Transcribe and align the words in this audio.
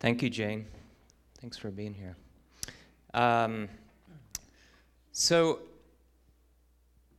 Thank 0.00 0.22
you, 0.22 0.30
Jane. 0.30 0.66
Thanks 1.40 1.56
for 1.56 1.70
being 1.70 1.94
here. 1.94 2.16
Um, 3.14 3.68
so, 5.12 5.60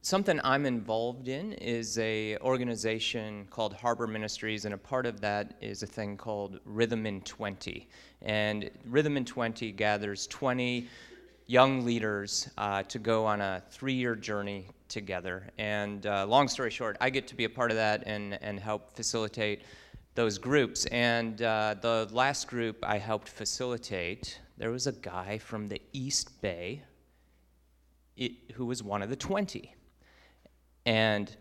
something 0.02 0.40
I'm 0.44 0.66
involved 0.66 1.30
in 1.30 1.54
is 1.54 1.98
a 1.98 2.38
organization 2.38 3.48
called 3.50 3.74
Harbor 3.74 4.06
Ministries, 4.08 4.66
and 4.66 4.74
a 4.74 4.78
part 4.78 5.06
of 5.06 5.22
that 5.22 5.56
is 5.62 5.84
a 5.84 5.88
thing 5.88 6.18
called 6.18 6.60
Rhythm 6.66 7.06
in 7.06 7.22
20. 7.22 7.88
And 8.22 8.70
Rhythm 8.88 9.18
in 9.18 9.26
20 9.26 9.72
gathers 9.72 10.28
20 10.28 10.88
young 11.48 11.86
leaders 11.86 12.50
uh, 12.58 12.84
to 12.84 13.00
go 13.00 13.26
on 13.26 13.42
a 13.42 13.64
three-year 13.70 14.16
journey 14.16 14.68
together. 14.90 15.48
And 15.58 16.06
uh, 16.06 16.26
long 16.26 16.48
story 16.48 16.72
short, 16.72 16.98
I 17.00 17.10
get 17.10 17.28
to 17.28 17.36
be 17.36 17.46
a 17.46 17.50
part 17.50 17.72
of 17.72 17.78
that 17.78 18.04
and, 18.06 18.38
and 18.42 18.60
help 18.60 18.96
facilitate 18.96 19.62
those 20.16 20.38
groups. 20.38 20.86
And 20.88 21.42
uh, 21.42 21.76
the 21.82 22.10
last 22.12 22.48
group 22.48 22.78
I 22.84 22.98
helped 22.98 23.30
facilitate, 23.30 24.40
there 24.58 24.72
was 24.72 24.88
a 24.88 24.94
guy 24.94 25.38
from 25.38 25.68
the 25.68 25.82
East 25.94 26.42
Bay 26.42 26.82
it, 28.18 28.32
who 28.54 28.66
was 28.66 28.82
one 28.82 29.02
of 29.02 29.10
the 29.10 29.16
20. 29.16 29.74
And 30.86 31.36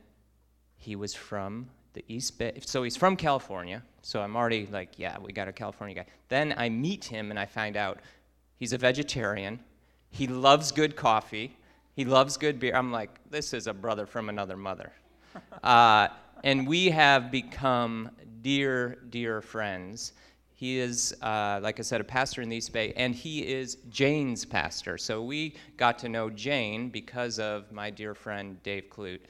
he 0.76 0.96
was 0.96 1.14
from 1.14 1.70
the 1.92 2.04
East 2.08 2.38
Bay. 2.38 2.58
So 2.64 2.82
he's 2.82 2.96
from 2.96 3.16
California. 3.16 3.82
So 4.02 4.20
I'm 4.20 4.36
already 4.36 4.66
like, 4.66 4.98
yeah, 4.98 5.18
we 5.18 5.32
got 5.32 5.48
a 5.48 5.52
California 5.52 5.94
guy. 5.94 6.06
Then 6.28 6.54
I 6.56 6.68
meet 6.68 7.04
him 7.04 7.30
and 7.30 7.38
I 7.38 7.46
find 7.46 7.76
out 7.76 8.00
he's 8.56 8.72
a 8.72 8.78
vegetarian. 8.78 9.60
He 10.10 10.26
loves 10.26 10.72
good 10.72 10.96
coffee. 10.96 11.56
He 11.94 12.04
loves 12.04 12.36
good 12.36 12.58
beer. 12.58 12.74
I'm 12.74 12.90
like, 12.90 13.20
this 13.30 13.54
is 13.54 13.68
a 13.68 13.72
brother 13.72 14.04
from 14.06 14.28
another 14.28 14.56
mother. 14.56 14.92
Uh, 15.64 16.06
and 16.44 16.68
we 16.68 16.90
have 16.90 17.30
become 17.30 18.10
dear, 18.42 18.98
dear 19.08 19.40
friends. 19.40 20.12
He 20.52 20.78
is, 20.78 21.14
uh, 21.22 21.58
like 21.62 21.80
I 21.80 21.82
said, 21.82 22.02
a 22.02 22.04
pastor 22.04 22.42
in 22.42 22.50
the 22.50 22.56
East 22.56 22.70
Bay, 22.70 22.92
and 22.96 23.14
he 23.14 23.40
is 23.40 23.78
Jane's 23.88 24.44
pastor. 24.44 24.98
So 24.98 25.22
we 25.22 25.56
got 25.78 25.98
to 26.00 26.08
know 26.10 26.28
Jane 26.28 26.90
because 26.90 27.38
of 27.38 27.72
my 27.72 27.88
dear 27.88 28.14
friend 28.14 28.62
Dave 28.62 28.84
Kludt. 28.90 29.20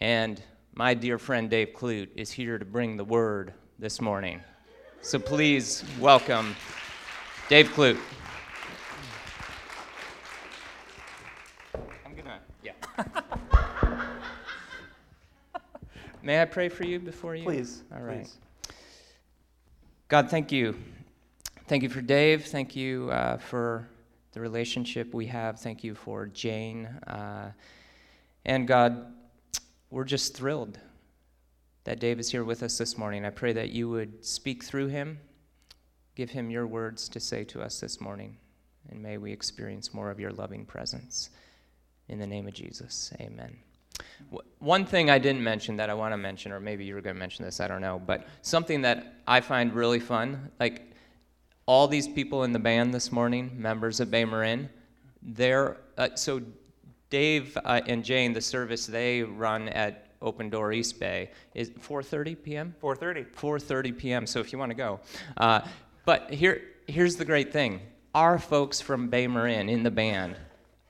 And 0.00 0.42
my 0.74 0.94
dear 0.94 1.16
friend 1.16 1.48
Dave 1.48 1.74
Kludt 1.76 2.08
is 2.16 2.32
here 2.32 2.58
to 2.58 2.64
bring 2.64 2.96
the 2.96 3.04
word 3.04 3.54
this 3.78 4.00
morning. 4.00 4.40
So 5.00 5.20
please 5.20 5.84
welcome 6.00 6.56
Dave 7.48 7.68
Kludt. 7.68 7.98
I'm 12.04 12.16
gonna, 12.16 12.40
yeah. 12.64 12.72
May 16.22 16.40
I 16.40 16.44
pray 16.44 16.68
for 16.68 16.84
you 16.84 17.00
before 17.00 17.34
you? 17.34 17.44
Please. 17.44 17.82
All 17.92 18.00
right. 18.00 18.22
please. 18.22 18.36
God, 20.08 20.30
thank 20.30 20.52
you. 20.52 20.76
Thank 21.66 21.82
you 21.82 21.88
for 21.88 22.00
Dave. 22.00 22.46
Thank 22.46 22.76
you 22.76 23.10
uh, 23.10 23.38
for 23.38 23.88
the 24.32 24.40
relationship 24.40 25.14
we 25.14 25.26
have. 25.26 25.58
Thank 25.58 25.82
you 25.82 25.94
for 25.94 26.26
Jane. 26.26 26.86
Uh, 27.06 27.50
and 28.44 28.68
God, 28.68 29.12
we're 29.90 30.04
just 30.04 30.36
thrilled 30.36 30.78
that 31.84 31.98
Dave 31.98 32.20
is 32.20 32.30
here 32.30 32.44
with 32.44 32.62
us 32.62 32.78
this 32.78 32.96
morning. 32.96 33.24
I 33.24 33.30
pray 33.30 33.52
that 33.54 33.70
you 33.70 33.88
would 33.88 34.24
speak 34.24 34.62
through 34.62 34.88
him, 34.88 35.18
give 36.14 36.30
him 36.30 36.50
your 36.50 36.66
words 36.66 37.08
to 37.08 37.20
say 37.20 37.42
to 37.44 37.60
us 37.60 37.80
this 37.80 38.00
morning, 38.00 38.36
and 38.90 39.02
may 39.02 39.18
we 39.18 39.32
experience 39.32 39.92
more 39.92 40.10
of 40.10 40.20
your 40.20 40.30
loving 40.30 40.64
presence. 40.64 41.30
In 42.08 42.18
the 42.18 42.26
name 42.26 42.46
of 42.46 42.54
Jesus, 42.54 43.12
amen. 43.20 43.56
One 44.58 44.84
thing 44.84 45.10
I 45.10 45.18
didn't 45.18 45.42
mention 45.42 45.76
that 45.76 45.90
I 45.90 45.94
want 45.94 46.12
to 46.12 46.16
mention, 46.16 46.52
or 46.52 46.60
maybe 46.60 46.84
you 46.84 46.94
were 46.94 47.00
going 47.00 47.16
to 47.16 47.20
mention 47.20 47.44
this, 47.44 47.60
I 47.60 47.68
don't 47.68 47.80
know, 47.80 48.00
but 48.04 48.26
something 48.42 48.82
that 48.82 49.14
I 49.26 49.40
find 49.40 49.74
really 49.74 50.00
fun, 50.00 50.50
like 50.58 50.92
all 51.66 51.88
these 51.88 52.08
people 52.08 52.44
in 52.44 52.52
the 52.52 52.58
band 52.58 52.94
this 52.94 53.12
morning, 53.12 53.50
members 53.54 54.00
of 54.00 54.10
Bay 54.10 54.24
Marin, 54.24 54.68
they're, 55.22 55.78
uh, 55.98 56.08
so 56.14 56.40
Dave 57.10 57.58
uh, 57.64 57.82
and 57.86 58.02
Jane, 58.02 58.32
the 58.32 58.40
service 58.40 58.86
they 58.86 59.22
run 59.22 59.68
at 59.68 60.08
Open 60.22 60.48
Door 60.48 60.72
East 60.72 60.98
Bay 60.98 61.30
is 61.54 61.70
4:30 61.70 62.42
p.m. 62.42 62.74
4:30. 62.82 63.30
4:30 63.34 63.98
p.m. 63.98 64.26
So 64.26 64.40
if 64.40 64.52
you 64.52 64.58
want 64.58 64.70
to 64.70 64.76
go, 64.76 65.00
uh, 65.36 65.60
but 66.06 66.32
here 66.32 66.62
here's 66.86 67.16
the 67.16 67.24
great 67.24 67.52
thing: 67.52 67.80
our 68.14 68.38
folks 68.38 68.80
from 68.80 69.08
Bay 69.08 69.26
Marin 69.26 69.68
in 69.68 69.82
the 69.82 69.90
band 69.90 70.36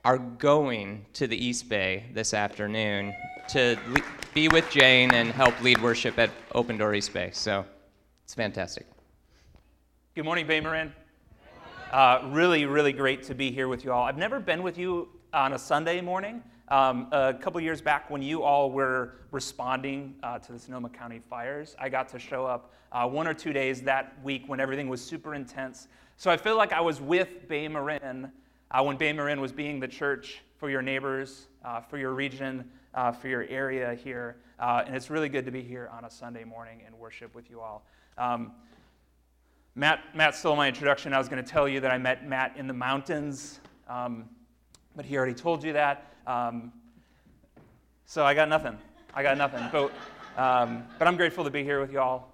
are 0.04 0.18
going 0.18 1.06
to 1.12 1.28
the 1.28 1.36
East 1.36 1.68
Bay 1.68 2.06
this 2.12 2.34
afternoon 2.34 3.14
to 3.48 3.78
le- 3.86 4.02
be 4.34 4.48
with 4.48 4.68
Jane 4.68 5.12
and 5.12 5.30
help 5.30 5.60
lead 5.62 5.80
worship 5.80 6.18
at 6.18 6.30
Open 6.56 6.76
Door 6.76 6.96
East 6.96 7.12
Bay. 7.12 7.30
So 7.32 7.64
it's 8.24 8.34
fantastic. 8.34 8.84
Good 10.16 10.24
morning, 10.24 10.48
Bay 10.48 10.60
Marin. 10.60 10.92
Uh, 11.92 12.28
really, 12.32 12.66
really 12.66 12.92
great 12.92 13.22
to 13.24 13.34
be 13.34 13.52
here 13.52 13.68
with 13.68 13.84
you 13.84 13.92
all. 13.92 14.02
I've 14.02 14.18
never 14.18 14.40
been 14.40 14.64
with 14.64 14.76
you 14.76 15.08
on 15.32 15.52
a 15.52 15.58
Sunday 15.58 16.00
morning. 16.00 16.42
Um, 16.66 17.06
a 17.12 17.34
couple 17.34 17.60
years 17.60 17.80
back, 17.80 18.10
when 18.10 18.22
you 18.22 18.42
all 18.42 18.72
were 18.72 19.20
responding 19.30 20.16
uh, 20.24 20.38
to 20.40 20.52
the 20.52 20.58
Sonoma 20.58 20.88
County 20.88 21.20
fires, 21.30 21.76
I 21.78 21.88
got 21.88 22.08
to 22.08 22.18
show 22.18 22.44
up 22.44 22.72
uh, 22.90 23.06
one 23.06 23.28
or 23.28 23.34
two 23.34 23.52
days 23.52 23.82
that 23.82 24.20
week 24.24 24.44
when 24.48 24.58
everything 24.58 24.88
was 24.88 25.00
super 25.00 25.36
intense. 25.36 25.86
So 26.16 26.28
I 26.28 26.36
feel 26.36 26.56
like 26.56 26.72
I 26.72 26.80
was 26.80 27.00
with 27.00 27.46
Bay 27.46 27.68
Marin 27.68 28.32
uh, 28.72 28.82
when 28.82 28.96
Bay 28.96 29.12
Marin 29.12 29.40
was 29.40 29.52
being 29.52 29.78
the 29.78 29.88
church 29.88 30.40
for 30.56 30.70
your 30.70 30.82
neighbors, 30.82 31.46
uh, 31.64 31.80
for 31.80 31.98
your 31.98 32.14
region, 32.14 32.68
uh, 32.94 33.12
for 33.12 33.28
your 33.28 33.44
area 33.44 33.94
here. 33.94 34.36
Uh, 34.58 34.82
and 34.86 34.96
it's 34.96 35.10
really 35.10 35.28
good 35.28 35.44
to 35.44 35.50
be 35.50 35.62
here 35.62 35.90
on 35.92 36.04
a 36.04 36.10
Sunday 36.10 36.44
morning 36.44 36.82
and 36.86 36.94
worship 36.98 37.34
with 37.34 37.50
you 37.50 37.60
all. 37.60 37.84
Um, 38.16 38.52
Matt, 39.74 40.00
Matt 40.14 40.34
stole 40.34 40.56
my 40.56 40.68
introduction. 40.68 41.12
I 41.12 41.18
was 41.18 41.28
going 41.28 41.42
to 41.42 41.50
tell 41.50 41.68
you 41.68 41.80
that 41.80 41.90
I 41.90 41.98
met 41.98 42.26
Matt 42.26 42.56
in 42.56 42.66
the 42.66 42.74
mountains, 42.74 43.60
um, 43.88 44.28
but 44.96 45.04
he 45.04 45.16
already 45.16 45.34
told 45.34 45.64
you 45.64 45.72
that. 45.74 46.12
Um, 46.26 46.72
so 48.06 48.24
I 48.24 48.34
got 48.34 48.48
nothing. 48.48 48.76
I 49.14 49.22
got 49.22 49.38
nothing. 49.38 49.66
But, 49.72 49.92
um, 50.36 50.84
but 50.98 51.08
I'm 51.08 51.16
grateful 51.16 51.44
to 51.44 51.50
be 51.50 51.64
here 51.64 51.80
with 51.80 51.92
you 51.92 52.00
all. 52.00 52.32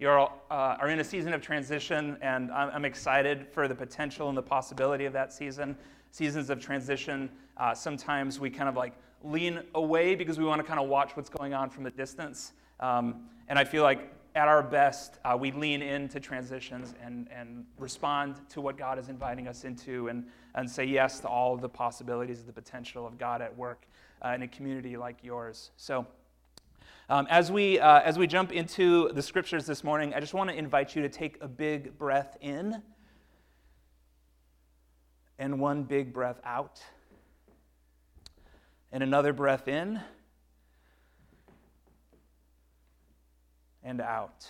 You 0.00 0.08
all 0.08 0.42
uh, 0.50 0.78
are 0.80 0.88
in 0.88 0.98
a 1.00 1.04
season 1.04 1.34
of 1.34 1.42
transition, 1.42 2.16
and 2.22 2.50
I'm, 2.50 2.70
I'm, 2.70 2.84
excited 2.86 3.46
for 3.46 3.68
the 3.68 3.74
potential 3.74 4.30
and 4.30 4.38
the 4.38 4.42
possibility 4.42 5.04
of 5.04 5.12
that 5.12 5.30
season. 5.30 5.76
Seasons 6.10 6.48
of 6.48 6.58
transition, 6.58 7.28
uh, 7.58 7.74
sometimes 7.74 8.40
we 8.40 8.48
kind 8.48 8.66
of 8.66 8.76
like 8.76 8.94
lean 9.22 9.60
away 9.74 10.14
because 10.14 10.38
we 10.38 10.46
want 10.46 10.58
to 10.58 10.66
kind 10.66 10.80
of 10.80 10.88
watch 10.88 11.18
what's 11.18 11.28
going 11.28 11.52
on 11.52 11.68
from 11.68 11.84
a 11.84 11.90
distance. 11.90 12.54
Um, 12.80 13.26
and 13.48 13.58
I 13.58 13.64
feel 13.64 13.82
like 13.82 14.10
at 14.34 14.48
our 14.48 14.62
best, 14.62 15.18
uh, 15.22 15.36
we 15.38 15.52
lean 15.52 15.82
into 15.82 16.18
transitions 16.18 16.94
and, 17.04 17.28
and 17.30 17.66
respond 17.76 18.36
to 18.48 18.62
what 18.62 18.78
God 18.78 18.98
is 18.98 19.10
inviting 19.10 19.48
us 19.48 19.64
into 19.64 20.08
and, 20.08 20.24
and 20.54 20.70
say 20.70 20.86
yes 20.86 21.20
to 21.20 21.28
all 21.28 21.52
of 21.52 21.60
the 21.60 21.68
possibilities, 21.68 22.42
the 22.42 22.52
potential 22.54 23.06
of 23.06 23.18
God 23.18 23.42
at 23.42 23.54
work 23.54 23.84
uh, 24.24 24.30
in 24.30 24.40
a 24.40 24.48
community 24.48 24.96
like 24.96 25.18
yours. 25.22 25.72
So, 25.76 26.06
um, 27.10 27.26
as, 27.28 27.50
we, 27.50 27.80
uh, 27.80 28.00
as 28.02 28.16
we 28.16 28.28
jump 28.28 28.52
into 28.52 29.10
the 29.12 29.20
scriptures 29.20 29.66
this 29.66 29.82
morning, 29.82 30.14
I 30.14 30.20
just 30.20 30.32
want 30.32 30.48
to 30.48 30.56
invite 30.56 30.94
you 30.94 31.02
to 31.02 31.08
take 31.08 31.38
a 31.40 31.48
big 31.48 31.98
breath 31.98 32.36
in 32.40 32.80
and 35.36 35.58
one 35.58 35.82
big 35.82 36.12
breath 36.12 36.40
out, 36.44 36.80
and 38.92 39.02
another 39.02 39.32
breath 39.32 39.66
in 39.66 40.00
and 43.82 44.00
out. 44.00 44.46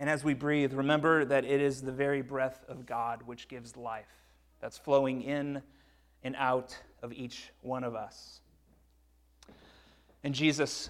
And 0.00 0.08
as 0.08 0.24
we 0.24 0.32
breathe, 0.32 0.72
remember 0.72 1.26
that 1.26 1.44
it 1.44 1.60
is 1.60 1.82
the 1.82 1.92
very 1.92 2.22
breath 2.22 2.64
of 2.66 2.86
God 2.86 3.24
which 3.26 3.48
gives 3.48 3.76
life 3.76 4.08
that's 4.62 4.78
flowing 4.78 5.20
in 5.20 5.60
and 6.22 6.34
out 6.38 6.78
of 7.02 7.12
each 7.12 7.50
one 7.60 7.84
of 7.84 7.94
us. 7.94 8.40
And 10.24 10.34
Jesus, 10.34 10.88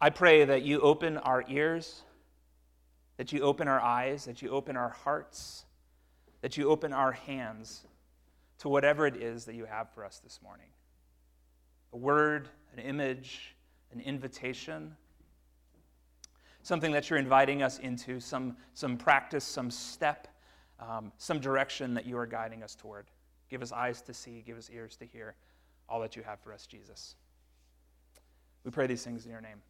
I 0.00 0.10
pray 0.10 0.44
that 0.44 0.62
you 0.62 0.80
open 0.80 1.18
our 1.18 1.44
ears, 1.48 2.02
that 3.16 3.32
you 3.32 3.40
open 3.40 3.68
our 3.68 3.80
eyes, 3.80 4.24
that 4.24 4.42
you 4.42 4.50
open 4.50 4.76
our 4.76 4.90
hearts, 4.90 5.64
that 6.40 6.56
you 6.56 6.68
open 6.70 6.92
our 6.92 7.12
hands 7.12 7.84
to 8.58 8.68
whatever 8.68 9.06
it 9.06 9.16
is 9.16 9.44
that 9.44 9.54
you 9.54 9.64
have 9.64 9.92
for 9.92 10.04
us 10.04 10.18
this 10.18 10.40
morning 10.42 10.66
a 11.94 11.96
word, 11.96 12.50
an 12.74 12.80
image, 12.80 13.56
an 13.92 14.00
invitation 14.00 14.94
something 16.68 16.92
that 16.92 17.08
you're 17.08 17.18
inviting 17.18 17.62
us 17.62 17.78
into, 17.78 18.20
some, 18.20 18.54
some 18.74 18.98
practice, 18.98 19.42
some 19.42 19.70
step, 19.70 20.28
um, 20.78 21.10
some 21.16 21.40
direction 21.40 21.94
that 21.94 22.04
you 22.04 22.16
are 22.18 22.26
guiding 22.26 22.62
us 22.62 22.74
toward. 22.74 23.06
Give 23.48 23.62
us 23.62 23.72
eyes 23.72 24.02
to 24.02 24.12
see, 24.12 24.42
give 24.46 24.58
us 24.58 24.70
ears 24.70 24.94
to 24.96 25.06
hear 25.06 25.34
all 25.88 25.98
that 26.00 26.14
you 26.14 26.22
have 26.22 26.40
for 26.40 26.52
us, 26.52 26.66
Jesus. 26.66 27.16
We 28.64 28.70
pray 28.70 28.86
these 28.86 29.02
things 29.02 29.24
in 29.24 29.30
your 29.32 29.40
name. 29.40 29.62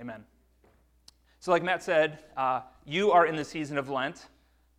Amen. 0.00 0.22
So, 1.40 1.50
like 1.50 1.64
Matt 1.64 1.82
said, 1.82 2.20
uh, 2.36 2.60
you 2.84 3.10
are 3.10 3.26
in 3.26 3.34
the 3.34 3.44
season 3.44 3.76
of 3.78 3.88
Lent. 3.88 4.28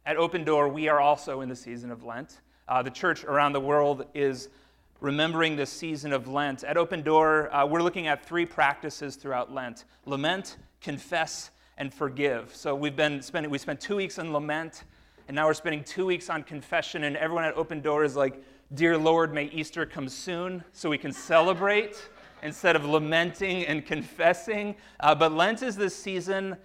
At 0.05 0.15
Open 0.15 0.45
Door, 0.45 0.69
we 0.69 0.87
are 0.87 1.01
also 1.01 1.41
in 1.41 1.49
the 1.49 1.55
season 1.57 1.91
of 1.91 2.05
Lent. 2.05 2.39
Uh, 2.69 2.81
the 2.81 2.89
church 2.89 3.25
around 3.25 3.51
the 3.51 3.59
world 3.59 4.05
is 4.13 4.47
remembering 5.01 5.57
this 5.57 5.69
season 5.69 6.13
of 6.13 6.29
Lent. 6.29 6.63
At 6.63 6.77
Open 6.77 7.01
Door, 7.01 7.53
uh, 7.53 7.65
we're 7.65 7.81
looking 7.81 8.07
at 8.07 8.25
three 8.25 8.45
practices 8.45 9.17
throughout 9.17 9.53
Lent 9.53 9.83
lament, 10.05 10.55
confess, 10.79 11.51
and 11.77 11.93
forgive. 11.93 12.55
So 12.55 12.73
we've 12.73 12.95
been 12.95 13.21
spending, 13.21 13.51
we 13.51 13.57
spent 13.57 13.81
two 13.81 13.97
weeks 13.97 14.19
on 14.19 14.31
lament, 14.31 14.85
and 15.27 15.35
now 15.35 15.47
we're 15.47 15.53
spending 15.53 15.83
two 15.83 16.05
weeks 16.05 16.29
on 16.29 16.43
confession, 16.43 17.03
and 17.03 17.17
everyone 17.17 17.43
at 17.43 17.55
Open 17.55 17.81
Door 17.81 18.05
is 18.05 18.15
like, 18.15 18.41
Dear 18.73 18.97
Lord, 18.97 19.33
may 19.33 19.45
Easter 19.45 19.85
come 19.85 20.07
soon 20.07 20.63
so 20.71 20.89
we 20.89 20.97
can 20.97 21.11
celebrate 21.11 22.09
instead 22.43 22.75
of 22.75 22.85
lamenting 22.85 23.65
and 23.65 23.85
confessing. 23.85 24.75
Uh, 24.99 25.15
but 25.15 25.31
Lent 25.33 25.61
is 25.61 25.75
this 25.75 25.95
season 25.95 26.57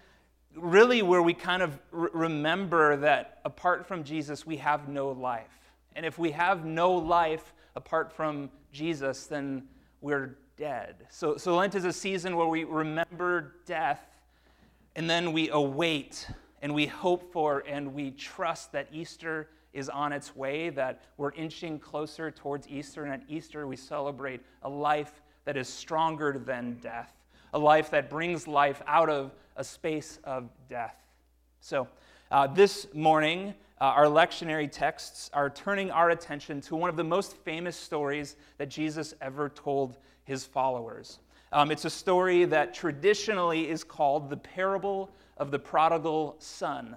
really 0.56 1.02
where 1.02 1.22
we 1.22 1.34
kind 1.34 1.62
of 1.62 1.78
r- 1.92 2.10
remember 2.12 2.96
that 2.96 3.40
apart 3.44 3.86
from 3.86 4.04
Jesus, 4.04 4.46
we 4.46 4.56
have 4.56 4.88
no 4.88 5.10
life. 5.10 5.72
And 5.96 6.06
if 6.06 6.18
we 6.18 6.30
have 6.32 6.64
no 6.64 6.92
life 6.92 7.52
apart 7.76 8.12
from 8.12 8.50
Jesus, 8.72 9.26
then 9.26 9.64
we're 10.00 10.38
dead. 10.56 11.06
So, 11.10 11.36
so 11.36 11.56
Lent 11.56 11.74
is 11.74 11.84
a 11.84 11.92
season 11.92 12.36
where 12.36 12.46
we 12.46 12.64
remember 12.64 13.54
death 13.66 14.06
and 14.96 15.10
then 15.10 15.32
we 15.32 15.50
await 15.50 16.28
and 16.62 16.74
we 16.74 16.86
hope 16.86 17.32
for 17.32 17.64
and 17.66 17.94
we 17.94 18.12
trust 18.12 18.72
that 18.72 18.88
Easter 18.92 19.48
is 19.72 19.88
on 19.88 20.12
its 20.12 20.36
way, 20.36 20.70
that 20.70 21.02
we're 21.16 21.32
inching 21.32 21.78
closer 21.78 22.30
towards 22.30 22.68
Easter. 22.68 23.04
And 23.04 23.12
at 23.12 23.22
Easter, 23.28 23.66
we 23.66 23.76
celebrate 23.76 24.40
a 24.62 24.68
life 24.68 25.20
that 25.44 25.56
is 25.56 25.68
stronger 25.68 26.40
than 26.44 26.78
death, 26.80 27.12
a 27.52 27.58
life 27.58 27.90
that 27.90 28.10
brings 28.10 28.48
life 28.48 28.82
out 28.86 29.10
of 29.10 29.32
a 29.56 29.64
space 29.64 30.18
of 30.24 30.48
death. 30.68 30.96
So, 31.60 31.88
uh, 32.30 32.46
this 32.48 32.86
morning, 32.94 33.54
uh, 33.80 33.84
our 33.84 34.06
lectionary 34.06 34.70
texts 34.70 35.30
are 35.32 35.50
turning 35.50 35.90
our 35.90 36.10
attention 36.10 36.60
to 36.62 36.76
one 36.76 36.88
of 36.88 36.96
the 36.96 37.04
most 37.04 37.36
famous 37.38 37.76
stories 37.76 38.36
that 38.58 38.68
Jesus 38.68 39.14
ever 39.20 39.48
told 39.48 39.98
his 40.24 40.44
followers. 40.44 41.18
Um, 41.52 41.70
it's 41.70 41.84
a 41.84 41.90
story 41.90 42.44
that 42.46 42.74
traditionally 42.74 43.68
is 43.68 43.84
called 43.84 44.30
the 44.30 44.36
parable 44.36 45.10
of 45.36 45.50
the 45.50 45.58
prodigal 45.58 46.36
son. 46.38 46.96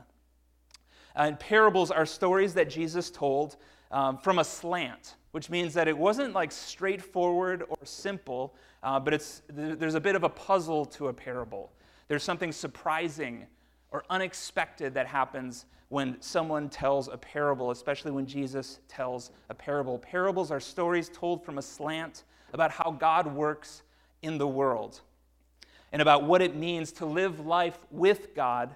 And 1.16 1.40
parables 1.40 1.92
are 1.92 2.06
stories 2.06 2.54
that 2.54 2.70
Jesus 2.70 3.12
told 3.12 3.58
um, 3.92 4.18
from 4.18 4.40
a 4.40 4.44
slant, 4.44 5.17
which 5.32 5.50
means 5.50 5.74
that 5.74 5.88
it 5.88 5.98
wasn't 5.98 6.34
like 6.34 6.52
straightforward 6.52 7.64
or 7.68 7.78
simple, 7.84 8.56
uh, 8.84 9.00
but 9.00 9.14
it's, 9.14 9.42
there's 9.50 9.96
a 9.96 10.00
bit 10.00 10.16
of 10.16 10.24
a 10.24 10.30
puzzle 10.30 10.86
to 10.86 11.08
a 11.08 11.14
parable. 11.14 11.72
There's 12.08 12.24
something 12.24 12.52
surprising 12.52 13.46
or 13.92 14.04
unexpected 14.10 14.94
that 14.94 15.08
happens 15.08 15.66
when 15.90 16.18
someone 16.22 16.70
tells 16.70 17.08
a 17.08 17.18
parable, 17.18 17.72
especially 17.72 18.12
when 18.12 18.26
Jesus 18.26 18.80
tells 18.88 19.32
a 19.50 19.54
parable. 19.54 19.98
Parables 19.98 20.52
are 20.52 20.60
stories 20.60 21.10
told 21.10 21.46
from 21.46 21.58
a 21.58 21.62
slant 21.62 22.24
about 22.54 22.72
how 22.72 22.92
God 22.92 23.34
works 23.34 23.84
in 24.22 24.38
the 24.38 24.48
world 24.48 25.02
and 25.92 26.02
about 26.02 26.24
what 26.24 26.42
it 26.42 26.56
means 26.56 26.92
to 26.94 27.06
live 27.06 27.46
life 27.46 27.80
with 27.92 28.36
God 28.36 28.76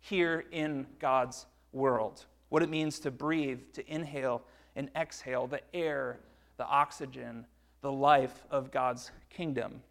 here 0.00 0.44
in 0.50 0.86
God's 0.98 1.46
world. 1.72 2.24
What 2.48 2.62
it 2.62 2.70
means 2.70 2.98
to 3.00 3.10
breathe, 3.10 3.60
to 3.74 3.92
inhale 3.92 4.42
and 4.76 4.90
exhale 4.94 5.46
the 5.46 5.60
air, 5.74 6.20
the 6.58 6.66
oxygen, 6.66 7.44
the 7.80 7.90
life 7.90 8.44
of 8.50 8.70
God's 8.70 9.10
kingdom. 9.30 9.82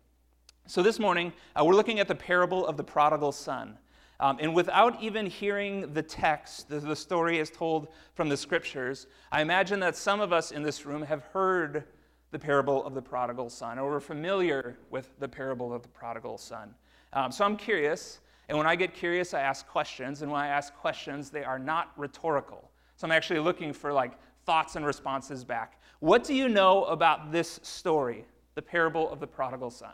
So, 0.67 0.81
this 0.81 0.99
morning, 0.99 1.33
uh, 1.55 1.63
we're 1.65 1.75
looking 1.75 1.99
at 1.99 2.07
the 2.07 2.15
parable 2.15 2.65
of 2.65 2.77
the 2.77 2.83
prodigal 2.83 3.31
son. 3.31 3.77
Um, 4.19 4.37
and 4.39 4.55
without 4.55 5.01
even 5.03 5.25
hearing 5.25 5.93
the 5.93 6.01
text, 6.01 6.69
the, 6.69 6.79
the 6.79 6.95
story 6.95 7.37
is 7.39 7.49
told 7.49 7.89
from 8.13 8.29
the 8.29 8.37
scriptures, 8.37 9.07
I 9.31 9.41
imagine 9.41 9.79
that 9.81 9.97
some 9.97 10.21
of 10.21 10.31
us 10.31 10.51
in 10.51 10.63
this 10.63 10.85
room 10.85 11.01
have 11.01 11.21
heard 11.33 11.83
the 12.31 12.39
parable 12.39 12.85
of 12.85 12.93
the 12.93 13.01
prodigal 13.01 13.49
son, 13.49 13.77
or 13.77 13.91
we're 13.91 13.99
familiar 13.99 14.77
with 14.89 15.19
the 15.19 15.27
parable 15.27 15.73
of 15.73 15.81
the 15.81 15.89
prodigal 15.89 16.38
son. 16.38 16.73
Um, 17.13 17.31
so 17.31 17.45
I'm 17.45 17.57
curious, 17.57 18.19
and 18.47 18.57
when 18.57 18.67
I 18.67 18.75
get 18.75 18.93
curious, 18.93 19.33
I 19.33 19.41
ask 19.41 19.67
questions, 19.67 20.21
and 20.21 20.31
when 20.31 20.41
I 20.41 20.47
ask 20.47 20.73
questions, 20.75 21.29
they 21.29 21.43
are 21.43 21.59
not 21.59 21.91
rhetorical. 21.97 22.71
So 22.95 23.05
I'm 23.05 23.11
actually 23.11 23.39
looking 23.39 23.73
for 23.73 23.91
like 23.91 24.13
thoughts 24.45 24.75
and 24.75 24.86
responses 24.86 25.44
back. 25.44 25.80
What 26.00 26.24
do 26.24 26.33
you 26.33 26.47
know 26.47 26.86
about 26.86 27.31
this 27.31 27.59
story, 27.63 28.25
the 28.53 28.62
parable 28.62 29.12
of 29.12 29.19
the 29.19 29.27
prodigal 29.27 29.71
son? 29.71 29.94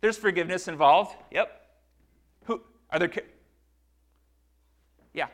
There's 0.00 0.16
forgiveness 0.16 0.68
involved. 0.68 1.16
Yep. 1.32 1.66
Who 2.44 2.62
are 2.90 2.98
there? 3.00 3.10
Yeah. 5.12 5.26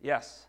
Yes. 0.00 0.47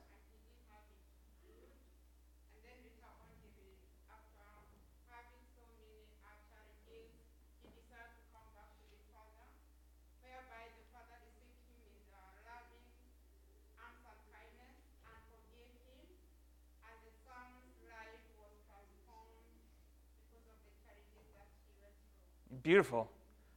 Beautiful. 22.69 23.09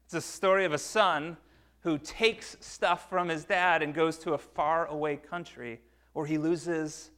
It's 0.06 0.14
a 0.14 0.22
story 0.22 0.64
of 0.64 0.72
a 0.72 0.78
son 0.78 1.36
who 1.80 1.98
takes 1.98 2.56
stuff 2.60 3.10
from 3.10 3.28
his 3.28 3.44
dad 3.44 3.82
and 3.82 3.92
goes 3.92 4.16
to 4.20 4.32
a 4.32 4.38
far 4.38 4.86
away 4.86 5.16
country 5.16 5.82
where 6.14 6.24
he 6.24 6.38
loses 6.38 7.10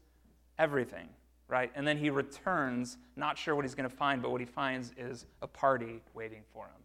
everything, 0.58 1.08
right? 1.46 1.70
And 1.76 1.87
then 1.87 1.96
he 1.96 2.11
returns, 2.11 2.99
not 3.14 3.38
sure 3.38 3.55
what 3.55 3.64
he's 3.64 3.76
going 3.76 3.88
to 3.88 3.94
find, 3.94 4.20
but 4.20 4.32
what 4.32 4.41
he 4.41 4.44
finds 4.44 4.93
is 4.99 5.26
a 5.41 5.46
party 5.46 6.02
waiting 6.14 6.43
for 6.52 6.64
him. 6.64 6.82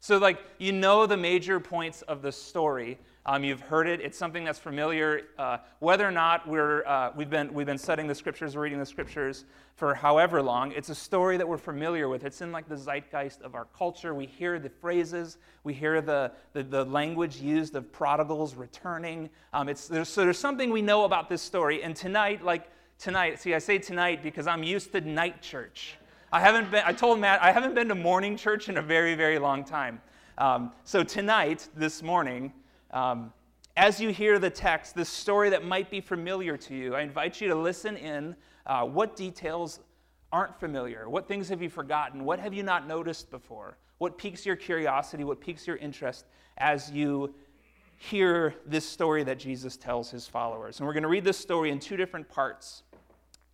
So, 0.00 0.18
like, 0.18 0.40
you 0.58 0.72
know 0.72 1.06
the 1.06 1.16
major 1.16 1.60
points 1.60 2.02
of 2.02 2.20
the 2.20 2.32
story. 2.32 2.98
Um, 3.26 3.42
you've 3.42 3.60
heard 3.60 3.88
it. 3.88 4.00
It's 4.00 4.18
something 4.18 4.44
that's 4.44 4.58
familiar. 4.58 5.22
Uh, 5.38 5.58
whether 5.78 6.06
or 6.06 6.10
not 6.10 6.46
we're, 6.46 6.84
uh, 6.86 7.10
we've, 7.16 7.30
been, 7.30 7.54
we've 7.54 7.66
been 7.66 7.78
studying 7.78 8.06
the 8.06 8.14
scriptures, 8.14 8.54
reading 8.54 8.78
the 8.78 8.86
scriptures 8.86 9.46
for 9.76 9.94
however 9.94 10.40
long, 10.40 10.70
it's 10.72 10.88
a 10.88 10.94
story 10.94 11.36
that 11.36 11.48
we're 11.48 11.58
familiar 11.58 12.08
with. 12.08 12.24
It's 12.24 12.40
in 12.42 12.52
like 12.52 12.68
the 12.68 12.76
zeitgeist 12.76 13.42
of 13.42 13.56
our 13.56 13.66
culture. 13.76 14.14
We 14.14 14.26
hear 14.26 14.58
the 14.60 14.68
phrases, 14.68 15.38
we 15.64 15.74
hear 15.74 16.00
the, 16.00 16.30
the, 16.52 16.62
the 16.62 16.84
language 16.84 17.38
used 17.38 17.74
of 17.74 17.90
prodigals 17.90 18.54
returning. 18.54 19.30
Um, 19.52 19.68
it's, 19.68 19.88
there's, 19.88 20.08
so 20.08 20.22
there's 20.22 20.38
something 20.38 20.70
we 20.70 20.82
know 20.82 21.04
about 21.04 21.28
this 21.28 21.42
story. 21.42 21.82
And 21.82 21.96
tonight, 21.96 22.44
like 22.44 22.70
tonight, 22.98 23.40
see, 23.40 23.54
I 23.54 23.58
say 23.58 23.78
tonight 23.78 24.22
because 24.22 24.46
I'm 24.46 24.62
used 24.62 24.92
to 24.92 25.00
night 25.00 25.42
church. 25.42 25.96
I 26.30 26.40
haven't 26.40 26.70
been, 26.70 26.82
I 26.86 26.92
told 26.92 27.18
Matt, 27.18 27.42
I 27.42 27.50
haven't 27.50 27.74
been 27.74 27.88
to 27.88 27.94
morning 27.96 28.36
church 28.36 28.68
in 28.68 28.76
a 28.76 28.82
very, 28.82 29.14
very 29.14 29.40
long 29.40 29.64
time. 29.64 30.00
Um, 30.38 30.72
so 30.84 31.02
tonight, 31.02 31.68
this 31.74 32.02
morning, 32.02 32.52
um, 32.94 33.32
as 33.76 34.00
you 34.00 34.10
hear 34.10 34.38
the 34.38 34.48
text, 34.48 34.94
this 34.94 35.08
story 35.08 35.50
that 35.50 35.64
might 35.64 35.90
be 35.90 36.00
familiar 36.00 36.56
to 36.56 36.74
you, 36.74 36.94
I 36.94 37.00
invite 37.00 37.40
you 37.40 37.48
to 37.48 37.54
listen 37.56 37.96
in. 37.96 38.36
Uh, 38.64 38.84
what 38.84 39.16
details 39.16 39.80
aren't 40.32 40.58
familiar? 40.58 41.08
What 41.08 41.26
things 41.26 41.48
have 41.48 41.60
you 41.60 41.68
forgotten? 41.68 42.24
What 42.24 42.38
have 42.38 42.54
you 42.54 42.62
not 42.62 42.86
noticed 42.86 43.30
before? 43.30 43.76
What 43.98 44.16
piques 44.16 44.46
your 44.46 44.54
curiosity? 44.54 45.24
What 45.24 45.40
piques 45.40 45.66
your 45.66 45.76
interest 45.76 46.26
as 46.58 46.90
you 46.90 47.34
hear 47.96 48.54
this 48.64 48.88
story 48.88 49.24
that 49.24 49.40
Jesus 49.40 49.76
tells 49.76 50.08
his 50.08 50.28
followers? 50.28 50.78
And 50.78 50.86
we're 50.86 50.92
going 50.92 51.02
to 51.02 51.08
read 51.08 51.24
this 51.24 51.38
story 51.38 51.70
in 51.70 51.80
two 51.80 51.96
different 51.96 52.28
parts 52.28 52.84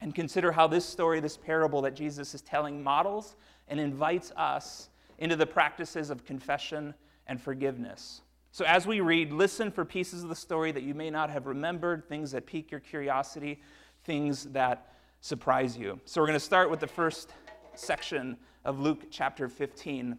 and 0.02 0.14
consider 0.14 0.52
how 0.52 0.66
this 0.66 0.84
story, 0.84 1.20
this 1.20 1.38
parable 1.38 1.80
that 1.82 1.94
Jesus 1.94 2.34
is 2.34 2.42
telling, 2.42 2.82
models 2.82 3.36
and 3.68 3.80
invites 3.80 4.32
us 4.36 4.90
into 5.18 5.34
the 5.34 5.46
practices 5.46 6.10
of 6.10 6.26
confession 6.26 6.92
and 7.26 7.40
forgiveness. 7.40 8.20
So, 8.52 8.64
as 8.64 8.84
we 8.84 9.00
read, 9.00 9.32
listen 9.32 9.70
for 9.70 9.84
pieces 9.84 10.24
of 10.24 10.28
the 10.28 10.34
story 10.34 10.72
that 10.72 10.82
you 10.82 10.92
may 10.92 11.08
not 11.08 11.30
have 11.30 11.46
remembered, 11.46 12.08
things 12.08 12.32
that 12.32 12.46
pique 12.46 12.72
your 12.72 12.80
curiosity, 12.80 13.62
things 14.04 14.44
that 14.46 14.94
surprise 15.20 15.76
you. 15.76 16.00
So, 16.04 16.20
we're 16.20 16.26
going 16.26 16.38
to 16.38 16.44
start 16.44 16.68
with 16.68 16.80
the 16.80 16.88
first 16.88 17.32
section 17.76 18.36
of 18.64 18.80
Luke 18.80 19.04
chapter 19.10 19.48
15 19.48 20.18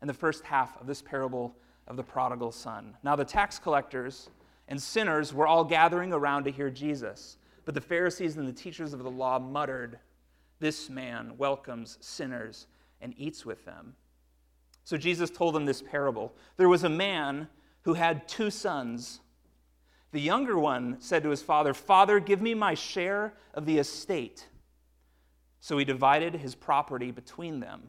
and 0.00 0.10
the 0.10 0.14
first 0.14 0.44
half 0.44 0.80
of 0.80 0.86
this 0.86 1.02
parable 1.02 1.54
of 1.86 1.96
the 1.96 2.02
prodigal 2.02 2.50
son. 2.50 2.96
Now, 3.02 3.14
the 3.14 3.26
tax 3.26 3.58
collectors 3.58 4.30
and 4.68 4.80
sinners 4.80 5.34
were 5.34 5.46
all 5.46 5.64
gathering 5.64 6.14
around 6.14 6.44
to 6.44 6.50
hear 6.50 6.70
Jesus, 6.70 7.36
but 7.66 7.74
the 7.74 7.80
Pharisees 7.80 8.38
and 8.38 8.48
the 8.48 8.52
teachers 8.52 8.94
of 8.94 9.02
the 9.02 9.10
law 9.10 9.38
muttered, 9.38 9.98
This 10.60 10.88
man 10.88 11.36
welcomes 11.36 11.98
sinners 12.00 12.68
and 13.02 13.12
eats 13.18 13.44
with 13.44 13.66
them. 13.66 13.96
So 14.84 14.96
Jesus 14.96 15.30
told 15.30 15.54
them 15.54 15.64
this 15.64 15.82
parable. 15.82 16.32
There 16.56 16.68
was 16.68 16.84
a 16.84 16.88
man 16.88 17.48
who 17.82 17.94
had 17.94 18.26
two 18.28 18.50
sons. 18.50 19.20
The 20.12 20.20
younger 20.20 20.58
one 20.58 21.00
said 21.00 21.22
to 21.22 21.30
his 21.30 21.42
father, 21.42 21.74
Father, 21.74 22.20
give 22.20 22.42
me 22.42 22.54
my 22.54 22.74
share 22.74 23.34
of 23.54 23.66
the 23.66 23.78
estate. 23.78 24.48
So 25.60 25.78
he 25.78 25.84
divided 25.84 26.34
his 26.34 26.54
property 26.54 27.10
between 27.10 27.60
them. 27.60 27.82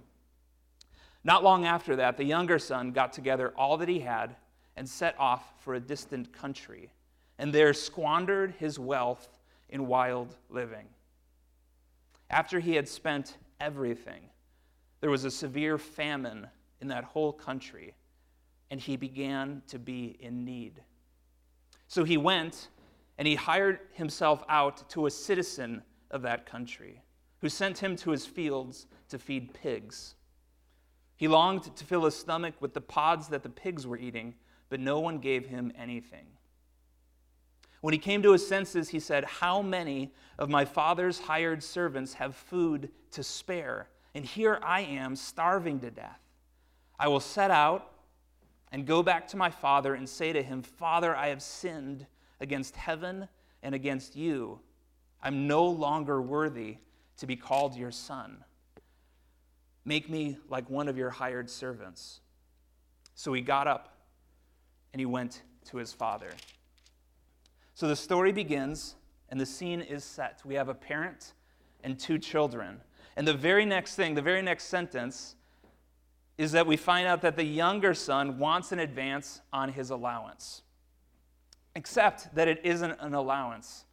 Not 1.23 1.43
long 1.43 1.65
after 1.65 1.95
that, 1.95 2.17
the 2.17 2.23
younger 2.23 2.59
son 2.59 2.91
got 2.91 3.13
together 3.13 3.53
all 3.57 3.77
that 3.77 3.89
he 3.89 3.99
had 3.99 4.35
and 4.75 4.87
set 4.87 5.15
off 5.17 5.53
for 5.59 5.75
a 5.75 5.79
distant 5.79 6.33
country, 6.33 6.91
and 7.37 7.53
there 7.53 7.73
squandered 7.73 8.53
his 8.59 8.77
wealth 8.77 9.39
in 9.69 9.87
wild 9.87 10.35
living. 10.49 10.87
after 12.29 12.59
he 12.59 12.75
had 12.75 12.87
spent 12.87 13.37
everything, 13.59 14.23
there 15.01 15.09
was 15.09 15.23
a 15.23 15.31
severe 15.31 15.77
famine 15.77 16.47
in 16.81 16.87
that 16.89 17.03
whole 17.03 17.33
country, 17.33 17.95
and 18.71 18.79
he 18.79 18.97
began 18.97 19.61
to 19.67 19.79
be 19.79 20.17
in 20.19 20.43
need. 20.43 20.81
So 21.87 22.03
he 22.03 22.17
went 22.17 22.69
and 23.17 23.27
he 23.27 23.35
hired 23.35 23.79
himself 23.91 24.43
out 24.49 24.89
to 24.89 25.05
a 25.05 25.11
citizen 25.11 25.83
of 26.09 26.21
that 26.23 26.45
country, 26.45 27.01
who 27.39 27.49
sent 27.49 27.77
him 27.77 27.95
to 27.97 28.09
his 28.09 28.25
fields 28.25 28.87
to 29.09 29.19
feed 29.19 29.53
pigs. 29.53 30.15
He 31.15 31.27
longed 31.27 31.75
to 31.75 31.85
fill 31.85 32.05
his 32.05 32.15
stomach 32.15 32.55
with 32.59 32.73
the 32.73 32.81
pods 32.81 33.27
that 33.27 33.43
the 33.43 33.49
pigs 33.49 33.85
were 33.85 33.97
eating, 33.97 34.33
but 34.69 34.79
no 34.79 34.99
one 34.99 35.19
gave 35.19 35.45
him 35.45 35.71
anything. 35.77 36.25
When 37.81 37.93
he 37.93 37.99
came 37.99 38.23
to 38.23 38.31
his 38.31 38.47
senses, 38.47 38.89
he 38.89 38.99
said, 38.99 39.25
How 39.25 39.61
many 39.61 40.13
of 40.39 40.49
my 40.49 40.65
father's 40.65 41.19
hired 41.19 41.61
servants 41.61 42.13
have 42.13 42.35
food 42.35 42.89
to 43.11 43.23
spare? 43.23 43.89
And 44.15 44.25
here 44.25 44.59
I 44.63 44.81
am, 44.81 45.15
starving 45.15 45.79
to 45.81 45.91
death. 45.91 46.22
I 47.03 47.09
will 47.09 47.19
set 47.19 47.51
out 47.51 47.91
and 48.71 48.87
go 48.87 49.03
back 49.03 49.27
to 49.27 49.37
my 49.37 49.49
father 49.49 49.93
and 49.93 50.07
say 50.07 50.31
to 50.31 50.41
him, 50.41 50.61
Father, 50.61 51.13
I 51.13 51.27
have 51.27 51.41
sinned 51.41 52.07
against 52.39 52.77
heaven 52.77 53.27
and 53.61 53.75
against 53.75 54.15
you. 54.15 54.61
I'm 55.21 55.45
no 55.45 55.65
longer 55.65 56.21
worthy 56.21 56.77
to 57.17 57.27
be 57.27 57.35
called 57.35 57.75
your 57.75 57.91
son. 57.91 58.45
Make 59.83 60.09
me 60.09 60.37
like 60.47 60.69
one 60.69 60.87
of 60.87 60.97
your 60.97 61.09
hired 61.09 61.49
servants. 61.49 62.21
So 63.15 63.33
he 63.33 63.41
got 63.41 63.67
up 63.67 63.97
and 64.93 65.01
he 65.01 65.05
went 65.05 65.41
to 65.71 65.75
his 65.75 65.91
father. 65.91 66.31
So 67.73 67.89
the 67.89 67.97
story 67.97 68.31
begins 68.31 68.95
and 69.27 69.37
the 69.37 69.45
scene 69.45 69.81
is 69.81 70.05
set. 70.05 70.39
We 70.45 70.55
have 70.55 70.69
a 70.69 70.73
parent 70.73 71.33
and 71.83 71.99
two 71.99 72.17
children. 72.17 72.79
And 73.17 73.27
the 73.27 73.33
very 73.33 73.65
next 73.65 73.95
thing, 73.95 74.15
the 74.15 74.21
very 74.21 74.41
next 74.41 74.69
sentence, 74.69 75.35
is 76.37 76.51
that 76.53 76.65
we 76.65 76.77
find 76.77 77.07
out 77.07 77.21
that 77.21 77.35
the 77.35 77.43
younger 77.43 77.93
son 77.93 78.39
wants 78.39 78.71
an 78.71 78.79
advance 78.79 79.41
on 79.51 79.69
his 79.69 79.89
allowance. 79.89 80.63
Except 81.75 82.33
that 82.35 82.47
it 82.47 82.61
isn't 82.63 82.95
an 82.99 83.13
allowance, 83.13 83.85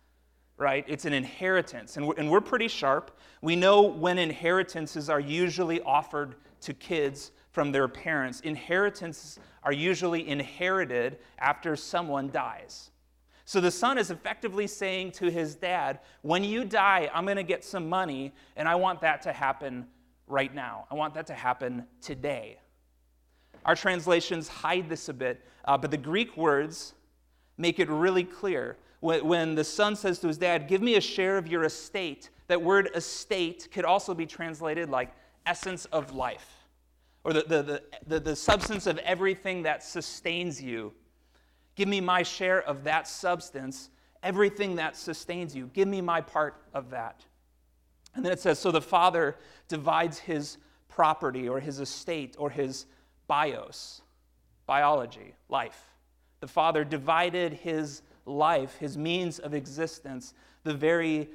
right? 0.57 0.85
It's 0.89 1.05
an 1.05 1.13
inheritance. 1.13 1.97
And 1.97 2.07
we're, 2.07 2.15
and 2.17 2.31
we're 2.31 2.41
pretty 2.41 2.69
sharp. 2.69 3.19
We 3.43 3.57
know 3.57 3.83
when 3.83 4.19
inheritances 4.19 5.11
are 5.11 5.21
usually 5.21 5.81
offered 5.83 6.37
to 6.63 6.75
kids 6.75 7.33
from 7.53 7.73
their 7.73 7.89
parents. 7.89 8.41
Inheritances 8.41 9.39
are 9.63 9.73
usually 9.73 10.27
inherited 10.29 11.19
after 11.39 11.77
someone 11.77 12.31
dies. 12.31 12.91
So 13.45 13.61
the 13.61 13.71
son 13.71 13.99
is 13.99 14.11
effectively 14.11 14.67
saying 14.67 15.13
to 15.13 15.31
his 15.31 15.57
dad, 15.57 16.01
When 16.23 16.45
you 16.45 16.65
die, 16.65 17.11
I'm 17.13 17.25
going 17.25 17.37
to 17.37 17.43
get 17.43 17.65
some 17.65 17.89
money, 17.89 18.33
and 18.57 18.69
I 18.69 18.77
want 18.77 19.01
that 19.01 19.23
to 19.23 19.33
happen 19.33 19.89
right 20.31 20.55
now. 20.55 20.87
I 20.91 20.95
want 20.95 21.15
that 21.15 21.27
to 21.29 21.35
happen 21.35 21.87
today. 22.01 22.59
Our 23.65 23.77
translations 23.77 24.49
hide 24.49 24.89
this 24.89 25.09
a 25.09 25.13
bit, 25.13 25.45
uh, 25.65 25.77
but 25.77 25.91
the 25.91 25.99
Greek 25.99 26.37
words 26.37 26.95
make 27.59 27.79
it 27.79 27.89
really 27.89 28.25
clear. 28.25 28.77
When, 29.01 29.27
when 29.27 29.55
the 29.55 29.65
son 29.65 29.97
says 29.97 30.19
to 30.21 30.29
his 30.29 30.39
dad, 30.39 30.69
Give 30.69 30.81
me 30.81 30.95
a 30.95 31.01
share 31.01 31.37
of 31.37 31.47
your 31.47 31.65
estate, 31.65 32.31
that 32.49 32.61
word 32.63 32.91
estate 32.95 33.69
could 33.73 33.85
also 33.85 34.15
be 34.15 34.27
translated 34.27 34.89
like 34.89 35.13
essence 35.47 35.85
of 35.87 36.15
life, 36.15 36.67
or 37.25 37.33
the, 37.33 37.43
the, 37.43 37.63
the, 37.63 37.83
the, 38.07 38.21
the 38.21 38.37
substance 38.37 38.87
of 38.87 38.99
everything 38.99 39.63
that 39.65 39.83
sustains 39.83 40.63
you 40.63 40.93
Give 41.81 41.89
me 41.89 42.03
my 42.03 42.23
share 42.23 42.63
of 42.63 42.85
that 42.85 43.09
substance, 43.09 43.89
everything 44.23 44.77
that 44.77 44.99
sustains 44.99 45.57
you. 45.57 45.71
Give 45.73 45.89
me 45.89 46.03
my 46.03 46.21
part 46.21 46.63
of 46.75 46.91
that. 46.91 47.25
And 48.14 48.25
then 48.25 48.33
it 48.33 48.40
says 48.40 48.59
So 48.59 48.71
the 48.71 48.81
father 48.81 49.37
divides 49.69 50.19
his 50.19 50.59
property 50.88 51.49
or 51.49 51.61
his 51.61 51.81
estate 51.81 52.37
or 52.38 52.50
his 52.50 52.87
bios, 53.26 54.02
biology, 54.67 55.35
life. 55.49 55.85
The 56.40 56.49
father 56.49 56.85
divided 56.85 57.52
his 57.52 58.02
life, 58.26 58.76
his 58.79 58.97
means 58.97 59.38
of 59.38 59.55
existence, 59.55 60.35
the 60.64 60.75
very 60.75 61.29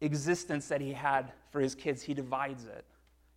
existence 0.00 0.68
that 0.68 0.80
he 0.80 0.92
had 0.92 1.32
for 1.50 1.60
his 1.60 1.74
kids, 1.74 2.02
he 2.02 2.14
divides 2.14 2.64
it 2.64 2.84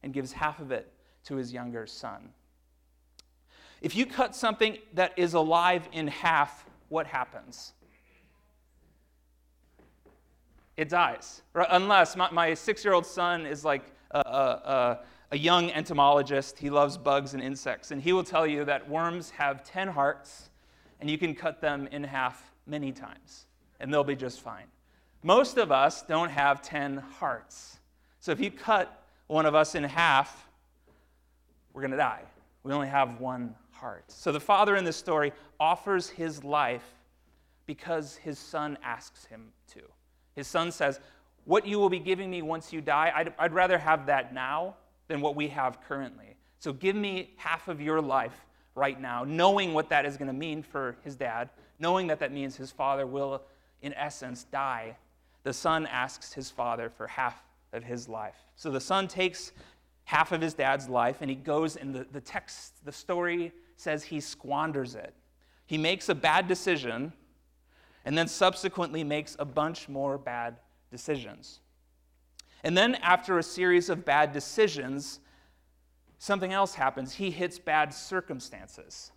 and 0.04 0.14
gives 0.14 0.32
half 0.32 0.60
of 0.60 0.72
it 0.72 0.92
to 1.26 1.36
his 1.36 1.54
younger 1.54 1.88
son. 1.88 2.30
If 3.82 3.96
you 3.96 4.06
cut 4.06 4.36
something 4.36 4.78
that 4.94 5.14
is 5.18 5.34
alive 5.34 5.88
in 5.94 6.08
half, 6.08 6.66
what 6.90 7.08
happens? 7.08 7.74
It 10.80 10.88
dies. 10.88 11.42
Unless 11.56 12.16
my, 12.16 12.32
my 12.32 12.54
six 12.54 12.86
year 12.86 12.94
old 12.94 13.06
son 13.06 13.46
is 13.46 13.66
like 13.66 13.84
a, 14.12 14.20
a, 14.20 15.00
a, 15.32 15.38
young 15.38 15.70
entomologist, 15.72 16.58
he 16.58 16.70
loves 16.70 16.98
bugs 16.98 17.34
and 17.34 17.44
insects, 17.44 17.92
and 17.92 18.02
he 18.02 18.14
will 18.14 18.24
tell 18.24 18.48
you 18.48 18.64
that 18.64 18.88
worms 18.88 19.30
have 19.32 19.62
10 19.66 19.90
hearts, 19.90 20.52
and 21.02 21.10
you 21.10 21.18
can 21.18 21.36
cut 21.36 21.60
them 21.60 21.90
in 21.92 22.02
half 22.06 22.54
many 22.66 22.94
times, 22.94 23.48
and 23.82 23.94
they'll 23.94 24.06
be 24.06 24.16
just 24.16 24.40
fine. 24.40 24.68
Most 25.22 25.58
of 25.58 25.70
us 25.70 26.02
don't 26.02 26.30
have 26.30 26.62
10 26.62 27.04
hearts. 27.20 27.80
So 28.22 28.32
if 28.32 28.40
you 28.40 28.50
cut 28.50 29.04
one 29.28 29.46
of 29.46 29.56
us 29.56 29.76
in 29.76 29.84
half, 29.84 30.48
we're 31.74 31.82
going 31.82 31.92
to 31.92 31.98
die. 31.98 32.22
We 32.64 32.72
only 32.72 32.88
have 32.88 33.20
one 33.20 33.54
heart. 33.72 34.06
So 34.08 34.32
the 34.32 34.40
father 34.40 34.78
in 34.78 34.86
this 34.86 34.96
story 34.96 35.34
offers 35.60 36.08
his 36.08 36.42
life 36.46 36.90
because 37.66 38.16
his 38.16 38.40
son 38.40 38.78
asks 38.82 39.26
him 39.26 39.52
to. 39.74 39.82
His 40.36 40.48
son 40.48 40.72
says, 40.72 41.00
What 41.46 41.66
you 41.66 41.80
will 41.80 41.90
be 41.90 42.00
giving 42.00 42.30
me 42.30 42.42
once 42.42 42.72
you 42.74 42.82
die, 42.82 43.12
I'd, 43.16 43.34
I'd 43.38 43.54
rather 43.54 43.78
have 43.78 44.06
that 44.08 44.34
now 44.34 44.76
than 45.08 45.22
what 45.22 45.36
we 45.36 45.48
have 45.50 45.82
currently. 45.82 46.36
So 46.60 46.74
give 46.74 46.96
me 46.96 47.34
half 47.38 47.68
of 47.68 47.82
your 47.82 48.02
life 48.02 48.46
right 48.76 49.00
now, 49.00 49.24
knowing 49.24 49.74
what 49.74 49.90
that 49.90 50.06
is 50.06 50.18
going 50.18 50.28
to 50.28 50.34
mean 50.34 50.64
for 50.64 50.96
his 51.04 51.16
dad, 51.16 51.50
knowing 51.80 52.08
that 52.08 52.20
that 52.20 52.32
means 52.32 52.56
his 52.56 52.72
father 52.72 53.06
will, 53.06 53.44
in 53.82 53.94
essence, 53.94 54.44
die. 54.46 54.96
The 55.44 55.54
son 55.54 55.86
asks 55.88 56.34
his 56.34 56.50
father 56.50 56.90
for 56.90 57.08
half 57.08 57.44
of 57.74 57.84
his 57.84 58.10
life. 58.10 58.36
So 58.56 58.72
the 58.72 58.80
son 58.80 59.08
takes 59.08 59.52
half 60.04 60.32
of 60.32 60.42
his 60.42 60.54
dad's 60.54 60.90
life 60.90 61.18
and 61.22 61.30
he 61.30 61.36
goes, 61.36 61.76
and 61.76 61.94
the, 61.94 62.06
the 62.12 62.22
text, 62.22 62.84
the 62.84 62.92
story 62.92 63.52
says 63.76 64.04
he 64.04 64.20
squanders 64.20 64.96
it. 64.96 65.14
He 65.66 65.78
makes 65.78 66.10
a 66.10 66.16
bad 66.16 66.48
decision 66.48 67.14
and 68.10 68.18
then 68.18 68.28
subsequently 68.28 69.04
makes 69.04 69.36
a 69.38 69.46
bunch 69.46 69.88
more 69.88 70.18
bad 70.18 70.56
decisions. 70.90 71.60
And 72.64 72.76
then, 72.76 72.96
after 72.96 73.38
a 73.38 73.44
series 73.44 73.88
of 73.88 74.04
bad 74.04 74.32
decisions, 74.32 75.20
something 76.18 76.52
else 76.52 76.74
happens. 76.74 77.14
He 77.14 77.30
hits 77.30 77.60
bad 77.60 77.94
circumstances. 77.94 79.12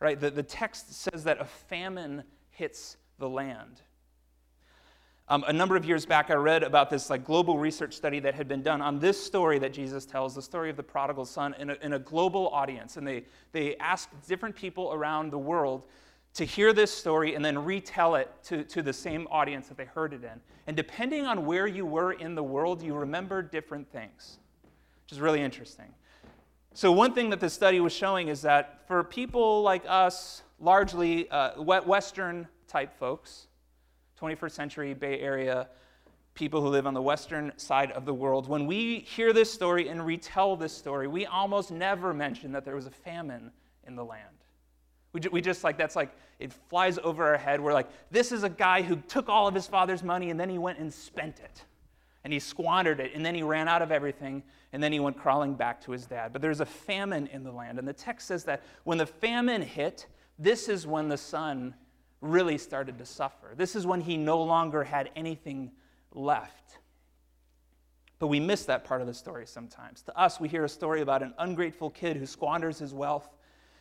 Right? 0.00 0.18
The, 0.18 0.32
the 0.32 0.42
text 0.42 0.92
says 0.92 1.22
that 1.22 1.40
a 1.40 1.44
famine 1.44 2.24
hits 2.50 2.96
the 3.20 3.28
land. 3.28 3.80
Um, 5.28 5.44
a 5.46 5.52
number 5.52 5.76
of 5.76 5.84
years 5.84 6.04
back, 6.04 6.28
I 6.28 6.34
read 6.34 6.64
about 6.64 6.90
this 6.90 7.08
like 7.08 7.24
global 7.24 7.58
research 7.58 7.94
study 7.94 8.18
that 8.18 8.34
had 8.34 8.48
been 8.48 8.62
done 8.62 8.82
on 8.82 8.98
this 8.98 9.24
story 9.24 9.60
that 9.60 9.72
Jesus 9.72 10.04
tells, 10.04 10.34
the 10.34 10.42
story 10.42 10.68
of 10.68 10.76
the 10.76 10.82
prodigal 10.82 11.26
son, 11.26 11.54
in 11.60 11.70
a, 11.70 11.74
in 11.74 11.92
a 11.92 12.00
global 12.00 12.48
audience. 12.48 12.96
And 12.96 13.06
they, 13.06 13.22
they 13.52 13.76
asked 13.76 14.08
different 14.26 14.56
people 14.56 14.92
around 14.92 15.30
the 15.30 15.38
world 15.38 15.84
to 16.36 16.44
hear 16.44 16.72
this 16.72 16.92
story 16.92 17.34
and 17.34 17.44
then 17.44 17.64
retell 17.64 18.14
it 18.14 18.30
to, 18.44 18.62
to 18.64 18.82
the 18.82 18.92
same 18.92 19.26
audience 19.30 19.68
that 19.68 19.76
they 19.76 19.84
heard 19.84 20.12
it 20.12 20.22
in. 20.22 20.40
And 20.66 20.76
depending 20.76 21.24
on 21.24 21.46
where 21.46 21.66
you 21.66 21.86
were 21.86 22.12
in 22.12 22.34
the 22.34 22.42
world, 22.42 22.82
you 22.82 22.94
remember 22.94 23.42
different 23.42 23.90
things, 23.90 24.38
which 25.04 25.12
is 25.12 25.20
really 25.20 25.40
interesting. 25.40 25.94
So, 26.74 26.92
one 26.92 27.14
thing 27.14 27.30
that 27.30 27.40
the 27.40 27.48
study 27.48 27.80
was 27.80 27.92
showing 27.92 28.28
is 28.28 28.42
that 28.42 28.86
for 28.86 29.02
people 29.02 29.62
like 29.62 29.84
us, 29.88 30.42
largely 30.60 31.30
uh, 31.30 31.60
Western 31.62 32.46
type 32.68 32.98
folks, 32.98 33.46
21st 34.20 34.50
century 34.50 34.94
Bay 34.94 35.20
Area 35.20 35.68
people 36.36 36.60
who 36.60 36.68
live 36.68 36.86
on 36.86 36.94
the 36.94 37.02
western 37.02 37.50
side 37.56 37.90
of 37.92 38.04
the 38.04 38.14
world, 38.14 38.46
when 38.46 38.66
we 38.66 39.00
hear 39.00 39.32
this 39.32 39.50
story 39.50 39.88
and 39.88 40.04
retell 40.04 40.54
this 40.54 40.76
story, 40.76 41.08
we 41.08 41.26
almost 41.26 41.70
never 41.70 42.14
mention 42.14 42.52
that 42.52 42.64
there 42.64 42.76
was 42.76 42.86
a 42.86 42.90
famine 42.90 43.50
in 43.86 43.96
the 43.96 44.04
land. 44.04 44.36
We, 45.12 45.20
we 45.32 45.40
just 45.40 45.64
like, 45.64 45.78
that's 45.78 45.96
like, 45.96 46.14
it 46.38 46.52
flies 46.68 46.98
over 46.98 47.24
our 47.24 47.38
head. 47.38 47.60
We're 47.60 47.72
like, 47.72 47.88
this 48.10 48.32
is 48.32 48.42
a 48.42 48.48
guy 48.48 48.82
who 48.82 48.96
took 48.96 49.28
all 49.28 49.48
of 49.48 49.54
his 49.54 49.66
father's 49.66 50.02
money 50.02 50.30
and 50.30 50.38
then 50.38 50.48
he 50.48 50.58
went 50.58 50.78
and 50.78 50.92
spent 50.92 51.40
it. 51.40 51.64
And 52.24 52.32
he 52.32 52.40
squandered 52.40 52.98
it, 52.98 53.12
and 53.14 53.24
then 53.24 53.36
he 53.36 53.44
ran 53.44 53.68
out 53.68 53.82
of 53.82 53.92
everything, 53.92 54.42
and 54.72 54.82
then 54.82 54.90
he 54.90 54.98
went 54.98 55.16
crawling 55.16 55.54
back 55.54 55.80
to 55.82 55.92
his 55.92 56.06
dad. 56.06 56.32
But 56.32 56.42
there's 56.42 56.58
a 56.58 56.66
famine 56.66 57.28
in 57.28 57.44
the 57.44 57.52
land. 57.52 57.78
And 57.78 57.86
the 57.86 57.92
text 57.92 58.26
says 58.26 58.42
that 58.46 58.64
when 58.82 58.98
the 58.98 59.06
famine 59.06 59.62
hit, 59.62 60.08
this 60.36 60.68
is 60.68 60.88
when 60.88 61.08
the 61.08 61.16
son 61.16 61.72
really 62.20 62.58
started 62.58 62.98
to 62.98 63.06
suffer. 63.06 63.54
This 63.56 63.76
is 63.76 63.86
when 63.86 64.00
he 64.00 64.16
no 64.16 64.42
longer 64.42 64.82
had 64.82 65.10
anything 65.14 65.70
left. 66.12 66.78
But 68.18 68.26
we 68.26 68.40
miss 68.40 68.64
that 68.64 68.84
part 68.84 69.00
of 69.00 69.06
the 69.06 69.14
story 69.14 69.46
sometimes. 69.46 70.02
To 70.02 70.18
us, 70.18 70.40
we 70.40 70.48
hear 70.48 70.64
a 70.64 70.68
story 70.68 71.02
about 71.02 71.22
an 71.22 71.32
ungrateful 71.38 71.90
kid 71.90 72.16
who 72.16 72.26
squanders 72.26 72.80
his 72.80 72.92
wealth 72.92 73.28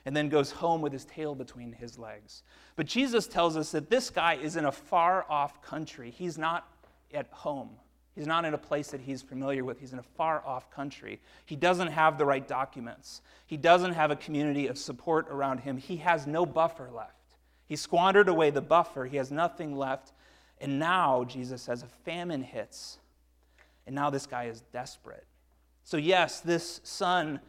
and 0.05 0.15
then 0.15 0.29
goes 0.29 0.51
home 0.51 0.81
with 0.81 0.93
his 0.93 1.05
tail 1.05 1.35
between 1.35 1.73
his 1.73 1.97
legs. 1.97 2.43
But 2.75 2.85
Jesus 2.85 3.27
tells 3.27 3.57
us 3.57 3.71
that 3.71 3.89
this 3.89 4.09
guy 4.09 4.35
is 4.35 4.55
in 4.55 4.65
a 4.65 4.71
far 4.71 5.25
off 5.29 5.61
country. 5.61 6.11
He's 6.11 6.37
not 6.37 6.67
at 7.13 7.27
home, 7.31 7.71
He's 8.15 8.27
not 8.27 8.45
in 8.45 8.53
a 8.53 8.57
place 8.57 8.87
that 8.91 9.01
he's 9.01 9.21
familiar 9.21 9.65
with. 9.65 9.77
He's 9.77 9.91
in 9.91 9.99
a 9.99 10.03
far 10.03 10.41
off 10.45 10.71
country. 10.71 11.19
He 11.45 11.57
doesn't 11.57 11.89
have 11.89 12.17
the 12.17 12.25
right 12.25 12.47
documents. 12.47 13.21
He 13.45 13.57
doesn't 13.57 13.91
have 13.91 14.09
a 14.09 14.15
community 14.15 14.67
of 14.67 14.77
support 14.77 15.27
around 15.29 15.59
him. 15.59 15.75
He 15.75 15.97
has 15.97 16.25
no 16.25 16.45
buffer 16.45 16.89
left. 16.89 17.35
He 17.67 17.75
squandered 17.75 18.29
away 18.29 18.51
the 18.51 18.61
buffer. 18.61 19.05
He 19.05 19.17
has 19.17 19.31
nothing 19.31 19.75
left. 19.75 20.13
And 20.61 20.79
now, 20.79 21.25
Jesus 21.25 21.61
says, 21.61 21.83
a 21.83 21.87
famine 21.87 22.41
hits. 22.41 22.99
And 23.85 23.93
now 23.93 24.09
this 24.09 24.25
guy 24.25 24.45
is 24.45 24.61
desperate. 24.71 25.25
So, 25.83 25.97
yes, 25.97 26.39
this 26.39 26.79
son 26.85 27.41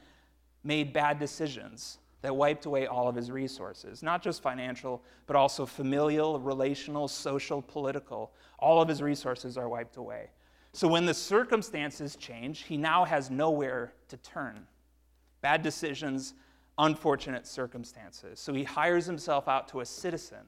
made 0.64 0.92
bad 0.92 1.20
decisions 1.20 1.98
that 2.26 2.34
wiped 2.34 2.66
away 2.66 2.88
all 2.88 3.06
of 3.06 3.14
his 3.14 3.30
resources, 3.30 4.02
not 4.02 4.20
just 4.20 4.42
financial, 4.42 5.00
but 5.28 5.36
also 5.36 5.64
familial, 5.64 6.40
relational, 6.40 7.06
social, 7.06 7.62
political. 7.62 8.32
All 8.58 8.82
of 8.82 8.88
his 8.88 9.00
resources 9.00 9.56
are 9.56 9.68
wiped 9.68 9.96
away. 9.96 10.30
So 10.72 10.88
when 10.88 11.06
the 11.06 11.14
circumstances 11.14 12.16
change, 12.16 12.64
he 12.64 12.76
now 12.76 13.04
has 13.04 13.30
nowhere 13.30 13.92
to 14.08 14.16
turn. 14.16 14.66
Bad 15.40 15.62
decisions, 15.62 16.34
unfortunate 16.78 17.46
circumstances. 17.46 18.40
So 18.40 18.52
he 18.52 18.64
hires 18.64 19.06
himself 19.06 19.46
out 19.46 19.68
to 19.68 19.78
a 19.78 19.86
citizen. 19.86 20.46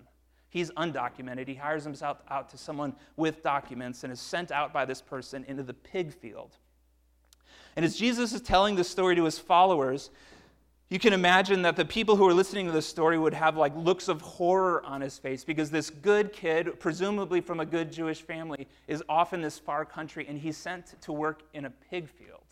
He's 0.48 0.72
undocumented. 0.72 1.46
He 1.46 1.54
hires 1.54 1.84
himself 1.84 2.20
out 2.28 2.48
to 2.48 2.58
someone 2.58 2.96
with 3.16 3.44
documents 3.44 4.02
and 4.02 4.12
is 4.12 4.20
sent 4.20 4.50
out 4.50 4.72
by 4.72 4.84
this 4.84 5.00
person 5.00 5.44
into 5.46 5.62
the 5.62 5.74
pig 5.74 6.12
field. 6.12 6.56
And 7.76 7.84
as 7.84 7.94
Jesus 7.94 8.32
is 8.32 8.40
telling 8.40 8.74
this 8.74 8.90
story 8.90 9.14
to 9.14 9.26
his 9.26 9.38
followers, 9.38 10.10
you 10.90 10.98
can 10.98 11.12
imagine 11.12 11.60
that 11.62 11.76
the 11.76 11.84
people 11.84 12.16
who 12.16 12.26
are 12.26 12.32
listening 12.32 12.64
to 12.66 12.72
this 12.72 12.86
story 12.86 13.18
would 13.18 13.34
have 13.34 13.56
like 13.56 13.76
looks 13.76 14.08
of 14.08 14.22
horror 14.22 14.82
on 14.86 15.02
his 15.02 15.18
face 15.18 15.44
because 15.44 15.70
this 15.70 15.90
good 15.90 16.32
kid, 16.32 16.80
presumably 16.80 17.42
from 17.42 17.60
a 17.60 17.66
good 17.66 17.92
Jewish 17.92 18.22
family, 18.22 18.66
is 18.86 19.02
off 19.06 19.34
in 19.34 19.42
this 19.42 19.58
far 19.58 19.84
country 19.84 20.26
and 20.26 20.38
he's 20.38 20.56
sent 20.56 21.00
to 21.02 21.12
work 21.12 21.42
in 21.52 21.66
a 21.66 21.70
pig 21.70 22.08
field. 22.08 22.44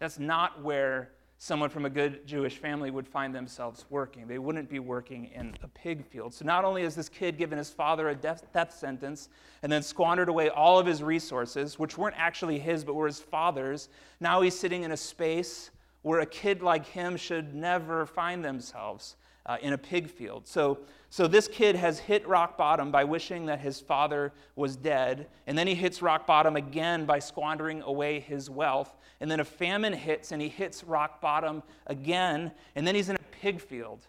That's 0.00 0.18
not 0.18 0.60
where 0.62 1.12
someone 1.38 1.70
from 1.70 1.84
a 1.84 1.90
good 1.90 2.26
Jewish 2.26 2.56
family 2.56 2.90
would 2.90 3.06
find 3.06 3.32
themselves 3.32 3.84
working. 3.90 4.26
They 4.26 4.38
wouldn't 4.38 4.68
be 4.68 4.80
working 4.80 5.26
in 5.26 5.54
a 5.62 5.68
pig 5.68 6.04
field. 6.04 6.34
So 6.34 6.44
not 6.44 6.64
only 6.64 6.82
has 6.82 6.96
this 6.96 7.08
kid 7.08 7.38
given 7.38 7.58
his 7.58 7.70
father 7.70 8.08
a 8.08 8.14
death, 8.14 8.44
death 8.54 8.74
sentence 8.76 9.28
and 9.62 9.70
then 9.70 9.82
squandered 9.82 10.28
away 10.28 10.48
all 10.48 10.80
of 10.80 10.86
his 10.86 11.00
resources, 11.00 11.78
which 11.78 11.96
weren't 11.96 12.16
actually 12.18 12.58
his 12.58 12.82
but 12.82 12.94
were 12.94 13.06
his 13.06 13.20
father's, 13.20 13.88
now 14.18 14.40
he's 14.40 14.58
sitting 14.58 14.82
in 14.82 14.90
a 14.90 14.96
space 14.96 15.70
where 16.02 16.20
a 16.20 16.26
kid 16.26 16.62
like 16.62 16.86
him 16.86 17.16
should 17.16 17.54
never 17.54 18.06
find 18.06 18.44
themselves 18.44 19.16
uh, 19.46 19.56
in 19.62 19.72
a 19.72 19.78
pig 19.78 20.10
field. 20.10 20.46
So, 20.46 20.80
so 21.08 21.26
this 21.26 21.48
kid 21.48 21.76
has 21.76 21.98
hit 21.98 22.26
rock 22.26 22.58
bottom 22.58 22.90
by 22.90 23.04
wishing 23.04 23.46
that 23.46 23.60
his 23.60 23.80
father 23.80 24.32
was 24.56 24.76
dead, 24.76 25.28
and 25.46 25.56
then 25.56 25.66
he 25.66 25.74
hits 25.74 26.02
rock 26.02 26.26
bottom 26.26 26.56
again 26.56 27.06
by 27.06 27.20
squandering 27.20 27.80
away 27.82 28.20
his 28.20 28.50
wealth. 28.50 28.96
And 29.20 29.30
then 29.30 29.40
a 29.40 29.44
famine 29.44 29.92
hits, 29.92 30.32
and 30.32 30.42
he 30.42 30.48
hits 30.48 30.84
rock 30.84 31.20
bottom 31.20 31.62
again, 31.86 32.52
and 32.74 32.86
then 32.86 32.94
he's 32.94 33.08
in 33.08 33.16
a 33.16 33.36
pig 33.40 33.60
field, 33.60 34.06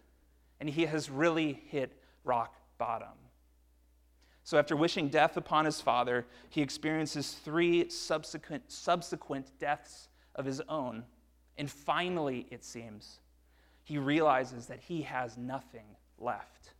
and 0.60 0.70
he 0.70 0.86
has 0.86 1.10
really 1.10 1.62
hit 1.68 1.94
rock 2.24 2.56
bottom. 2.78 3.08
So, 4.44 4.58
after 4.58 4.76
wishing 4.76 5.10
death 5.10 5.38
upon 5.38 5.66
his 5.66 5.82
father, 5.82 6.26
he 6.50 6.62
experiences 6.62 7.34
three 7.34 7.90
subsequent, 7.90 8.72
subsequent 8.72 9.52
deaths 9.60 10.10
of 10.36 10.46
his 10.46 10.62
own 10.70 11.04
and 11.58 11.70
finally, 11.70 12.48
it 12.52 12.64
seems, 12.64 13.20
he 13.84 13.98
realizes 13.98 14.68
that 14.68 14.80
he 14.80 15.02
has 15.04 15.38
nothing 15.38 15.86
left. 16.20 16.72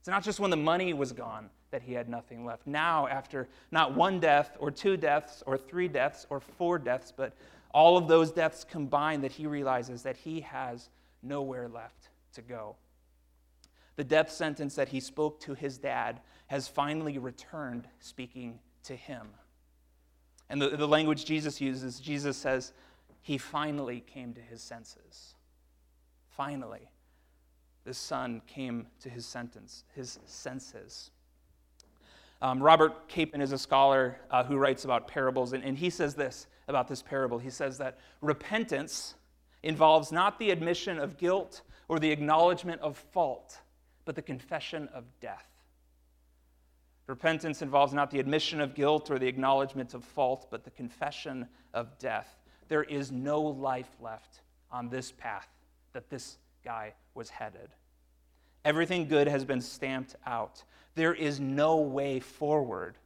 It's 0.00 0.08
not 0.08 0.22
just 0.22 0.40
when 0.40 0.50
the 0.50 0.56
money 0.56 0.92
was 0.92 1.12
gone 1.12 1.48
that 1.70 1.82
he 1.82 1.94
had 1.94 2.08
nothing 2.08 2.44
left. 2.44 2.66
Now, 2.66 3.06
after 3.06 3.48
not 3.70 3.94
one 3.94 4.20
death 4.20 4.56
or 4.58 4.70
two 4.70 4.96
deaths 4.96 5.42
or 5.46 5.56
three 5.56 5.88
deaths 5.88 6.26
or 6.28 6.40
four 6.40 6.78
deaths, 6.78 7.12
but 7.16 7.34
all 7.72 7.96
of 7.96 8.08
those 8.08 8.30
deaths 8.30 8.64
combined, 8.64 9.24
that 9.24 9.32
he 9.32 9.46
realizes 9.46 10.02
that 10.02 10.16
he 10.16 10.40
has 10.40 10.90
nowhere 11.22 11.68
left 11.68 12.10
to 12.34 12.42
go. 12.42 12.76
The 13.96 14.04
death 14.04 14.30
sentence 14.30 14.74
that 14.74 14.88
he 14.88 15.00
spoke 15.00 15.40
to 15.40 15.54
his 15.54 15.78
dad 15.78 16.20
has 16.48 16.68
finally 16.68 17.18
returned 17.18 17.88
speaking 18.00 18.58
to 18.84 18.96
him. 18.96 19.28
And 20.50 20.60
the, 20.60 20.70
the 20.70 20.88
language 20.88 21.24
Jesus 21.24 21.60
uses, 21.60 21.98
Jesus 21.98 22.36
says, 22.36 22.72
he 23.22 23.38
finally 23.38 24.00
came 24.00 24.34
to 24.34 24.40
his 24.40 24.60
senses. 24.60 25.34
Finally, 26.28 26.90
the 27.84 27.94
son 27.94 28.42
came 28.46 28.88
to 29.00 29.08
his 29.08 29.24
sentence, 29.24 29.84
his 29.94 30.18
senses. 30.26 31.10
Um, 32.42 32.60
Robert 32.60 33.08
Capon 33.08 33.40
is 33.40 33.52
a 33.52 33.58
scholar 33.58 34.16
uh, 34.30 34.42
who 34.42 34.56
writes 34.56 34.84
about 34.84 35.06
parables, 35.06 35.52
and, 35.52 35.62
and 35.62 35.78
he 35.78 35.88
says 35.88 36.14
this 36.14 36.48
about 36.66 36.88
this 36.88 37.00
parable. 37.00 37.38
He 37.38 37.50
says 37.50 37.78
that 37.78 37.98
repentance 38.20 39.14
involves 39.62 40.10
not 40.10 40.38
the 40.40 40.50
admission 40.50 40.98
of 40.98 41.16
guilt 41.16 41.62
or 41.86 42.00
the 42.00 42.10
acknowledgement 42.10 42.80
of 42.80 42.96
fault, 42.96 43.60
but 44.04 44.16
the 44.16 44.22
confession 44.22 44.88
of 44.92 45.04
death. 45.20 45.46
Repentance 47.06 47.62
involves 47.62 47.92
not 47.92 48.10
the 48.10 48.18
admission 48.18 48.60
of 48.60 48.74
guilt 48.74 49.10
or 49.10 49.18
the 49.18 49.28
acknowledgement 49.28 49.94
of 49.94 50.02
fault, 50.02 50.48
but 50.50 50.64
the 50.64 50.70
confession 50.70 51.46
of 51.72 51.96
death 51.98 52.41
there 52.68 52.84
is 52.84 53.12
no 53.12 53.40
life 53.40 53.90
left 54.00 54.40
on 54.70 54.88
this 54.88 55.12
path 55.12 55.48
that 55.92 56.08
this 56.10 56.38
guy 56.64 56.94
was 57.14 57.28
headed. 57.28 57.68
Everything 58.64 59.08
good 59.08 59.26
has 59.26 59.44
been 59.44 59.60
stamped 59.60 60.16
out. 60.26 60.62
There 60.94 61.14
is 61.14 61.40
no 61.40 61.76
way 61.76 62.20
forward 62.20 62.96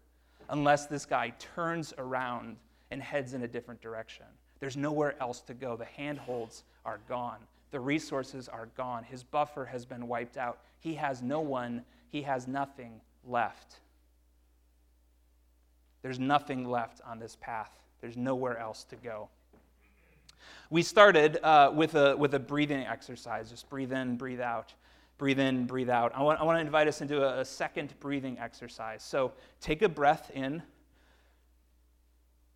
unless 0.49 0.87
this 0.87 1.07
guy 1.07 1.33
turns 1.39 1.95
around 1.99 2.57
and 2.91 3.03
heads 3.03 3.35
in 3.35 3.43
a 3.43 3.49
different 3.49 3.81
direction. 3.81 4.27
There's 4.61 4.77
nowhere 4.77 5.15
else 5.21 5.41
to 5.43 5.55
go. 5.55 5.77
The 5.77 5.85
handholds 5.85 6.65
are 6.85 7.01
gone. 7.09 7.39
The 7.71 7.81
resources 7.81 8.49
are 8.49 8.69
gone. 8.77 9.05
His 9.05 9.23
buffer 9.23 9.65
has 9.65 9.85
been 9.85 10.09
wiped 10.09 10.37
out. 10.37 10.61
He 10.79 10.95
has 10.95 11.23
no 11.23 11.41
one, 11.41 11.85
he 12.09 12.23
has 12.23 12.47
nothing 12.47 13.01
left. 13.25 13.81
There's 16.03 16.21
nothing 16.21 16.69
left 16.69 17.01
on 17.05 17.19
this 17.19 17.37
path. 17.41 17.71
There's 18.01 18.17
nowhere 18.17 18.59
else 18.59 18.85
to 18.85 18.97
go. 18.97 19.29
We 20.71 20.83
started 20.83 21.39
uh, 21.43 21.73
with, 21.75 21.95
a, 21.95 22.17
with 22.17 22.35
a 22.35 22.39
breathing 22.39 22.85
exercise 22.87 23.51
just 23.51 23.69
breathe 23.71 23.93
in, 23.93 24.17
breathe 24.17 24.41
out, 24.41 24.75
breathe 25.19 25.39
in, 25.39 25.67
breathe 25.67 25.91
out. 25.91 26.13
I 26.15 26.23
want, 26.23 26.41
I 26.41 26.45
want 26.45 26.57
to 26.57 26.61
invite 26.61 26.89
us 26.89 27.01
into 27.01 27.23
a, 27.23 27.41
a 27.41 27.45
second 27.45 27.95
breathing 28.01 28.39
exercise. 28.39 29.03
So 29.03 29.33
take 29.61 29.83
a 29.83 29.89
breath 29.89 30.31
in, 30.35 30.63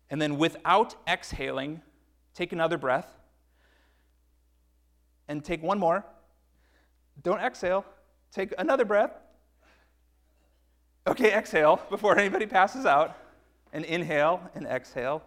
and 0.09 0.21
then 0.21 0.37
without 0.37 0.95
exhaling, 1.07 1.81
take 2.33 2.51
another 2.51 2.77
breath, 2.77 3.07
and 5.27 5.43
take 5.43 5.63
one 5.63 5.79
more. 5.79 6.05
Don't 7.23 7.39
exhale, 7.39 7.85
take 8.33 8.53
another 8.57 8.83
breath. 8.83 9.11
Okay, 11.07 11.33
exhale 11.33 11.81
before 11.89 12.17
anybody 12.17 12.45
passes 12.45 12.85
out, 12.85 13.17
and 13.73 13.85
inhale 13.85 14.41
and 14.53 14.65
exhale. 14.67 15.23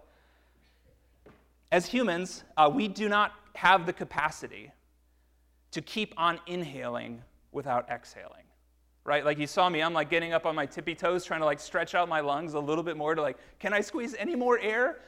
As 1.72 1.87
humans, 1.87 2.44
uh, 2.57 2.70
we 2.72 2.88
do 2.88 3.09
not 3.09 3.33
have 3.55 3.87
the 3.87 3.92
capacity 3.92 4.72
to 5.70 5.83
keep 5.83 6.14
on 6.16 6.40
inhaling 6.46 7.22
without 7.53 7.88
exhaling 7.90 8.44
right? 9.07 9.22
Like 9.22 9.38
you 9.38 9.46
saw 9.46 9.68
me 9.68 9.83
i'm 9.83 9.92
like 9.92 10.09
getting 10.09 10.33
up 10.33 10.46
on 10.46 10.55
my 10.55 10.66
tippy 10.66 10.94
toes 10.94 11.24
trying 11.24 11.40
to 11.40 11.46
like 11.46 11.61
stretch 11.61 11.94
out 11.94 12.09
my 12.09 12.20
lungs 12.20 12.55
a 12.55 12.59
little 12.59 12.83
bit 12.83 12.96
more 12.96 13.14
to 13.14 13.20
like 13.20 13.37
can 13.59 13.72
i 13.74 13.81
squeeze 13.81 14.14
any 14.18 14.35
more 14.35 14.59
air 14.59 15.00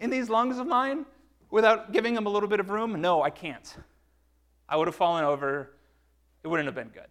in 0.00 0.10
these 0.10 0.28
lungs 0.28 0.58
of 0.58 0.66
mine 0.66 1.04
without 1.50 1.92
giving 1.92 2.14
them 2.14 2.26
a 2.26 2.28
little 2.28 2.48
bit 2.48 2.60
of 2.60 2.70
room? 2.70 3.00
No 3.00 3.22
i 3.22 3.30
can't. 3.30 3.76
I 4.68 4.76
would 4.76 4.88
have 4.88 4.94
fallen 4.94 5.24
over. 5.24 5.74
It 6.42 6.48
wouldn't 6.48 6.66
have 6.66 6.74
been 6.74 6.88
good. 6.88 7.06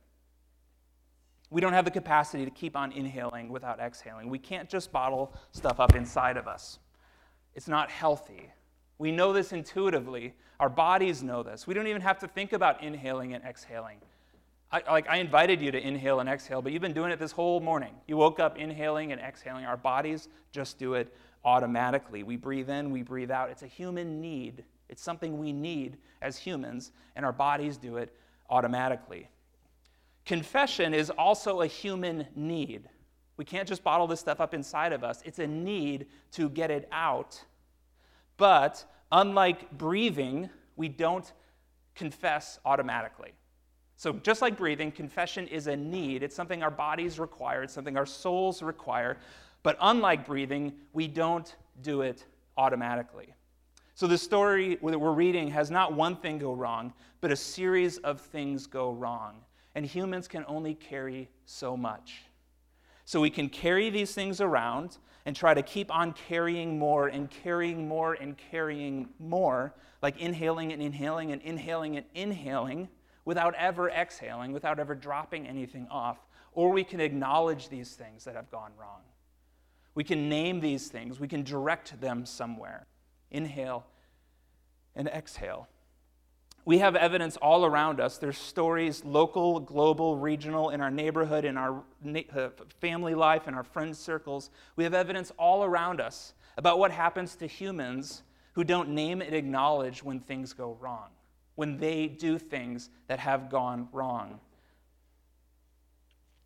We 1.50 1.62
don't 1.62 1.74
have 1.74 1.86
the 1.86 1.92
capacity 1.92 2.44
to 2.44 2.52
keep 2.52 2.76
on 2.76 2.92
inhaling 2.92 3.50
without 3.50 3.80
exhaling. 3.80 4.30
We 4.30 4.40
can't 4.40 4.70
just 4.70 4.92
bottle 4.92 5.34
stuff 5.52 5.80
up 5.80 5.96
inside 5.96 6.38
of 6.38 6.48
us. 6.48 6.80
It's 7.56 7.68
not 7.68 7.92
healthy 7.92 8.50
we 9.02 9.12
know 9.12 9.34
this 9.34 9.52
intuitively. 9.52 10.36
Our 10.60 10.70
bodies 10.70 11.24
know 11.24 11.42
this. 11.42 11.66
We 11.66 11.74
don't 11.74 11.88
even 11.88 12.04
have 12.04 12.20
to 12.20 12.28
think 12.28 12.54
about 12.54 12.84
inhaling 12.84 13.34
and 13.34 13.44
exhaling. 13.44 13.98
I, 14.72 14.84
like 14.88 15.10
I 15.10 15.18
invited 15.18 15.60
you 15.60 15.72
to 15.72 15.88
inhale 15.88 16.20
and 16.20 16.30
exhale, 16.30 16.62
but 16.62 16.72
you've 16.72 16.84
been 16.84 16.94
doing 16.94 17.12
it 17.12 17.18
this 17.18 17.32
whole 17.32 17.60
morning. 17.60 17.96
You 18.06 18.18
woke 18.18 18.40
up 18.40 18.60
inhaling 18.60 19.12
and 19.12 19.20
exhaling. 19.20 19.66
Our 19.66 19.76
bodies 19.76 20.30
just 20.52 20.78
do 20.78 20.94
it 20.94 21.16
automatically. 21.44 22.22
We 22.22 22.36
breathe 22.36 22.70
in, 22.70 22.92
we 22.92 23.02
breathe 23.02 23.32
out. 23.32 23.50
It's 23.50 23.64
a 23.64 23.68
human 23.68 24.22
need. 24.22 24.64
It's 24.88 25.02
something 25.02 25.40
we 25.40 25.52
need 25.52 25.98
as 26.22 26.38
humans, 26.38 26.92
and 27.16 27.26
our 27.26 27.34
bodies 27.34 27.78
do 27.78 27.98
it 27.98 28.16
automatically. 28.52 29.28
Confession 30.26 30.94
is 30.94 31.10
also 31.10 31.62
a 31.62 31.68
human 31.68 32.28
need. 32.36 32.88
We 33.36 33.46
can't 33.46 33.68
just 33.68 33.84
bottle 33.84 34.06
this 34.06 34.20
stuff 34.20 34.40
up 34.40 34.54
inside 34.54 34.94
of 34.94 35.04
us. 35.04 35.24
It's 35.26 35.40
a 35.40 35.48
need 35.48 36.06
to 36.34 36.50
get 36.50 36.70
it 36.70 36.88
out 36.92 37.44
but 38.42 38.84
unlike 39.12 39.72
breathing, 39.78 40.50
we 40.76 40.90
don't 40.90 41.32
confess 41.94 42.58
automatically. 42.66 43.34
So, 43.98 44.14
just 44.14 44.42
like 44.42 44.58
breathing, 44.58 44.92
confession 44.92 45.48
is 45.48 45.68
a 45.68 45.76
need. 45.78 46.24
It's 46.24 46.36
something 46.36 46.64
our 46.64 46.72
bodies 46.72 47.20
require, 47.20 47.62
it's 47.62 47.72
something 47.72 47.98
our 47.98 48.06
souls 48.08 48.64
require. 48.64 49.18
But 49.62 49.78
unlike 49.80 50.26
breathing, 50.26 50.74
we 50.92 51.08
don't 51.08 51.56
do 51.84 52.02
it 52.02 52.26
automatically. 52.58 53.36
So 53.94 54.08
the 54.08 54.18
story 54.18 54.80
that 54.82 54.98
we're 54.98 55.12
reading 55.12 55.48
has 55.50 55.70
not 55.70 55.94
one 55.94 56.16
thing 56.16 56.40
go 56.40 56.54
wrong, 56.54 56.94
but 57.22 57.32
a 57.32 57.36
series 57.36 58.00
of 58.00 58.22
things 58.22 58.66
go 58.66 58.90
wrong. 58.90 59.36
And 59.76 59.86
humans 59.86 60.28
can 60.28 60.46
only 60.48 60.74
carry 60.74 61.30
so 61.46 61.78
much. 61.78 62.24
So 63.06 63.20
we 63.20 63.30
can 63.30 63.50
carry 63.50 63.90
these 63.90 64.14
things 64.14 64.42
around 64.42 64.98
and 65.26 65.36
try 65.36 65.54
to 65.54 65.62
keep 65.62 65.94
on 65.94 66.14
carrying 66.14 66.80
more 66.80 67.08
and 67.08 67.30
carrying 67.30 67.88
more 67.88 68.14
and 68.14 68.38
carrying 68.38 69.10
more, 69.20 69.74
like 70.02 70.20
inhaling 70.20 70.72
and 70.74 70.82
inhaling 70.82 71.32
and 71.32 71.42
inhaling 71.42 71.98
and 71.98 72.06
inhaling 72.16 72.90
without 73.26 73.54
ever 73.56 73.90
exhaling, 73.90 74.52
without 74.52 74.80
ever 74.80 74.96
dropping 74.96 75.48
anything 75.48 75.88
off. 75.90 76.18
Or 76.54 76.72
we 76.72 76.84
can 76.84 77.00
acknowledge 77.00 77.70
these 77.70 77.94
things 77.94 78.26
that 78.26 78.36
have 78.36 78.50
gone 78.50 78.72
wrong. 78.80 79.02
We 79.94 80.04
can 80.04 80.30
name 80.30 80.60
these 80.60 80.88
things, 80.88 81.20
we 81.20 81.28
can 81.28 81.44
direct 81.44 82.00
them 82.02 82.26
somewhere. 82.26 82.88
Inhale 83.30 83.86
and 84.96 85.08
exhale. 85.08 85.68
We 86.64 86.78
have 86.78 86.96
evidence 86.96 87.38
all 87.38 87.66
around 87.66 88.00
us. 88.00 88.18
There's 88.18 88.38
stories, 88.38 89.04
local, 89.04 89.60
global, 89.60 90.18
regional, 90.18 90.70
in 90.70 90.80
our 90.80 90.92
neighborhood, 90.92 91.44
in 91.44 91.58
our 91.58 91.82
uh, 92.36 92.50
family 92.80 93.16
life, 93.16 93.48
in 93.48 93.56
our 93.56 93.64
friend 93.64 93.98
circles. 93.98 94.52
We 94.76 94.84
have 94.84 94.94
evidence 94.94 95.32
all 95.40 95.64
around 95.64 96.00
us 96.00 96.34
about 96.58 96.78
what 96.78 96.92
happens 96.92 97.36
to 97.38 97.48
humans 97.48 98.22
who 98.54 98.64
don't 98.64 98.90
name 98.90 99.22
and 99.22 99.34
acknowledge 99.34 100.04
when 100.04 100.20
things 100.20 100.54
go 100.54 100.78
wrong, 100.80 101.10
when 101.56 101.78
they 101.78 102.08
do 102.08 102.38
things 102.38 102.90
that 103.08 103.20
have 103.20 103.50
gone 103.50 103.88
wrong. 103.92 104.40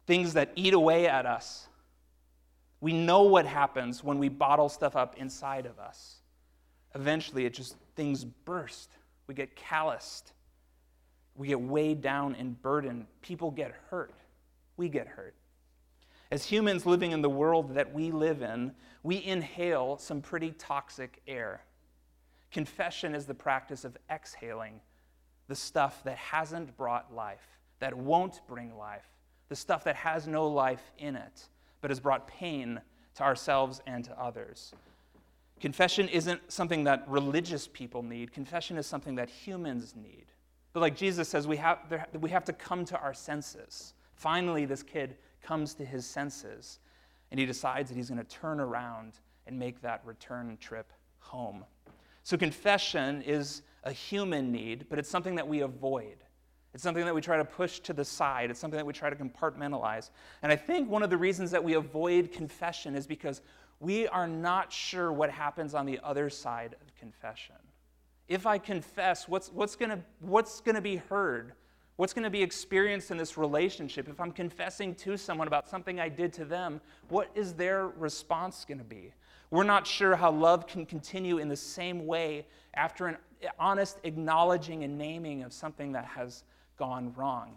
Things 0.08 0.34
that 0.34 0.52
eat 0.56 0.74
away 0.74 1.08
at 1.08 1.26
us. 1.26 1.68
We 2.80 2.94
know 2.94 3.24
what 3.24 3.46
happens 3.46 4.04
when 4.04 4.20
we 4.20 4.30
bottle 4.30 4.70
stuff 4.70 4.96
up 4.96 5.18
inside 5.18 5.66
of 5.66 5.80
us. 5.80 6.18
Eventually, 6.94 7.46
it 7.46 7.54
just, 7.54 7.76
things 7.96 8.24
burst 8.24 8.92
we 9.28 9.34
get 9.34 9.56
calloused. 9.56 10.34
We 11.36 11.48
get 11.48 11.60
weighed 11.60 12.02
down 12.02 12.36
and 12.36 12.62
burdened. 12.62 13.08
People 13.22 13.52
get 13.52 13.74
hurt. 13.90 14.14
We 14.78 14.90
get 14.90 15.08
hurt. 15.08 15.36
As 16.32 16.46
humans 16.46 16.86
living 16.86 17.12
in 17.12 17.22
the 17.22 17.30
world 17.30 17.76
that 17.76 17.94
we 17.94 18.12
live 18.12 18.42
in, 18.42 18.74
we 19.04 19.24
inhale 19.24 19.98
some 19.98 20.22
pretty 20.22 20.52
toxic 20.52 21.22
air. 21.28 21.62
Confession 22.52 23.14
is 23.14 23.26
the 23.26 23.34
practice 23.34 23.86
of 23.86 23.98
exhaling 24.10 24.80
the 25.48 25.56
stuff 25.56 26.04
that 26.04 26.18
hasn't 26.18 26.76
brought 26.78 27.14
life, 27.14 27.60
that 27.80 27.96
won't 27.96 28.42
bring 28.48 28.76
life, 28.78 29.06
the 29.50 29.56
stuff 29.56 29.84
that 29.84 29.96
has 29.96 30.28
no 30.28 30.48
life 30.48 30.92
in 30.98 31.16
it, 31.16 31.48
but 31.82 31.92
has 31.92 32.00
brought 32.00 32.28
pain 32.28 32.82
to 33.16 33.24
ourselves 33.24 33.82
and 33.86 34.04
to 34.06 34.20
others. 34.20 34.74
Confession 35.66 36.08
isn't 36.10 36.52
something 36.52 36.84
that 36.84 37.04
religious 37.08 37.68
people 37.68 38.04
need, 38.04 38.32
confession 38.32 38.78
is 38.78 38.86
something 38.86 39.16
that 39.16 39.32
humans 39.32 39.96
need. 39.96 40.26
But 40.74 40.82
like 40.82 40.96
Jesus 40.96 41.28
says, 41.28 41.48
we 41.48 41.58
have, 41.58 41.80
we 42.20 42.30
have 42.30 42.46
to 42.46 42.54
come 42.54 42.86
to 42.86 43.00
our 43.00 43.16
senses. 43.16 43.96
Finally, 44.14 44.66
this 44.66 44.84
kid 44.84 45.18
comes 45.42 45.74
to 45.74 45.84
his 45.84 46.06
senses, 46.06 46.78
and 47.32 47.40
he 47.40 47.48
decides 47.48 47.90
that 47.90 47.96
he's 47.96 48.10
going 48.10 48.24
to 48.24 48.30
turn 48.36 48.60
around 48.60 49.14
and 49.48 49.58
make 49.58 49.82
that 49.82 50.06
return 50.06 50.56
trip 50.62 50.94
home. 51.18 51.66
So, 52.22 52.38
confession 52.38 53.24
is 53.24 53.64
a 53.86 53.92
human 53.92 54.52
need, 54.52 54.86
but 54.88 55.00
it's 55.00 55.10
something 55.10 55.34
that 55.34 55.48
we 55.48 55.62
avoid. 55.62 56.18
It's 56.76 56.84
something 56.84 57.06
that 57.06 57.16
we 57.16 57.22
try 57.22 57.38
to 57.38 57.46
push 57.46 57.80
to 57.80 57.94
the 57.94 58.06
side. 58.06 58.52
It's 58.52 58.60
something 58.60 58.78
that 58.78 58.86
we 58.86 58.94
try 58.94 59.10
to 59.10 59.16
compartmentalize. 59.16 60.12
And 60.44 60.52
I 60.52 60.58
think 60.58 60.92
one 60.92 61.02
of 61.02 61.10
the 61.10 61.18
reasons 61.18 61.50
that 61.52 61.64
we 61.64 61.74
avoid 61.74 62.32
confession 62.32 62.96
is 62.96 63.08
because 63.08 63.42
we 63.80 64.08
are 64.08 64.28
not 64.28 64.72
sure 64.72 65.12
what 65.12 65.30
happens 65.30 65.74
on 65.74 65.86
the 65.86 66.00
other 66.04 66.30
side 66.30 66.76
of 66.82 66.96
confession. 66.96 67.56
If 68.28 68.46
I 68.46 68.58
confess, 68.58 69.28
what's, 69.28 69.52
what's 69.52 69.76
going 69.76 69.92
what's 70.20 70.62
to 70.62 70.82
be 70.82 70.96
heard? 70.96 71.54
What's 71.98 72.14
going 72.14 72.24
to 72.24 72.30
be 72.30 72.42
experienced 72.44 73.12
in 73.12 73.18
this 73.18 73.38
relationship? 73.38 74.10
If 74.10 74.20
I'm 74.20 74.32
confessing 74.32 74.96
to 74.96 75.16
someone 75.16 75.48
about 75.48 75.68
something 75.68 76.00
I 76.00 76.10
did 76.10 76.34
to 76.34 76.46
them, 76.46 76.82
what 77.08 77.30
is 77.36 77.54
their 77.54 77.88
response 77.88 78.66
going 78.66 78.80
to 78.80 78.84
be? 78.84 79.14
We're 79.50 79.64
not 79.64 79.88
sure 79.88 80.16
how 80.16 80.32
love 80.32 80.68
can 80.68 80.86
continue 80.86 81.38
in 81.38 81.48
the 81.48 81.56
same 81.56 82.06
way 82.06 82.48
after 82.74 83.08
an 83.08 83.18
honest 83.60 84.00
acknowledging 84.04 84.84
and 84.84 84.98
naming 84.98 85.44
of 85.44 85.54
something 85.54 85.94
that 85.94 86.06
has 86.06 86.44
gone 86.78 87.14
wrong. 87.16 87.56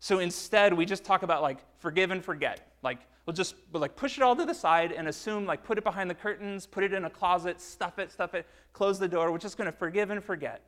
So 0.00 0.18
instead, 0.20 0.72
we 0.72 0.86
just 0.86 1.04
talk 1.04 1.22
about 1.22 1.42
like 1.42 1.58
forgive 1.78 2.10
and 2.10 2.24
forget. 2.24 2.72
Like 2.82 3.00
we'll 3.26 3.34
just 3.34 3.54
we'll 3.72 3.80
like 3.80 3.96
push 3.96 4.18
it 4.18 4.22
all 4.22 4.36
to 4.36 4.44
the 4.44 4.54
side 4.54 4.92
and 4.92 5.08
assume 5.08 5.46
like 5.46 5.64
put 5.64 5.78
it 5.78 5.84
behind 5.84 6.10
the 6.10 6.14
curtains, 6.14 6.66
put 6.66 6.84
it 6.84 6.92
in 6.92 7.04
a 7.04 7.10
closet, 7.10 7.60
stuff 7.60 7.98
it, 7.98 8.12
stuff 8.12 8.34
it, 8.34 8.46
close 8.72 8.98
the 8.98 9.08
door. 9.08 9.30
We're 9.32 9.38
just 9.38 9.56
going 9.56 9.70
to 9.70 9.76
forgive 9.76 10.10
and 10.10 10.22
forget. 10.22 10.62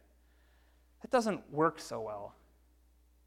That 1.03 1.11
doesn't 1.11 1.51
work 1.53 1.81
so 1.81 2.01
well. 2.01 2.35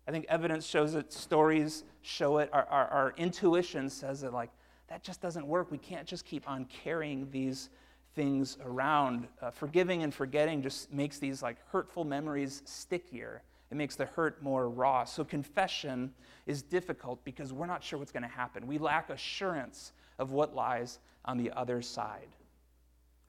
I 0.08 0.12
think 0.12 0.26
evidence 0.28 0.66
shows 0.66 0.96
it, 0.96 1.14
stories 1.14 1.84
show 2.02 2.40
it, 2.40 2.50
our, 2.52 2.66
our, 2.66 2.88
our 2.88 3.14
intuition 3.18 3.90
says 3.90 4.24
it 4.24 4.34
like 4.34 4.50
that 4.88 5.04
just 5.04 5.22
doesn't 5.22 5.46
work. 5.46 5.70
We 5.70 5.78
can't 5.78 6.08
just 6.08 6.26
keep 6.26 6.50
on 6.50 6.66
carrying 6.66 7.30
these 7.30 7.70
things 8.16 8.58
around. 8.66 9.28
Uh, 9.40 9.52
forgiving 9.52 10.02
and 10.02 10.12
forgetting 10.12 10.64
just 10.64 10.92
makes 10.92 11.20
these 11.20 11.44
like 11.44 11.58
hurtful 11.72 12.04
memories 12.04 12.64
stickier. 12.66 13.44
It 13.72 13.78
makes 13.78 13.96
the 13.96 14.06
hurt 14.06 14.42
more 14.42 14.70
raw. 14.70 15.04
So 15.04 15.24
confession 15.24 16.14
is 16.48 16.62
difficult 16.62 17.24
because 17.24 17.54
we're 17.54 17.68
not 17.68 17.84
sure 17.84 18.00
what's 18.00 18.12
going 18.12 18.24
to 18.24 18.30
happen. 18.30 18.66
We 18.66 18.78
lack 18.78 19.10
assurance 19.10 19.94
of 20.18 20.32
what 20.32 20.56
lies 20.56 21.00
on 21.26 21.38
the 21.38 21.52
other 21.52 21.82
side. 21.82 22.30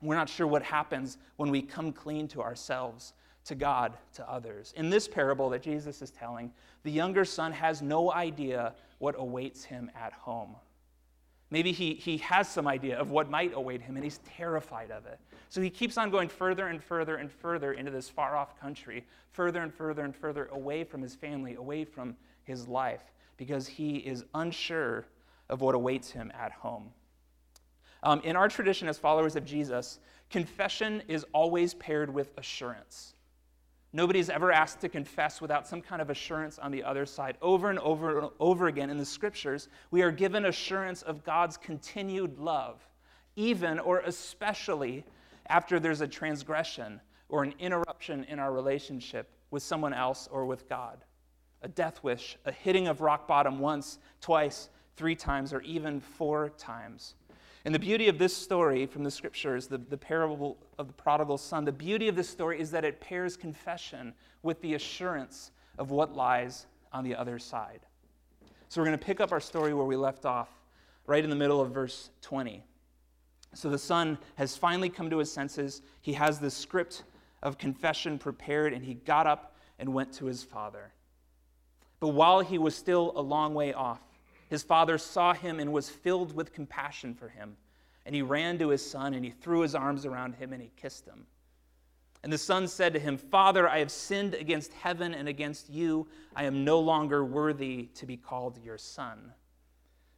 We're 0.01 0.15
not 0.15 0.29
sure 0.29 0.47
what 0.47 0.63
happens 0.63 1.17
when 1.35 1.51
we 1.51 1.61
come 1.61 1.93
clean 1.93 2.27
to 2.29 2.41
ourselves, 2.41 3.13
to 3.45 3.55
God, 3.55 3.93
to 4.13 4.27
others. 4.27 4.73
In 4.75 4.89
this 4.89 5.07
parable 5.07 5.49
that 5.51 5.61
Jesus 5.61 6.01
is 6.01 6.09
telling, 6.09 6.51
the 6.83 6.91
younger 6.91 7.23
son 7.23 7.51
has 7.51 7.83
no 7.83 8.11
idea 8.11 8.73
what 8.97 9.15
awaits 9.17 9.63
him 9.63 9.91
at 9.95 10.13
home. 10.13 10.55
Maybe 11.51 11.73
he, 11.73 11.95
he 11.95 12.17
has 12.17 12.49
some 12.49 12.65
idea 12.65 12.97
of 12.97 13.11
what 13.11 13.29
might 13.29 13.53
await 13.53 13.81
him 13.81 13.97
and 13.97 14.03
he's 14.03 14.19
terrified 14.19 14.89
of 14.89 15.05
it. 15.05 15.19
So 15.49 15.61
he 15.61 15.69
keeps 15.69 15.97
on 15.97 16.09
going 16.09 16.29
further 16.29 16.67
and 16.67 16.81
further 16.81 17.17
and 17.17 17.29
further 17.29 17.73
into 17.73 17.91
this 17.91 18.07
far 18.09 18.37
off 18.37 18.57
country, 18.59 19.05
further 19.31 19.61
and 19.61 19.73
further 19.73 20.03
and 20.03 20.15
further 20.15 20.45
away 20.53 20.85
from 20.85 21.01
his 21.01 21.13
family, 21.13 21.55
away 21.55 21.83
from 21.83 22.15
his 22.43 22.69
life, 22.69 23.03
because 23.35 23.67
he 23.67 23.97
is 23.97 24.23
unsure 24.33 25.05
of 25.49 25.59
what 25.59 25.75
awaits 25.75 26.09
him 26.09 26.31
at 26.33 26.53
home. 26.53 26.89
Um, 28.03 28.21
in 28.23 28.37
our 28.37 28.47
tradition 28.47 28.87
as 28.87 28.97
followers 28.97 29.35
of 29.35 29.45
Jesus, 29.45 29.99
confession 30.29 31.03
is 31.09 31.25
always 31.33 31.73
paired 31.73 32.11
with 32.11 32.31
assurance. 32.37 33.13
Nobody's 33.93 34.29
ever 34.29 34.51
asked 34.51 34.79
to 34.81 34.89
confess 34.89 35.41
without 35.41 35.67
some 35.67 35.81
kind 35.81 36.01
of 36.01 36.09
assurance 36.09 36.57
on 36.57 36.71
the 36.71 36.83
other 36.83 37.05
side. 37.05 37.37
Over 37.41 37.69
and 37.69 37.79
over 37.79 38.19
and 38.19 38.29
over 38.39 38.67
again 38.67 38.89
in 38.89 38.97
the 38.97 39.05
scriptures, 39.05 39.67
we 39.91 40.01
are 40.01 40.11
given 40.11 40.45
assurance 40.45 41.01
of 41.01 41.25
God's 41.25 41.57
continued 41.57 42.39
love, 42.39 42.81
even 43.35 43.79
or 43.79 43.99
especially 43.99 45.03
after 45.47 45.79
there's 45.79 46.01
a 46.01 46.07
transgression 46.07 47.01
or 47.27 47.43
an 47.43 47.53
interruption 47.59 48.23
in 48.25 48.39
our 48.39 48.53
relationship 48.53 49.29
with 49.51 49.61
someone 49.61 49.93
else 49.93 50.29
or 50.31 50.45
with 50.45 50.69
God. 50.69 51.03
A 51.61 51.67
death 51.67 52.01
wish, 52.01 52.37
a 52.45 52.51
hitting 52.51 52.87
of 52.87 53.01
rock 53.01 53.27
bottom 53.27 53.59
once, 53.59 53.99
twice, 54.21 54.69
three 54.95 55.15
times, 55.15 55.53
or 55.53 55.61
even 55.61 55.99
four 55.99 56.49
times. 56.57 57.15
And 57.63 57.75
the 57.75 57.79
beauty 57.79 58.07
of 58.07 58.17
this 58.17 58.35
story 58.35 58.85
from 58.87 59.03
the 59.03 59.11
scriptures, 59.11 59.67
the, 59.67 59.77
the 59.77 59.97
parable 59.97 60.57
of 60.79 60.87
the 60.87 60.93
prodigal 60.93 61.37
son, 61.37 61.63
the 61.63 61.71
beauty 61.71 62.07
of 62.07 62.15
this 62.15 62.27
story 62.29 62.59
is 62.59 62.71
that 62.71 62.83
it 62.83 62.99
pairs 62.99 63.37
confession 63.37 64.13
with 64.41 64.59
the 64.61 64.73
assurance 64.73 65.51
of 65.77 65.91
what 65.91 66.15
lies 66.15 66.65
on 66.91 67.03
the 67.03 67.15
other 67.15 67.37
side. 67.37 67.81
So 68.67 68.81
we're 68.81 68.85
going 68.85 68.97
to 68.97 69.05
pick 69.05 69.19
up 69.19 69.31
our 69.31 69.39
story 69.39 69.73
where 69.73 69.85
we 69.85 69.95
left 69.95 70.25
off, 70.25 70.49
right 71.05 71.23
in 71.23 71.29
the 71.29 71.35
middle 71.35 71.61
of 71.61 71.71
verse 71.71 72.09
20. 72.21 72.63
So 73.53 73.69
the 73.69 73.77
son 73.77 74.17
has 74.35 74.55
finally 74.55 74.89
come 74.89 75.09
to 75.09 75.17
his 75.17 75.31
senses. 75.31 75.81
He 76.01 76.13
has 76.13 76.39
the 76.39 76.49
script 76.49 77.03
of 77.43 77.57
confession 77.57 78.17
prepared, 78.17 78.73
and 78.73 78.83
he 78.83 78.95
got 78.95 79.27
up 79.27 79.55
and 79.77 79.93
went 79.93 80.13
to 80.13 80.25
his 80.25 80.43
father. 80.43 80.93
But 81.99 82.09
while 82.09 82.39
he 82.39 82.57
was 82.57 82.75
still 82.75 83.11
a 83.15 83.21
long 83.21 83.53
way 83.53 83.73
off, 83.73 83.99
his 84.51 84.63
father 84.63 84.97
saw 84.97 85.33
him 85.33 85.61
and 85.61 85.71
was 85.71 85.89
filled 85.89 86.35
with 86.35 86.51
compassion 86.51 87.15
for 87.15 87.29
him. 87.29 87.55
And 88.05 88.13
he 88.13 88.21
ran 88.21 88.59
to 88.59 88.67
his 88.67 88.85
son 88.85 89.13
and 89.13 89.23
he 89.23 89.31
threw 89.31 89.61
his 89.61 89.75
arms 89.75 90.05
around 90.05 90.35
him 90.35 90.51
and 90.51 90.61
he 90.61 90.69
kissed 90.75 91.07
him. 91.07 91.25
And 92.21 92.33
the 92.33 92.37
son 92.37 92.67
said 92.67 92.91
to 92.91 92.99
him, 92.99 93.17
Father, 93.17 93.69
I 93.69 93.79
have 93.79 93.89
sinned 93.89 94.33
against 94.33 94.73
heaven 94.73 95.13
and 95.13 95.29
against 95.29 95.69
you. 95.69 96.05
I 96.35 96.43
am 96.43 96.65
no 96.65 96.81
longer 96.81 97.23
worthy 97.23 97.85
to 97.95 98.05
be 98.05 98.17
called 98.17 98.59
your 98.61 98.77
son. 98.77 99.31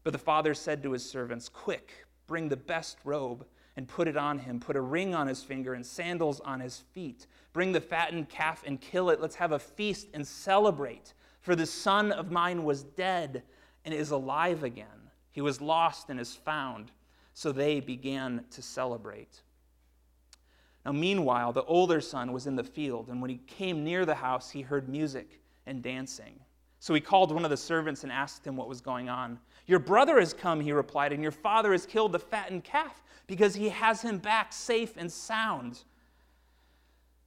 But 0.04 0.14
the 0.14 0.20
father 0.20 0.56
said 0.56 0.82
to 0.82 0.94
his 0.94 1.08
servants, 1.08 1.48
Quick, 1.48 2.08
bring 2.26 2.50
the 2.50 2.58
best 2.58 2.98
robe 3.04 3.46
and 3.78 3.88
put 3.88 4.08
it 4.08 4.18
on 4.18 4.40
him. 4.40 4.60
Put 4.60 4.76
a 4.76 4.82
ring 4.82 5.14
on 5.14 5.28
his 5.28 5.44
finger 5.44 5.76
and 5.76 5.86
sandals 5.86 6.40
on 6.40 6.60
his 6.60 6.80
feet. 6.92 7.28
Bring 7.54 7.72
the 7.72 7.82
fattened 7.82 8.30
calf 8.30 8.64
and 8.66 8.82
kill 8.82 9.12
it. 9.12 9.22
Let's 9.22 9.36
have 9.36 9.52
a 9.52 9.60
feast 9.60 10.08
and 10.16 10.26
celebrate. 10.26 11.14
For 11.42 11.56
the 11.56 11.68
son 11.68 12.12
of 12.12 12.32
mine 12.32 12.64
was 12.64 12.82
dead 12.82 13.44
and 13.86 13.94
is 13.94 14.12
alive 14.12 14.64
again. 14.64 14.88
He 15.32 15.42
was 15.42 15.62
lost 15.62 16.10
and 16.10 16.20
is 16.20 16.36
found. 16.36 16.92
So 17.34 17.52
they 17.52 17.80
began 17.80 18.46
to 18.52 18.62
celebrate. 18.62 19.42
Now, 20.86 20.92
meanwhile, 20.92 21.54
the 21.54 21.64
older 21.64 22.02
son 22.02 22.34
was 22.34 22.46
in 22.46 22.56
the 22.56 22.64
field, 22.64 23.08
and 23.08 23.22
when 23.22 23.30
he 23.30 23.38
came 23.48 23.84
near 23.84 24.06
the 24.06 24.16
house, 24.16 24.52
he 24.52 24.62
heard 24.62 24.90
music 24.90 25.42
and 25.66 25.82
dancing. 25.82 26.40
So 26.80 26.94
he 26.94 27.00
called 27.00 27.32
one 27.32 27.46
of 27.46 27.50
the 27.50 27.58
servants 27.58 28.04
and 28.04 28.12
asked 28.12 28.46
him 28.46 28.58
what 28.58 28.68
was 28.68 28.82
going 28.82 29.08
on. 29.08 29.40
Your 29.66 29.80
brother 29.80 30.20
has 30.20 30.34
come, 30.34 30.60
he 30.60 30.74
replied, 30.74 31.14
and 31.14 31.24
your 31.24 31.32
father 31.32 31.72
has 31.72 31.86
killed 31.86 32.12
the 32.12 32.20
fattened 32.20 32.66
calf 32.66 33.02
because 33.26 33.56
he 33.56 33.70
has 33.70 34.02
him 34.02 34.18
back 34.18 34.52
safe 34.52 34.94
and 34.98 35.10
sound. 35.10 35.84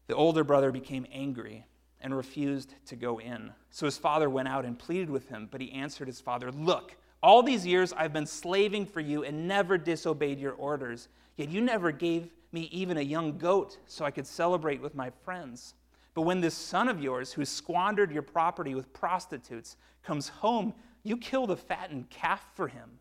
The 0.09 0.14
older 0.14 0.45
brother 0.45 0.71
became 0.71 1.07
angry 1.11 1.64
and 2.07 2.16
refused 2.16 2.73
to 2.87 2.95
go 2.95 3.19
in. 3.19 3.51
So 3.71 3.85
his 3.85 3.99
father 3.99 4.31
went 4.31 4.47
out 4.47 4.64
and 4.64 4.79
pleaded 4.79 5.11
with 5.11 5.29
him, 5.29 5.49
but 5.51 5.61
he 5.61 5.73
answered 5.73 6.07
his 6.07 6.21
father, 6.21 6.53
Look, 6.53 6.97
all 7.21 7.42
these 7.42 7.66
years 7.66 7.92
I've 7.92 8.12
been 8.12 8.27
slaving 8.27 8.87
for 8.87 9.01
you 9.01 9.25
and 9.25 9.49
never 9.49 9.77
disobeyed 9.77 10.38
your 10.38 10.53
orders, 10.53 11.09
yet 11.37 11.49
you 11.49 11.61
never 11.61 11.90
gave 11.90 12.31
me 12.53 12.69
even 12.71 12.97
a 12.97 13.03
young 13.03 13.38
goat 13.38 13.79
so 13.87 14.05
I 14.05 14.12
could 14.12 14.27
celebrate 14.29 14.81
with 14.81 14.95
my 14.95 15.11
friends. 15.25 15.75
But 16.14 16.23
when 16.23 16.40
this 16.40 16.55
son 16.55 16.87
of 16.87 17.03
yours, 17.03 17.33
who 17.33 17.45
squandered 17.45 18.12
your 18.12 18.23
property 18.23 18.77
with 18.77 18.92
prostitutes, 18.92 19.77
comes 20.05 20.29
home, 20.29 20.75
you 21.03 21.16
kill 21.16 21.49
the 21.49 21.57
fattened 21.57 22.09
calf 22.09 22.47
for 22.55 22.69
him. 22.69 23.01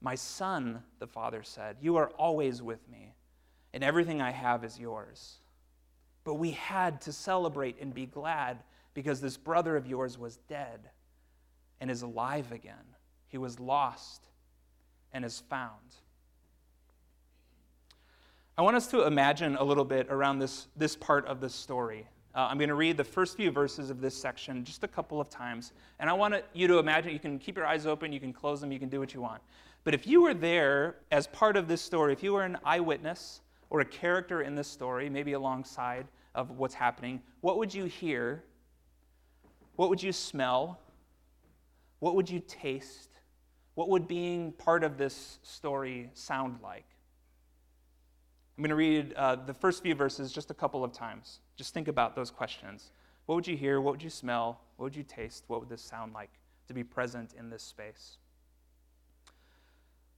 My 0.00 0.14
son, 0.14 0.84
the 1.00 1.08
father 1.08 1.42
said, 1.42 1.78
you 1.80 1.96
are 1.96 2.10
always 2.10 2.62
with 2.62 2.88
me, 2.88 3.14
and 3.74 3.82
everything 3.82 4.22
I 4.22 4.30
have 4.30 4.62
is 4.62 4.78
yours. 4.78 5.40
But 6.28 6.34
we 6.34 6.50
had 6.50 7.00
to 7.00 7.12
celebrate 7.14 7.80
and 7.80 7.94
be 7.94 8.04
glad 8.04 8.58
because 8.92 9.18
this 9.22 9.38
brother 9.38 9.78
of 9.78 9.86
yours 9.86 10.18
was 10.18 10.36
dead 10.46 10.90
and 11.80 11.90
is 11.90 12.02
alive 12.02 12.52
again. 12.52 12.74
He 13.28 13.38
was 13.38 13.58
lost 13.58 14.26
and 15.14 15.24
is 15.24 15.40
found. 15.48 15.72
I 18.58 18.60
want 18.60 18.76
us 18.76 18.88
to 18.88 19.06
imagine 19.06 19.56
a 19.56 19.64
little 19.64 19.86
bit 19.86 20.08
around 20.10 20.38
this, 20.38 20.66
this 20.76 20.94
part 20.94 21.24
of 21.24 21.40
the 21.40 21.48
story. 21.48 22.06
Uh, 22.34 22.48
I'm 22.50 22.58
going 22.58 22.68
to 22.68 22.74
read 22.74 22.98
the 22.98 23.04
first 23.04 23.34
few 23.34 23.50
verses 23.50 23.88
of 23.88 24.02
this 24.02 24.14
section 24.14 24.66
just 24.66 24.84
a 24.84 24.88
couple 24.88 25.22
of 25.22 25.30
times. 25.30 25.72
And 25.98 26.10
I 26.10 26.12
want 26.12 26.34
you 26.52 26.68
to 26.68 26.78
imagine, 26.78 27.14
you 27.14 27.18
can 27.18 27.38
keep 27.38 27.56
your 27.56 27.64
eyes 27.64 27.86
open, 27.86 28.12
you 28.12 28.20
can 28.20 28.34
close 28.34 28.60
them, 28.60 28.70
you 28.70 28.78
can 28.78 28.90
do 28.90 29.00
what 29.00 29.14
you 29.14 29.22
want. 29.22 29.40
But 29.82 29.94
if 29.94 30.06
you 30.06 30.20
were 30.20 30.34
there 30.34 30.96
as 31.10 31.26
part 31.28 31.56
of 31.56 31.68
this 31.68 31.80
story, 31.80 32.12
if 32.12 32.22
you 32.22 32.34
were 32.34 32.44
an 32.44 32.58
eyewitness 32.66 33.40
or 33.70 33.80
a 33.80 33.86
character 33.86 34.42
in 34.42 34.54
this 34.54 34.68
story, 34.68 35.08
maybe 35.08 35.32
alongside 35.32 36.06
of 36.38 36.52
what's 36.52 36.74
happening, 36.74 37.20
what 37.40 37.58
would 37.58 37.74
you 37.74 37.86
hear? 37.86 38.44
What 39.74 39.90
would 39.90 40.00
you 40.00 40.12
smell? 40.12 40.78
What 41.98 42.14
would 42.14 42.30
you 42.30 42.40
taste? 42.46 43.10
What 43.74 43.88
would 43.88 44.06
being 44.06 44.52
part 44.52 44.84
of 44.84 44.96
this 44.96 45.40
story 45.42 46.10
sound 46.14 46.60
like? 46.62 46.86
I'm 48.56 48.62
going 48.62 48.70
to 48.70 48.76
read 48.76 49.14
uh, 49.14 49.34
the 49.34 49.54
first 49.54 49.82
few 49.82 49.96
verses 49.96 50.32
just 50.32 50.52
a 50.52 50.54
couple 50.54 50.84
of 50.84 50.92
times. 50.92 51.40
Just 51.56 51.74
think 51.74 51.88
about 51.88 52.14
those 52.14 52.30
questions. 52.30 52.92
What 53.26 53.34
would 53.34 53.46
you 53.46 53.56
hear? 53.56 53.80
What 53.80 53.94
would 53.94 54.02
you 54.02 54.10
smell? 54.10 54.60
What 54.76 54.84
would 54.84 54.96
you 54.96 55.02
taste? 55.04 55.44
What 55.48 55.58
would 55.58 55.68
this 55.68 55.82
sound 55.82 56.12
like 56.14 56.30
to 56.68 56.74
be 56.74 56.84
present 56.84 57.34
in 57.36 57.50
this 57.50 57.64
space? 57.64 58.18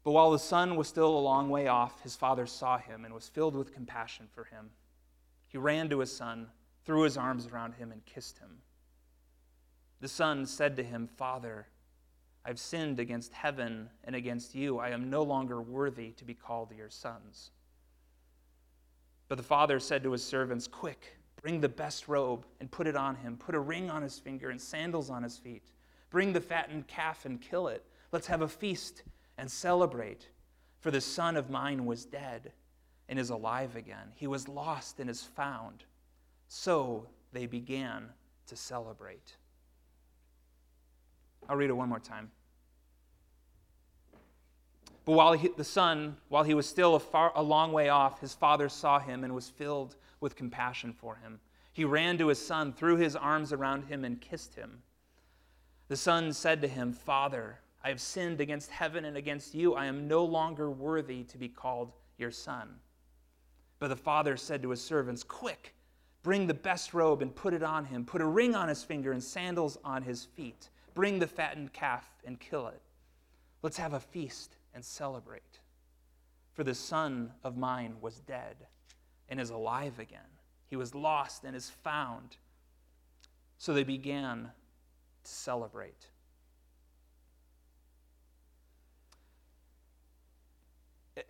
But 0.04 0.12
while 0.12 0.30
the 0.30 0.38
son 0.38 0.76
was 0.76 0.86
still 0.88 1.18
a 1.18 1.18
long 1.18 1.48
way 1.48 1.66
off, 1.66 2.02
his 2.02 2.14
father 2.14 2.46
saw 2.46 2.78
him 2.78 3.06
and 3.06 3.14
was 3.14 3.28
filled 3.28 3.54
with 3.54 3.72
compassion 3.72 4.26
for 4.34 4.44
him. 4.44 4.70
He 5.50 5.58
ran 5.58 5.88
to 5.90 5.98
his 5.98 6.16
son, 6.16 6.46
threw 6.84 7.02
his 7.02 7.16
arms 7.16 7.48
around 7.48 7.74
him, 7.74 7.90
and 7.90 8.06
kissed 8.06 8.38
him. 8.38 8.58
The 10.00 10.06
son 10.06 10.46
said 10.46 10.76
to 10.76 10.84
him, 10.84 11.08
Father, 11.08 11.66
I've 12.44 12.60
sinned 12.60 13.00
against 13.00 13.32
heaven 13.32 13.90
and 14.04 14.14
against 14.14 14.54
you. 14.54 14.78
I 14.78 14.90
am 14.90 15.10
no 15.10 15.24
longer 15.24 15.60
worthy 15.60 16.12
to 16.12 16.24
be 16.24 16.34
called 16.34 16.72
your 16.72 16.88
sons. 16.88 17.50
But 19.26 19.38
the 19.38 19.44
father 19.44 19.80
said 19.80 20.04
to 20.04 20.12
his 20.12 20.22
servants, 20.22 20.68
Quick, 20.68 21.18
bring 21.42 21.60
the 21.60 21.68
best 21.68 22.06
robe 22.06 22.46
and 22.60 22.70
put 22.70 22.86
it 22.86 22.96
on 22.96 23.16
him. 23.16 23.36
Put 23.36 23.56
a 23.56 23.60
ring 23.60 23.90
on 23.90 24.02
his 24.02 24.20
finger 24.20 24.50
and 24.50 24.60
sandals 24.60 25.10
on 25.10 25.24
his 25.24 25.36
feet. 25.36 25.72
Bring 26.10 26.32
the 26.32 26.40
fattened 26.40 26.86
calf 26.86 27.26
and 27.26 27.40
kill 27.40 27.66
it. 27.66 27.84
Let's 28.12 28.28
have 28.28 28.42
a 28.42 28.48
feast 28.48 29.02
and 29.36 29.50
celebrate. 29.50 30.28
For 30.78 30.92
the 30.92 31.00
son 31.00 31.36
of 31.36 31.50
mine 31.50 31.86
was 31.86 32.04
dead 32.04 32.52
and 33.10 33.18
is 33.18 33.30
alive 33.30 33.74
again. 33.74 34.12
He 34.14 34.28
was 34.28 34.48
lost 34.48 35.00
and 35.00 35.10
is 35.10 35.22
found. 35.22 35.82
So 36.46 37.06
they 37.32 37.46
began 37.46 38.08
to 38.46 38.56
celebrate. 38.56 39.36
I'll 41.48 41.56
read 41.56 41.70
it 41.70 41.74
one 41.74 41.88
more 41.88 41.98
time. 41.98 42.30
But 45.04 45.12
while 45.12 45.32
he, 45.32 45.48
the 45.56 45.64
son, 45.64 46.16
while 46.28 46.44
he 46.44 46.54
was 46.54 46.68
still 46.68 46.94
a, 46.94 47.00
far, 47.00 47.32
a 47.34 47.42
long 47.42 47.72
way 47.72 47.88
off, 47.88 48.20
his 48.20 48.32
father 48.32 48.68
saw 48.68 49.00
him 49.00 49.24
and 49.24 49.34
was 49.34 49.50
filled 49.50 49.96
with 50.20 50.36
compassion 50.36 50.92
for 50.92 51.16
him. 51.16 51.40
He 51.72 51.84
ran 51.84 52.16
to 52.18 52.28
his 52.28 52.44
son, 52.44 52.72
threw 52.72 52.96
his 52.96 53.16
arms 53.16 53.52
around 53.52 53.84
him, 53.84 54.04
and 54.04 54.20
kissed 54.20 54.54
him. 54.54 54.82
The 55.88 55.96
son 55.96 56.32
said 56.32 56.62
to 56.62 56.68
him, 56.68 56.92
Father, 56.92 57.58
I 57.82 57.88
have 57.88 58.00
sinned 58.00 58.40
against 58.40 58.70
heaven 58.70 59.04
and 59.04 59.16
against 59.16 59.52
you. 59.52 59.74
I 59.74 59.86
am 59.86 60.06
no 60.06 60.24
longer 60.24 60.70
worthy 60.70 61.24
to 61.24 61.38
be 61.38 61.48
called 61.48 61.90
your 62.16 62.30
son. 62.30 62.76
But 63.80 63.88
the 63.88 63.96
father 63.96 64.36
said 64.36 64.62
to 64.62 64.70
his 64.70 64.80
servants, 64.80 65.24
Quick, 65.24 65.74
bring 66.22 66.46
the 66.46 66.54
best 66.54 66.94
robe 66.94 67.22
and 67.22 67.34
put 67.34 67.54
it 67.54 67.62
on 67.62 67.86
him. 67.86 68.04
Put 68.04 68.20
a 68.20 68.26
ring 68.26 68.54
on 68.54 68.68
his 68.68 68.84
finger 68.84 69.10
and 69.10 69.24
sandals 69.24 69.78
on 69.82 70.02
his 70.02 70.26
feet. 70.26 70.68
Bring 70.94 71.18
the 71.18 71.26
fattened 71.26 71.72
calf 71.72 72.08
and 72.24 72.38
kill 72.38 72.68
it. 72.68 72.82
Let's 73.62 73.78
have 73.78 73.94
a 73.94 74.00
feast 74.00 74.56
and 74.74 74.84
celebrate. 74.84 75.58
For 76.52 76.62
the 76.62 76.74
son 76.74 77.32
of 77.42 77.56
mine 77.56 77.96
was 78.00 78.20
dead 78.20 78.56
and 79.28 79.40
is 79.40 79.50
alive 79.50 79.98
again. 79.98 80.20
He 80.66 80.76
was 80.76 80.94
lost 80.94 81.44
and 81.44 81.56
is 81.56 81.70
found. 81.70 82.36
So 83.56 83.72
they 83.72 83.84
began 83.84 84.50
to 85.24 85.30
celebrate. 85.30 86.06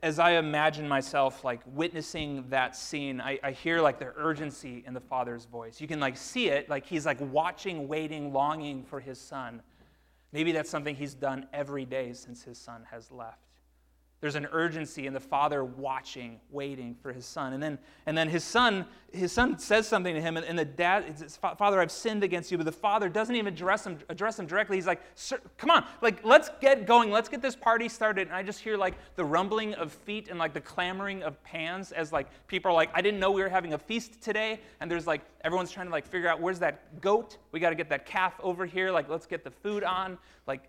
As 0.02 0.18
I 0.18 0.32
imagine 0.32 0.88
myself 0.88 1.44
like 1.44 1.60
witnessing 1.66 2.44
that 2.48 2.76
scene, 2.76 3.20
I, 3.20 3.38
I, 3.42 3.50
hear 3.52 3.80
like 3.80 3.98
the 3.98 4.12
urgency 4.16 4.84
in 4.86 4.94
the 4.94 5.00
father's 5.00 5.44
voice. 5.44 5.80
You 5.80 5.88
can 5.88 6.00
like 6.00 6.16
see 6.16 6.48
it, 6.48 6.68
like 6.68 6.86
he's 6.86 7.06
like 7.06 7.18
watching, 7.20 7.88
waiting, 7.88 8.32
longing 8.32 8.82
for 8.84 9.00
his 9.00 9.20
son. 9.20 9.62
Maybe 10.32 10.52
that's 10.52 10.70
something 10.70 10.94
he's 10.94 11.14
done 11.14 11.46
every 11.52 11.84
day 11.84 12.12
since 12.12 12.42
his 12.42 12.58
son 12.58 12.84
has 12.90 13.10
left. 13.10 13.49
There's 14.20 14.34
an 14.34 14.46
urgency 14.52 15.06
in 15.06 15.14
the 15.14 15.20
father 15.20 15.64
watching, 15.64 16.40
waiting 16.50 16.94
for 17.02 17.10
his 17.10 17.24
son. 17.24 17.54
And 17.54 17.62
then, 17.62 17.78
and 18.04 18.16
then 18.16 18.28
his 18.28 18.44
son, 18.44 18.84
his 19.12 19.32
son 19.32 19.58
says 19.58 19.88
something 19.88 20.14
to 20.14 20.20
him, 20.20 20.36
and 20.36 20.58
the 20.58 20.64
dad, 20.64 21.18
says, 21.18 21.38
Father, 21.38 21.80
I've 21.80 21.90
sinned 21.90 22.22
against 22.22 22.50
you. 22.50 22.58
But 22.58 22.64
the 22.64 22.72
father 22.72 23.08
doesn't 23.08 23.34
even 23.34 23.54
address 23.54 23.86
him, 23.86 23.98
address 24.10 24.38
him 24.38 24.44
directly. 24.44 24.76
He's 24.76 24.86
like, 24.86 25.00
come 25.56 25.70
on, 25.70 25.86
like, 26.02 26.22
let's 26.22 26.50
get 26.60 26.86
going. 26.86 27.10
Let's 27.10 27.30
get 27.30 27.40
this 27.40 27.56
party 27.56 27.88
started. 27.88 28.26
And 28.26 28.36
I 28.36 28.42
just 28.42 28.60
hear 28.60 28.76
like 28.76 28.94
the 29.16 29.24
rumbling 29.24 29.72
of 29.74 29.90
feet 29.90 30.28
and 30.28 30.38
like 30.38 30.52
the 30.52 30.60
clamoring 30.60 31.22
of 31.22 31.42
pans 31.42 31.90
as 31.90 32.12
like 32.12 32.26
people 32.46 32.70
are 32.70 32.74
like, 32.74 32.90
I 32.92 33.00
didn't 33.00 33.20
know 33.20 33.30
we 33.30 33.40
were 33.40 33.48
having 33.48 33.72
a 33.72 33.78
feast 33.78 34.20
today. 34.20 34.60
And 34.80 34.90
there's 34.90 35.06
like, 35.06 35.22
everyone's 35.44 35.70
trying 35.70 35.86
to 35.86 35.92
like 35.92 36.06
figure 36.06 36.28
out 36.28 36.42
where's 36.42 36.58
that 36.58 37.00
goat? 37.00 37.38
We 37.52 37.60
got 37.60 37.70
to 37.70 37.76
get 37.76 37.88
that 37.88 38.04
calf 38.04 38.34
over 38.42 38.66
here. 38.66 38.90
Like, 38.90 39.08
let's 39.08 39.26
get 39.26 39.44
the 39.44 39.50
food 39.50 39.82
on. 39.82 40.18
Like, 40.46 40.64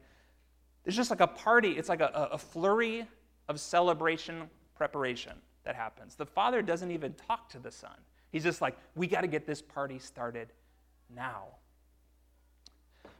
it's 0.85 0.95
just 0.95 1.09
like 1.09 1.19
a 1.19 1.27
party. 1.27 1.71
It's 1.71 1.89
like 1.89 1.99
a, 1.99 2.29
a 2.31 2.37
flurry 2.37 3.05
of 3.47 3.59
celebration 3.59 4.49
preparation 4.75 5.33
that 5.63 5.75
happens. 5.75 6.15
The 6.15 6.25
father 6.25 6.61
doesn't 6.61 6.91
even 6.91 7.13
talk 7.13 7.49
to 7.49 7.59
the 7.59 7.71
son. 7.71 7.95
He's 8.31 8.43
just 8.43 8.61
like, 8.61 8.77
we 8.95 9.07
got 9.07 9.21
to 9.21 9.27
get 9.27 9.45
this 9.45 9.61
party 9.61 9.99
started 9.99 10.47
now. 11.13 11.43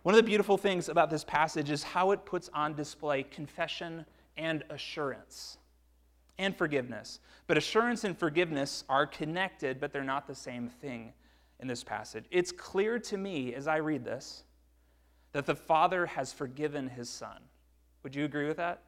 One 0.03 0.15
of 0.15 0.17
the 0.17 0.23
beautiful 0.23 0.57
things 0.57 0.89
about 0.89 1.09
this 1.09 1.23
passage 1.23 1.69
is 1.69 1.83
how 1.83 2.11
it 2.11 2.25
puts 2.25 2.49
on 2.53 2.73
display 2.73 3.23
confession 3.23 4.05
and 4.37 4.63
assurance 4.69 5.57
and 6.39 6.55
forgiveness. 6.55 7.19
But 7.45 7.57
assurance 7.57 8.03
and 8.03 8.17
forgiveness 8.17 8.83
are 8.89 9.05
connected, 9.05 9.79
but 9.79 9.93
they're 9.93 10.03
not 10.03 10.25
the 10.25 10.33
same 10.33 10.69
thing 10.69 11.13
in 11.59 11.67
this 11.67 11.83
passage. 11.83 12.25
It's 12.31 12.51
clear 12.51 12.97
to 12.99 13.17
me 13.17 13.53
as 13.53 13.67
I 13.67 13.77
read 13.77 14.03
this 14.03 14.43
that 15.33 15.45
the 15.45 15.55
Father 15.55 16.07
has 16.07 16.33
forgiven 16.33 16.89
his 16.89 17.09
Son. 17.09 17.37
Would 18.03 18.15
you 18.15 18.25
agree 18.25 18.47
with 18.47 18.57
that? 18.57 18.81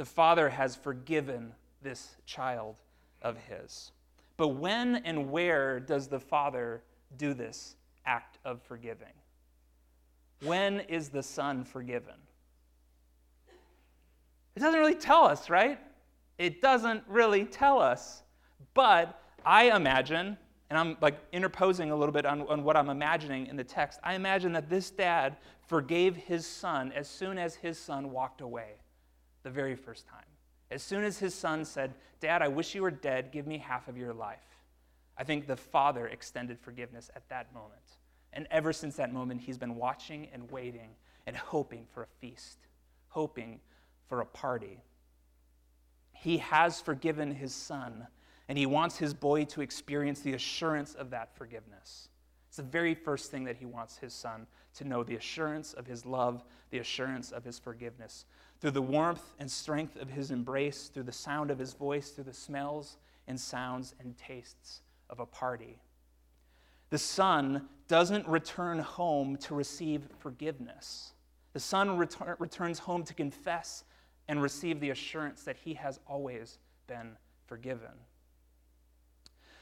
The 0.00 0.06
Father 0.06 0.48
has 0.48 0.74
forgiven 0.74 1.52
this 1.82 2.16
child 2.24 2.76
of 3.20 3.36
his. 3.36 3.92
But 4.38 4.48
when 4.48 4.96
and 5.04 5.30
where 5.30 5.78
does 5.78 6.08
the 6.08 6.18
Father 6.18 6.82
do 7.18 7.34
this 7.34 7.76
act 8.06 8.38
of 8.42 8.62
forgiving? 8.62 9.12
When 10.42 10.80
is 10.88 11.10
the 11.10 11.22
Son 11.22 11.64
forgiven? 11.64 12.14
It 14.56 14.60
doesn't 14.60 14.80
really 14.80 14.94
tell 14.94 15.24
us, 15.24 15.50
right? 15.50 15.78
It 16.38 16.62
doesn't 16.62 17.04
really 17.06 17.44
tell 17.44 17.78
us. 17.78 18.22
But 18.72 19.22
I 19.44 19.76
imagine, 19.76 20.38
and 20.70 20.78
I'm 20.78 20.96
like 21.02 21.18
interposing 21.30 21.90
a 21.90 21.94
little 21.94 22.14
bit 22.14 22.24
on, 22.24 22.48
on 22.48 22.64
what 22.64 22.74
I'm 22.74 22.88
imagining 22.88 23.48
in 23.48 23.56
the 23.56 23.64
text, 23.64 24.00
I 24.02 24.14
imagine 24.14 24.54
that 24.54 24.70
this 24.70 24.90
dad 24.90 25.36
forgave 25.66 26.16
his 26.16 26.46
son 26.46 26.90
as 26.92 27.06
soon 27.06 27.36
as 27.36 27.54
his 27.54 27.78
son 27.78 28.10
walked 28.10 28.40
away 28.40 28.79
the 29.42 29.50
very 29.50 29.74
first 29.74 30.06
time. 30.06 30.24
As 30.70 30.82
soon 30.82 31.04
as 31.04 31.18
his 31.18 31.34
son 31.34 31.64
said, 31.64 31.94
Dad, 32.20 32.42
I 32.42 32.48
wish 32.48 32.74
you 32.74 32.82
were 32.82 32.90
dead, 32.90 33.32
give 33.32 33.46
me 33.46 33.58
half 33.58 33.88
of 33.88 33.96
your 33.96 34.12
life, 34.12 34.38
I 35.16 35.24
think 35.24 35.46
the 35.46 35.56
father 35.56 36.06
extended 36.06 36.58
forgiveness 36.58 37.10
at 37.14 37.28
that 37.28 37.52
moment. 37.52 37.98
And 38.32 38.46
ever 38.50 38.72
since 38.72 38.96
that 38.96 39.12
moment, 39.12 39.40
he's 39.40 39.58
been 39.58 39.76
watching 39.76 40.28
and 40.32 40.50
waiting 40.50 40.90
and 41.26 41.36
hoping 41.36 41.86
for 41.92 42.04
a 42.04 42.06
feast, 42.20 42.58
hoping 43.08 43.60
for 44.08 44.20
a 44.20 44.26
party. 44.26 44.82
He 46.12 46.38
has 46.38 46.80
forgiven 46.80 47.32
his 47.32 47.54
son, 47.54 48.06
and 48.48 48.56
he 48.56 48.66
wants 48.66 48.96
his 48.96 49.12
boy 49.12 49.44
to 49.46 49.60
experience 49.60 50.20
the 50.20 50.34
assurance 50.34 50.94
of 50.94 51.10
that 51.10 51.36
forgiveness. 51.36 52.08
It's 52.48 52.56
the 52.56 52.62
very 52.62 52.94
first 52.94 53.30
thing 53.30 53.44
that 53.44 53.56
he 53.56 53.66
wants 53.66 53.98
his 53.98 54.12
son 54.12 54.46
to 54.74 54.84
know 54.84 55.04
the 55.04 55.16
assurance 55.16 55.72
of 55.72 55.86
his 55.86 56.04
love, 56.04 56.44
the 56.70 56.78
assurance 56.78 57.30
of 57.30 57.44
his 57.44 57.58
forgiveness. 57.58 58.24
Through 58.60 58.72
the 58.72 58.82
warmth 58.82 59.34
and 59.38 59.50
strength 59.50 59.96
of 59.96 60.10
his 60.10 60.30
embrace, 60.30 60.88
through 60.88 61.04
the 61.04 61.12
sound 61.12 61.50
of 61.50 61.58
his 61.58 61.72
voice, 61.72 62.10
through 62.10 62.24
the 62.24 62.34
smells 62.34 62.98
and 63.26 63.40
sounds 63.40 63.94
and 64.00 64.16
tastes 64.18 64.82
of 65.08 65.18
a 65.18 65.26
party. 65.26 65.78
The 66.90 66.98
son 66.98 67.68
doesn't 67.88 68.28
return 68.28 68.80
home 68.80 69.36
to 69.38 69.54
receive 69.54 70.02
forgiveness. 70.18 71.12
The 71.52 71.60
son 71.60 71.98
retur- 71.98 72.38
returns 72.38 72.80
home 72.80 73.04
to 73.04 73.14
confess 73.14 73.84
and 74.28 74.42
receive 74.42 74.78
the 74.80 74.90
assurance 74.90 75.42
that 75.44 75.56
he 75.56 75.74
has 75.74 75.98
always 76.06 76.58
been 76.86 77.16
forgiven. 77.46 77.90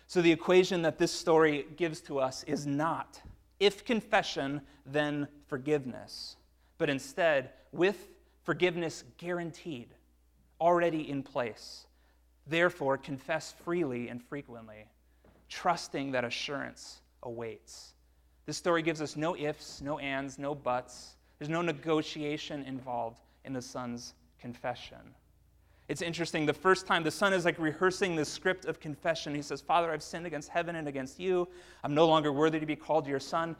So, 0.07 0.23
the 0.23 0.33
equation 0.33 0.83
that 0.83 0.99
this 0.99 1.13
story 1.13 1.67
gives 1.77 2.01
to 2.03 2.19
us 2.19 2.43
is 2.45 2.67
not 2.67 3.21
if 3.61 3.85
confession, 3.85 4.63
then 4.87 5.29
forgiveness, 5.47 6.37
but 6.79 6.89
instead 6.89 7.51
with 7.73 8.09
forgiveness 8.49 9.05
guaranteed, 9.19 9.89
already 10.59 11.11
in 11.11 11.23
place. 11.23 11.85
Therefore, 12.47 12.97
confess 12.97 13.55
freely 13.63 14.09
and 14.09 14.25
frequently, 14.25 14.87
trusting 15.51 16.13
that 16.13 16.25
assurance 16.25 17.03
awaits. 17.25 17.93
This 18.47 18.57
story 18.57 18.81
gives 18.81 19.03
us 19.03 19.17
no 19.17 19.37
ifs, 19.37 19.83
no 19.83 19.99
ands, 19.99 20.39
no 20.39 20.55
buts. 20.55 21.17
There's 21.39 21.51
no 21.51 21.61
negotiation 21.61 22.65
involved 22.65 23.21
in 23.45 23.53
the 23.53 23.61
son's 23.61 24.15
confession. 24.41 25.15
It's 25.89 26.01
interesting. 26.01 26.47
The 26.47 26.55
first 26.55 26.87
time 26.87 27.03
the 27.03 27.11
son 27.11 27.35
is 27.35 27.45
like 27.45 27.59
rehearsing 27.59 28.17
the 28.17 28.25
script 28.25 28.65
of 28.65 28.81
confession, 28.81 29.35
he 29.35 29.43
says, 29.43 29.61
Father, 29.61 29.93
I've 29.93 30.03
sinned 30.03 30.25
against 30.25 30.49
heaven 30.49 30.77
and 30.77 30.89
against 30.89 31.21
you. 31.21 31.49
I'm 31.85 31.95
no 31.95 32.07
longer 32.07 32.33
worthy 32.33 32.61
to 32.61 32.67
be 32.67 32.77
called 32.77 33.07
your 33.07 33.21
son. 33.21 33.57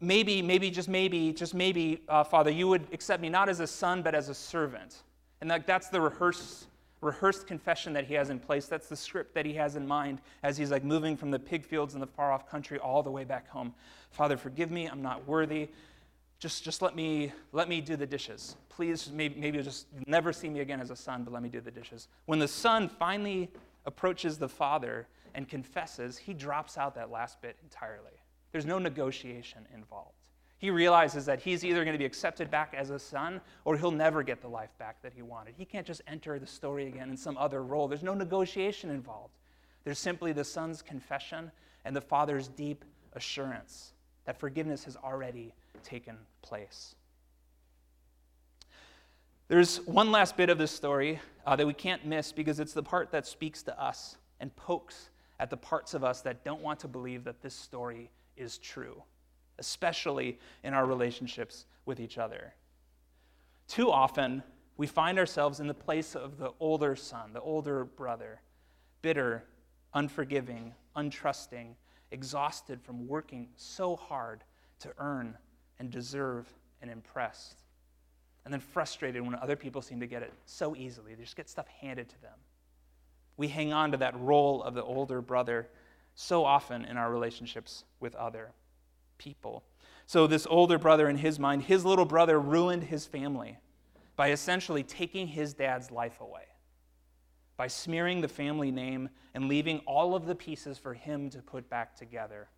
Maybe, 0.00 0.42
maybe, 0.42 0.70
just 0.70 0.88
maybe, 0.88 1.32
just 1.32 1.54
maybe, 1.54 2.02
uh, 2.08 2.24
Father, 2.24 2.50
you 2.50 2.68
would 2.68 2.86
accept 2.92 3.22
me 3.22 3.28
not 3.28 3.48
as 3.48 3.60
a 3.60 3.66
son, 3.66 4.02
but 4.02 4.14
as 4.14 4.28
a 4.28 4.34
servant. 4.34 5.02
And 5.40 5.48
like, 5.48 5.66
that's 5.66 5.88
the 5.88 6.00
rehearsed, 6.00 6.66
rehearsed 7.00 7.46
confession 7.46 7.92
that 7.92 8.04
he 8.04 8.14
has 8.14 8.30
in 8.30 8.40
place. 8.40 8.66
That's 8.66 8.88
the 8.88 8.96
script 8.96 9.34
that 9.34 9.46
he 9.46 9.54
has 9.54 9.76
in 9.76 9.86
mind 9.86 10.20
as 10.42 10.56
he's 10.56 10.70
like 10.70 10.84
moving 10.84 11.16
from 11.16 11.30
the 11.30 11.38
pig 11.38 11.64
fields 11.64 11.94
in 11.94 12.00
the 12.00 12.06
far 12.06 12.32
off 12.32 12.50
country 12.50 12.78
all 12.78 13.02
the 13.02 13.10
way 13.10 13.24
back 13.24 13.48
home. 13.48 13.72
Father, 14.10 14.36
forgive 14.36 14.70
me. 14.70 14.86
I'm 14.86 15.02
not 15.02 15.26
worthy 15.28 15.68
just, 16.38 16.62
just 16.62 16.82
let, 16.82 16.94
me, 16.94 17.32
let 17.52 17.68
me 17.68 17.80
do 17.80 17.96
the 17.96 18.06
dishes. 18.06 18.56
Please, 18.68 19.10
maybe, 19.12 19.40
maybe 19.40 19.56
you'll 19.56 19.64
just 19.64 19.86
never 20.06 20.32
see 20.32 20.48
me 20.48 20.60
again 20.60 20.80
as 20.80 20.90
a 20.90 20.96
son, 20.96 21.24
but 21.24 21.32
let 21.32 21.42
me 21.42 21.48
do 21.48 21.60
the 21.60 21.70
dishes. 21.70 22.08
When 22.26 22.38
the 22.38 22.48
son 22.48 22.88
finally 22.88 23.50
approaches 23.86 24.38
the 24.38 24.48
father 24.48 25.08
and 25.34 25.48
confesses, 25.48 26.16
he 26.16 26.32
drops 26.32 26.78
out 26.78 26.94
that 26.94 27.10
last 27.10 27.42
bit 27.42 27.56
entirely. 27.62 28.12
There's 28.52 28.66
no 28.66 28.78
negotiation 28.78 29.66
involved. 29.74 30.12
He 30.58 30.70
realizes 30.70 31.24
that 31.26 31.40
he's 31.40 31.64
either 31.64 31.84
going 31.84 31.94
to 31.94 31.98
be 31.98 32.04
accepted 32.04 32.50
back 32.50 32.74
as 32.76 32.90
a 32.90 32.98
son 32.98 33.40
or 33.64 33.76
he'll 33.76 33.92
never 33.92 34.24
get 34.24 34.40
the 34.40 34.48
life 34.48 34.76
back 34.78 35.00
that 35.02 35.12
he 35.12 35.22
wanted. 35.22 35.54
He 35.56 35.64
can't 35.64 35.86
just 35.86 36.02
enter 36.08 36.38
the 36.38 36.46
story 36.46 36.88
again 36.88 37.10
in 37.10 37.16
some 37.16 37.38
other 37.38 37.62
role. 37.62 37.86
There's 37.86 38.02
no 38.02 38.14
negotiation 38.14 38.90
involved. 38.90 39.34
There's 39.84 40.00
simply 40.00 40.32
the 40.32 40.44
son's 40.44 40.82
confession 40.82 41.52
and 41.84 41.94
the 41.94 42.00
father's 42.00 42.48
deep 42.48 42.84
assurance 43.12 43.92
that 44.24 44.38
forgiveness 44.38 44.84
has 44.84 44.96
already 44.96 45.54
taken 45.84 46.16
place. 46.42 46.96
There's 49.46 49.78
one 49.86 50.10
last 50.10 50.36
bit 50.36 50.50
of 50.50 50.58
this 50.58 50.72
story 50.72 51.20
uh, 51.46 51.56
that 51.56 51.66
we 51.66 51.72
can't 51.72 52.04
miss 52.04 52.32
because 52.32 52.60
it's 52.60 52.74
the 52.74 52.82
part 52.82 53.12
that 53.12 53.26
speaks 53.26 53.62
to 53.62 53.82
us 53.82 54.18
and 54.40 54.54
pokes 54.56 55.08
at 55.40 55.48
the 55.50 55.56
parts 55.56 55.94
of 55.94 56.04
us 56.04 56.20
that 56.22 56.44
don't 56.44 56.60
want 56.60 56.80
to 56.80 56.88
believe 56.88 57.24
that 57.24 57.40
this 57.40 57.54
story 57.54 58.10
is 58.38 58.58
true, 58.58 59.02
especially 59.58 60.38
in 60.62 60.74
our 60.74 60.86
relationships 60.86 61.66
with 61.84 62.00
each 62.00 62.18
other. 62.18 62.54
Too 63.66 63.90
often, 63.90 64.42
we 64.76 64.86
find 64.86 65.18
ourselves 65.18 65.60
in 65.60 65.66
the 65.66 65.74
place 65.74 66.14
of 66.14 66.38
the 66.38 66.52
older 66.60 66.96
son, 66.96 67.32
the 67.32 67.40
older 67.40 67.84
brother, 67.84 68.40
bitter, 69.02 69.44
unforgiving, 69.92 70.74
untrusting, 70.96 71.74
exhausted 72.10 72.80
from 72.80 73.06
working 73.06 73.48
so 73.56 73.96
hard 73.96 74.44
to 74.80 74.92
earn 74.98 75.36
and 75.78 75.90
deserve 75.90 76.46
and 76.80 76.90
impress. 76.90 77.54
And 78.44 78.52
then 78.52 78.60
frustrated 78.60 79.22
when 79.22 79.34
other 79.34 79.56
people 79.56 79.82
seem 79.82 80.00
to 80.00 80.06
get 80.06 80.22
it 80.22 80.32
so 80.46 80.74
easily. 80.76 81.14
They 81.14 81.24
just 81.24 81.36
get 81.36 81.50
stuff 81.50 81.66
handed 81.80 82.08
to 82.08 82.22
them. 82.22 82.38
We 83.36 83.48
hang 83.48 83.72
on 83.72 83.90
to 83.92 83.98
that 83.98 84.18
role 84.18 84.62
of 84.62 84.74
the 84.74 84.82
older 84.82 85.20
brother 85.20 85.68
so 86.20 86.44
often 86.44 86.84
in 86.84 86.96
our 86.96 87.12
relationships 87.12 87.84
with 88.00 88.12
other 88.16 88.50
people. 89.18 89.62
So, 90.04 90.26
this 90.26 90.48
older 90.50 90.76
brother, 90.76 91.08
in 91.08 91.18
his 91.18 91.38
mind, 91.38 91.62
his 91.62 91.84
little 91.84 92.04
brother 92.04 92.40
ruined 92.40 92.82
his 92.82 93.06
family 93.06 93.58
by 94.16 94.32
essentially 94.32 94.82
taking 94.82 95.28
his 95.28 95.54
dad's 95.54 95.92
life 95.92 96.20
away, 96.20 96.46
by 97.56 97.68
smearing 97.68 98.20
the 98.20 98.26
family 98.26 98.72
name 98.72 99.10
and 99.32 99.46
leaving 99.46 99.78
all 99.86 100.16
of 100.16 100.26
the 100.26 100.34
pieces 100.34 100.76
for 100.76 100.92
him 100.92 101.30
to 101.30 101.38
put 101.38 101.70
back 101.70 101.94
together. 101.94 102.48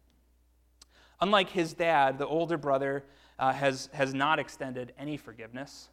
Unlike 1.20 1.51
his 1.51 1.75
dad, 1.75 2.16
the 2.16 2.27
older 2.27 2.57
brother 2.57 3.05
uh, 3.38 3.53
has, 3.53 3.90
has 3.92 4.14
not 4.14 4.38
extended 4.38 4.94
any 4.99 5.18
forgiveness. 5.18 5.90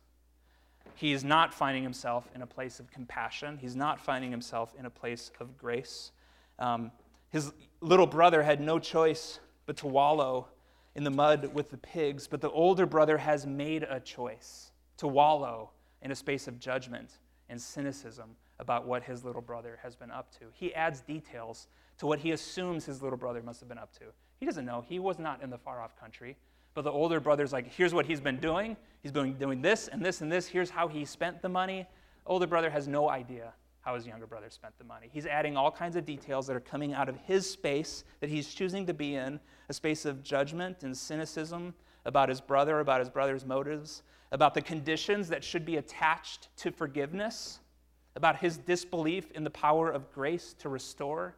He 0.96 1.12
is 1.12 1.26
not 1.26 1.54
finding 1.54 1.84
himself 1.84 2.30
in 2.34 2.44
a 2.44 2.48
place 2.48 2.80
of 2.80 2.90
compassion. 2.92 3.58
He's 3.58 3.76
not 3.76 4.00
finding 4.00 4.32
himself 4.32 4.74
in 4.80 4.86
a 4.86 4.90
place 4.90 5.32
of 5.42 5.58
grace. 5.58 6.14
Um, 6.60 6.92
his 7.30 7.52
little 7.82 8.08
brother 8.08 8.44
had 8.44 8.62
no 8.62 8.80
choice 8.80 9.40
but 9.66 9.78
to 9.78 9.88
wallow 9.88 10.48
in 10.96 11.04
the 11.04 11.12
mud 11.12 11.54
with 11.54 11.70
the 11.70 11.78
pigs, 11.78 12.28
but 12.28 12.42
the 12.42 12.50
older 12.50 12.86
brother 12.86 13.18
has 13.18 13.46
made 13.46 13.84
a 13.84 14.00
choice 14.00 14.72
to 14.98 15.08
wallow 15.08 15.72
in 16.02 16.12
a 16.12 16.16
space 16.16 16.48
of 16.48 16.60
judgment 16.60 17.20
and 17.50 17.62
cynicism 17.62 18.36
about 18.60 18.88
what 18.88 19.04
his 19.04 19.24
little 19.24 19.42
brother 19.42 19.78
has 19.84 19.96
been 19.96 20.10
up 20.10 20.32
to. 20.40 20.46
He 20.54 20.74
adds 20.74 21.02
details 21.02 21.68
to 22.00 22.08
what 22.08 22.20
he 22.20 22.32
assumes 22.32 22.86
his 22.86 23.02
little 23.02 23.18
brother 23.18 23.44
must 23.44 23.60
have 23.60 23.70
been 23.70 23.78
up 23.78 23.94
to. 24.00 24.06
He 24.40 24.46
doesn't 24.46 24.66
know. 24.66 24.84
He 24.88 25.00
was 25.00 25.20
not 25.20 25.44
in 25.44 25.50
the 25.50 25.58
far 25.58 25.82
off 25.82 26.00
country. 26.00 26.36
But 26.74 26.84
the 26.84 26.92
older 26.92 27.20
brother's 27.20 27.54
like, 27.54 27.72
here's 27.74 27.94
what 27.94 28.06
he's 28.06 28.22
been 28.22 28.38
doing. 28.38 28.78
He's 29.02 29.12
been 29.12 29.34
doing 29.34 29.62
this 29.62 29.88
and 29.88 30.04
this 30.04 30.22
and 30.22 30.32
this. 30.32 30.48
Here's 30.48 30.70
how 30.70 30.88
he 30.88 31.06
spent 31.06 31.42
the 31.42 31.50
money. 31.50 31.88
Older 32.26 32.48
brother 32.48 32.70
has 32.70 32.88
no 32.88 33.10
idea 33.10 33.54
how 33.88 33.96
his 33.96 34.06
younger 34.06 34.28
brother 34.28 34.50
spent 34.50 34.78
the 34.78 34.84
money. 34.84 35.10
He's 35.14 35.26
adding 35.26 35.56
all 35.56 35.72
kinds 35.72 35.96
of 35.96 36.04
details 36.04 36.46
that 36.48 36.58
are 36.58 36.60
coming 36.60 36.94
out 36.94 37.08
of 37.08 37.16
his 37.20 37.50
space 37.50 38.04
that 38.20 38.30
he's 38.30 38.54
choosing 38.54 38.86
to 38.86 38.94
be 38.94 39.16
in 39.16 39.40
a 39.70 39.74
space 39.74 40.04
of 40.04 40.22
judgment 40.22 40.84
and 40.84 40.96
cynicism 40.96 41.74
about 42.04 42.28
his 42.28 42.42
brother, 42.42 42.82
about 42.82 43.00
his 43.00 43.10
brother's 43.10 43.46
motives, 43.46 44.04
about 44.34 44.54
the 44.54 44.62
conditions 44.62 45.30
that 45.30 45.42
should 45.42 45.66
be 45.66 45.78
attached 45.78 46.50
to 46.58 46.70
forgiveness, 46.70 47.62
about 48.18 48.36
his 48.36 48.58
disbelief 48.58 49.32
in 49.32 49.46
the 49.46 49.50
power 49.50 49.90
of 49.90 50.12
grace 50.12 50.54
to 50.60 50.68
restore, 50.68 51.38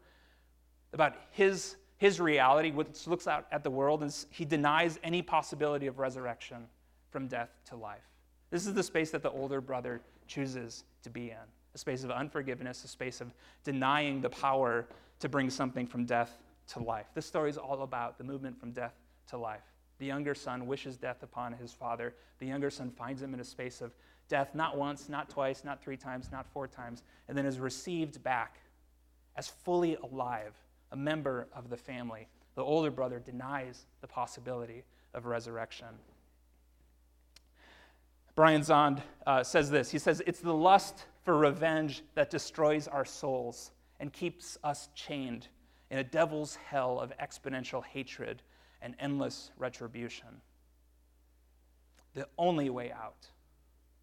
about 0.91 1.17
his 1.29 1.75
his 1.97 2.19
reality, 2.19 2.71
which 2.71 3.05
looks 3.05 3.27
out 3.27 3.45
at 3.51 3.61
the 3.61 3.69
world, 3.69 4.01
and 4.01 4.25
he 4.31 4.43
denies 4.43 4.97
any 5.03 5.21
possibility 5.21 5.85
of 5.85 5.99
resurrection 5.99 6.65
from 7.11 7.27
death 7.27 7.49
to 7.65 7.75
life. 7.75 8.09
This 8.49 8.65
is 8.65 8.73
the 8.73 8.81
space 8.81 9.11
that 9.11 9.21
the 9.21 9.29
older 9.29 9.61
brother 9.61 10.01
chooses 10.25 10.85
to 11.03 11.11
be 11.11 11.29
in 11.29 11.58
a 11.73 11.77
space 11.77 12.03
of 12.03 12.11
unforgiveness, 12.11 12.83
a 12.83 12.87
space 12.87 13.21
of 13.21 13.33
denying 13.63 14.21
the 14.21 14.29
power 14.29 14.87
to 15.19 15.29
bring 15.29 15.49
something 15.49 15.85
from 15.85 16.05
death 16.05 16.37
to 16.67 16.79
life. 16.79 17.07
This 17.13 17.25
story 17.25 17.49
is 17.49 17.57
all 17.57 17.83
about 17.83 18.17
the 18.17 18.23
movement 18.23 18.59
from 18.59 18.71
death 18.71 18.93
to 19.29 19.37
life. 19.37 19.63
The 19.99 20.05
younger 20.05 20.33
son 20.33 20.65
wishes 20.65 20.97
death 20.97 21.23
upon 21.23 21.53
his 21.53 21.73
father. 21.73 22.15
The 22.39 22.45
younger 22.45 22.69
son 22.69 22.89
finds 22.89 23.21
him 23.21 23.33
in 23.33 23.39
a 23.39 23.45
space 23.45 23.81
of 23.81 23.93
death, 24.29 24.55
not 24.55 24.77
once, 24.77 25.09
not 25.09 25.29
twice, 25.29 25.63
not 25.63 25.81
three 25.81 25.97
times, 25.97 26.29
not 26.31 26.47
four 26.47 26.67
times, 26.67 27.03
and 27.27 27.37
then 27.37 27.45
is 27.45 27.59
received 27.59 28.23
back 28.23 28.57
as 29.35 29.47
fully 29.47 29.95
alive 29.97 30.53
a 30.91 30.95
member 30.95 31.47
of 31.53 31.69
the 31.69 31.77
family. 31.77 32.27
The 32.55 32.63
older 32.63 32.91
brother 32.91 33.19
denies 33.19 33.85
the 34.01 34.07
possibility 34.07 34.83
of 35.13 35.25
resurrection. 35.25 35.87
Brian 38.39 38.61
Zahnd 38.61 39.01
uh, 39.27 39.43
says 39.43 39.69
this 39.69 39.91
He 39.91 39.99
says, 39.99 40.21
It's 40.25 40.39
the 40.39 40.53
lust 40.53 41.03
for 41.25 41.37
revenge 41.37 42.03
that 42.15 42.29
destroys 42.29 42.87
our 42.87 43.03
souls 43.03 43.71
and 43.99 44.13
keeps 44.13 44.57
us 44.63 44.87
chained 44.95 45.49
in 45.91 45.97
a 45.97 46.05
devil's 46.05 46.55
hell 46.55 47.01
of 47.01 47.11
exponential 47.17 47.83
hatred 47.83 48.41
and 48.81 48.95
endless 48.97 49.51
retribution. 49.57 50.39
The 52.13 52.29
only 52.37 52.69
way 52.69 52.93
out, 52.93 53.27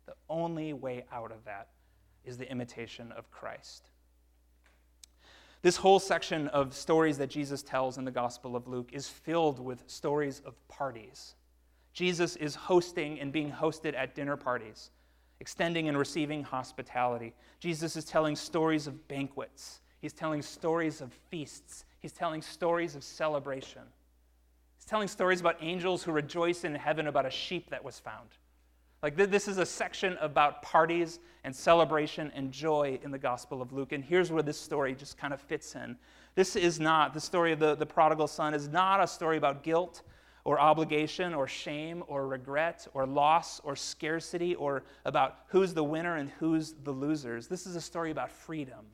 the 0.05 0.13
only 0.29 0.75
way 0.75 1.07
out 1.11 1.33
of 1.33 1.43
that 1.47 1.69
is 2.23 2.37
the 2.37 2.51
imitation 2.51 3.13
of 3.13 3.31
Christ. 3.31 3.89
This 5.63 5.79
whole 5.79 5.99
section 5.99 6.49
of 6.49 6.75
stories 6.75 7.17
that 7.17 7.31
Jesus 7.31 7.63
tells 7.63 7.97
in 7.97 8.05
the 8.05 8.11
Gospel 8.11 8.55
of 8.55 8.69
Luke 8.69 8.91
is 8.93 9.09
filled 9.09 9.59
with 9.59 9.85
stories 9.87 10.43
of 10.45 10.57
parties. 10.69 11.37
Jesus 11.97 12.37
is 12.37 12.55
hosting 12.55 13.19
and 13.21 13.33
being 13.33 13.51
hosted 13.51 13.97
at 13.97 14.15
dinner 14.15 14.37
parties, 14.37 14.91
extending 15.41 15.89
and 15.89 15.97
receiving 15.97 16.45
hospitality. 16.45 17.33
Jesus 17.59 17.97
is 17.97 18.05
telling 18.05 18.37
stories 18.37 18.87
of 18.87 19.09
banquets. 19.09 19.81
He's 20.03 20.13
telling 20.13 20.43
stories 20.43 21.01
of 21.01 21.11
feasts. 21.31 21.87
He's 22.01 22.13
telling 22.13 22.43
stories 22.43 22.97
of 22.97 23.03
celebration. 23.03 23.81
He's 24.77 24.85
telling 24.85 25.09
stories 25.09 25.41
about 25.41 25.57
angels 25.63 26.03
who 26.03 26.13
rejoice 26.13 26.65
in 26.65 26.75
heaven 26.75 27.07
about 27.07 27.25
a 27.25 27.31
sheep 27.31 27.71
that 27.71 27.83
was 27.83 27.99
found. 27.99 28.29
Like, 29.03 29.17
this 29.17 29.49
is 29.49 29.57
a 29.57 29.65
section 29.65 30.19
about 30.21 30.61
parties 30.61 31.19
and 31.45 31.57
celebration 31.57 32.31
and 32.35 32.53
joy 32.53 32.99
in 33.03 33.11
the 33.11 33.19
Gospel 33.19 33.63
of 33.63 33.73
Luke. 33.73 33.93
And 33.93 34.05
here's 34.05 34.31
where 34.31 34.43
this 34.43 34.61
story 34.61 34.95
just 34.95 35.17
kind 35.17 35.33
of 35.33 35.41
fits 35.41 35.75
in. 35.75 35.97
This 36.35 36.57
is 36.57 36.79
not, 36.79 37.15
the 37.15 37.21
story 37.21 37.53
of 37.53 37.59
the, 37.59 37.75
the 37.75 37.87
prodigal 37.87 38.27
son 38.27 38.53
is 38.53 38.69
not 38.69 39.03
a 39.03 39.07
story 39.07 39.39
about 39.39 39.63
guilt 39.63 40.03
or 40.47 40.61
obligation 40.61 41.35
or 41.35 41.49
shame 41.49 42.05
or 42.07 42.29
regret 42.29 42.87
or 42.95 43.05
loss 43.05 43.61
or 43.65 43.75
scarcity 43.75 44.55
or 44.55 44.85
about 45.05 45.39
who's 45.49 45.75
the 45.75 45.83
winner 45.83 46.19
and 46.19 46.31
who's 46.39 46.73
the 46.85 46.93
losers. 46.93 47.49
This 47.49 47.67
is 47.67 47.75
a 47.75 47.81
story 47.81 48.13
about 48.13 48.31
freedom. 48.31 48.87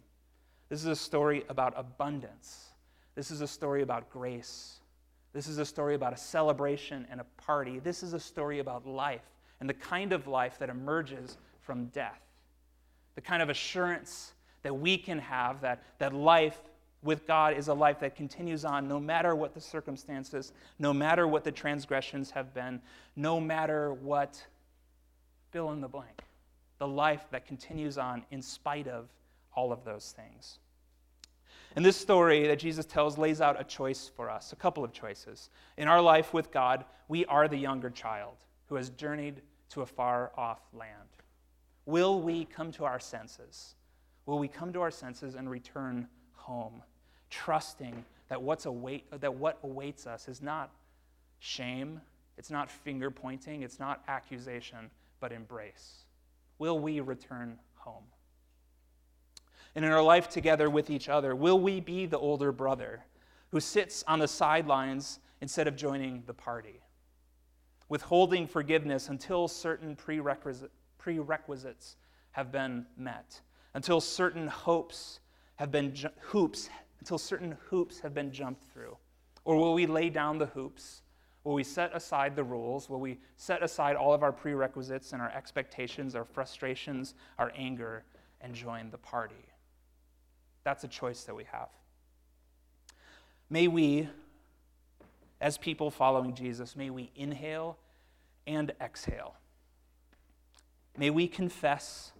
This 0.71 0.81
is 0.81 0.87
a 0.87 0.97
story 0.97 1.45
about 1.51 1.75
abundance. 1.77 2.71
This 3.15 3.31
is 3.31 3.43
a 3.43 3.47
story 3.47 3.83
about 3.83 4.09
grace. 4.09 4.81
This 5.35 5.47
is 5.47 5.59
a 5.59 5.67
story 5.67 5.95
about 5.95 6.15
a 6.15 6.17
celebration 6.17 7.07
and 7.11 7.21
a 7.21 7.27
party. 7.37 7.81
This 7.81 8.03
is 8.03 8.15
a 8.15 8.21
story 8.21 8.59
about 8.59 8.87
life 8.87 9.21
and 9.61 9.69
the 9.69 9.75
kind 9.75 10.15
of 10.15 10.27
life 10.27 10.59
that 10.59 10.71
emerges 10.71 11.37
from 11.61 11.85
death. 11.89 12.23
The 13.15 13.21
kind 13.21 13.43
of 13.43 13.51
assurance 13.51 14.33
that 14.63 14.75
we 14.75 14.97
can 14.97 15.19
have 15.19 15.61
that, 15.61 15.83
that 15.99 16.15
life 16.15 16.59
with 17.03 17.27
God 17.27 17.57
is 17.57 17.69
a 17.69 17.75
life 17.75 18.01
that 18.01 18.15
continues 18.15 18.65
on 18.65 18.89
no 18.89 19.01
matter 19.01 19.35
what 19.35 19.55
the 19.55 19.61
circumstances, 19.61 20.53
no 20.79 20.93
matter 20.93 21.27
what 21.27 21.45
the 21.45 21.53
transgressions 21.53 22.31
have 22.31 22.55
been, 22.55 22.81
no 23.17 23.41
matter 23.41 23.93
what, 23.93 24.43
fill 25.51 25.73
in 25.73 25.81
the 25.81 25.89
blank. 25.89 26.23
The 26.79 26.87
life 26.87 27.25
that 27.31 27.47
continues 27.47 27.99
on 27.99 28.25
in 28.31 28.43
spite 28.43 28.89
of 28.89 29.09
all 29.55 29.73
of 29.73 29.85
those 29.85 30.13
things. 30.13 30.59
And 31.75 31.85
this 31.85 31.97
story 31.97 32.47
that 32.47 32.59
Jesus 32.59 32.85
tells 32.85 33.19
lays 33.19 33.41
out 33.41 33.61
a 33.61 33.65
choice 33.65 34.11
for 34.15 34.31
us, 34.31 34.53
a 34.53 34.57
couple 34.57 34.85
of 34.85 34.93
choices. 34.93 35.49
In 35.77 35.89
our 35.89 36.01
life 36.01 36.35
with 36.35 36.51
God, 36.53 36.85
we 37.09 37.25
are 37.27 37.49
the 37.49 37.57
younger 37.57 37.91
child 37.91 38.37
who 38.69 38.77
has 38.77 38.91
journeyed 38.91 39.43
to 39.71 39.83
a 39.83 39.87
far 39.87 40.33
off 40.37 40.61
land? 40.73 41.09
Will 41.87 42.21
we 42.21 42.45
come 42.45 42.71
to 42.73 42.85
our 42.85 43.01
senses? 43.01 43.75
Will 44.27 44.39
we 44.39 44.49
come 44.49 44.73
to 44.73 44.81
our 44.83 44.91
senses 44.91 45.35
and 45.35 45.51
return 45.51 46.09
home, 46.35 46.83
trusting 47.33 48.05
that, 48.29 48.41
what's 48.41 48.67
await, 48.67 49.05
that 49.21 49.35
what 49.35 49.59
awaits 49.65 50.07
us 50.07 50.29
is 50.29 50.41
not 50.41 50.71
shame, 51.41 52.01
it's 52.39 52.51
not 52.51 52.71
finger 52.71 53.11
pointing, 53.11 53.63
it's 53.63 53.81
not 53.81 54.03
accusation, 54.07 54.91
but 55.19 55.33
embrace? 55.33 56.05
Will 56.59 56.79
we 56.79 57.01
return 57.01 57.59
home? 57.75 58.05
And 59.75 59.85
in 59.85 59.91
our 59.91 60.03
life 60.03 60.29
together 60.29 60.71
with 60.71 60.91
each 60.91 61.09
other, 61.09 61.35
will 61.35 61.59
we 61.59 61.81
be 61.81 62.07
the 62.07 62.19
older 62.19 62.53
brother 62.53 63.03
who 63.51 63.59
sits 63.61 64.05
on 64.07 64.19
the 64.19 64.29
sidelines 64.29 65.19
instead 65.41 65.67
of 65.67 65.77
joining 65.77 66.23
the 66.27 66.35
party? 66.35 66.83
withholding 67.93 68.47
forgiveness 68.47 69.11
until 69.11 69.47
certain 69.47 69.95
prerequisite, 69.95 70.71
prerequisites 70.97 71.97
have 72.31 72.51
been 72.51 72.87
met, 72.97 73.39
until 73.75 74.01
certain 74.01 74.47
hopes 74.47 75.21
have 75.57 75.71
been 75.71 75.95
hoops, 76.21 76.71
until 77.03 77.19
certain 77.19 77.57
hoops 77.69 77.99
have 77.99 78.15
been 78.15 78.31
jumped 78.31 78.63
through? 78.73 78.97
Or 79.45 79.57
will 79.57 79.75
we 79.75 79.87
lay 79.87 80.09
down 80.09 80.39
the 80.39 80.47
hoops? 80.47 81.03
Will 81.43 81.55
we 81.55 81.65
set 81.65 81.91
aside 81.97 82.37
the 82.37 82.45
rules? 82.45 82.89
Will 82.89 83.01
we 83.01 83.19
set 83.37 83.61
aside 83.61 83.97
all 83.97 84.15
of 84.15 84.23
our 84.23 84.31
prerequisites 84.31 85.13
and 85.13 85.21
our 85.21 85.33
expectations, 85.33 86.15
our 86.15 86.25
frustrations, 86.25 87.15
our 87.41 87.51
anger, 87.57 88.05
and 88.41 88.55
join 88.55 88.89
the 88.93 88.99
party? 88.99 89.35
That's 90.63 90.85
a 90.85 90.89
choice 90.89 91.25
that 91.25 91.35
we 91.35 91.43
have. 91.51 91.71
May 93.51 93.67
we, 93.67 94.09
as 95.41 95.59
people 95.59 95.91
following 95.91 96.37
Jesus, 96.37 96.77
may 96.77 96.91
we 96.91 97.11
inhale 97.17 97.79
and 98.47 98.73
exhale. 98.81 99.35
May 100.97 101.11
we 101.11 101.27
confess 101.27 102.13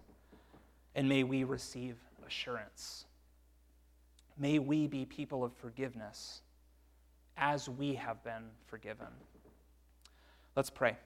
and 0.93 1.07
may 1.07 1.23
we 1.23 1.45
receive 1.45 1.95
assurance. 2.27 3.05
May 4.37 4.59
we 4.59 4.87
be 4.87 5.05
people 5.05 5.43
of 5.43 5.53
forgiveness 5.53 6.41
as 7.37 7.69
we 7.69 7.95
have 7.95 8.23
been 8.23 8.43
forgiven. 8.65 9.07
Let's 10.55 10.69
pray. 10.69 10.97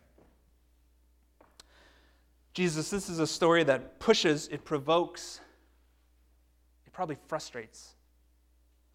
Jesus, 2.54 2.90
this 2.90 3.10
is 3.10 3.20
a 3.20 3.28
story 3.28 3.64
that 3.66 4.00
pushes, 4.00 4.48
it 4.48 4.66
provokes, 4.66 5.42
it 6.86 6.92
probably 6.92 7.18
frustrates 7.28 7.94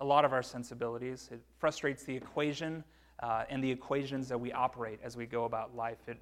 a 0.00 0.04
lot 0.04 0.24
of 0.24 0.32
our 0.32 0.42
sensibilities. 0.42 1.28
It 1.30 1.40
frustrates 1.58 2.02
the 2.02 2.14
equation 2.14 2.82
uh, 3.22 3.44
and 3.48 3.62
the 3.62 3.70
equations 3.70 4.28
that 4.28 4.38
we 4.38 4.50
operate 4.52 4.98
as 5.02 5.16
we 5.16 5.26
go 5.26 5.44
about 5.44 5.76
life. 5.76 6.08
It, 6.08 6.18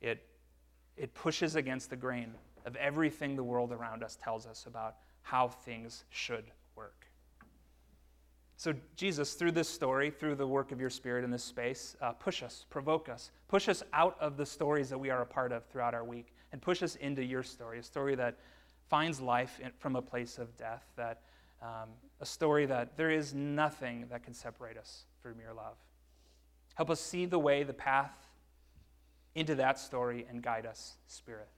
it, 0.00 0.26
it 0.96 1.14
pushes 1.14 1.54
against 1.54 1.90
the 1.90 1.96
grain 1.96 2.34
of 2.66 2.74
everything 2.74 3.36
the 3.36 3.44
world 3.44 3.70
around 3.70 4.02
us 4.02 4.18
tells 4.20 4.46
us 4.46 4.66
about 4.66 4.96
how 5.22 5.46
things 5.46 6.04
should 6.10 6.50
work. 6.74 7.06
So, 8.60 8.74
Jesus, 8.94 9.32
through 9.32 9.52
this 9.52 9.70
story, 9.70 10.10
through 10.10 10.34
the 10.34 10.46
work 10.46 10.70
of 10.70 10.78
your 10.78 10.90
Spirit 10.90 11.24
in 11.24 11.30
this 11.30 11.42
space, 11.42 11.96
uh, 12.02 12.12
push 12.12 12.42
us, 12.42 12.66
provoke 12.68 13.08
us, 13.08 13.30
push 13.48 13.70
us 13.70 13.82
out 13.94 14.18
of 14.20 14.36
the 14.36 14.44
stories 14.44 14.90
that 14.90 14.98
we 14.98 15.08
are 15.08 15.22
a 15.22 15.26
part 15.26 15.50
of 15.50 15.64
throughout 15.64 15.94
our 15.94 16.04
week, 16.04 16.34
and 16.52 16.60
push 16.60 16.82
us 16.82 16.94
into 16.96 17.24
your 17.24 17.42
story, 17.42 17.78
a 17.78 17.82
story 17.82 18.14
that 18.16 18.36
finds 18.90 19.18
life 19.18 19.58
in, 19.64 19.70
from 19.78 19.96
a 19.96 20.02
place 20.02 20.36
of 20.36 20.54
death, 20.58 20.84
that 20.96 21.22
um, 21.62 21.88
a 22.20 22.26
story 22.26 22.66
that 22.66 22.98
there 22.98 23.10
is 23.10 23.32
nothing 23.32 24.04
that 24.10 24.24
can 24.24 24.34
separate 24.34 24.76
us 24.76 25.04
from 25.22 25.40
your 25.40 25.54
love. 25.54 25.76
Help 26.74 26.90
us 26.90 27.00
see 27.00 27.24
the 27.24 27.38
way, 27.38 27.62
the 27.62 27.72
path 27.72 28.28
into 29.36 29.54
that 29.54 29.78
story 29.78 30.26
and 30.28 30.42
guide 30.42 30.66
us, 30.66 30.98
Spirit, 31.06 31.48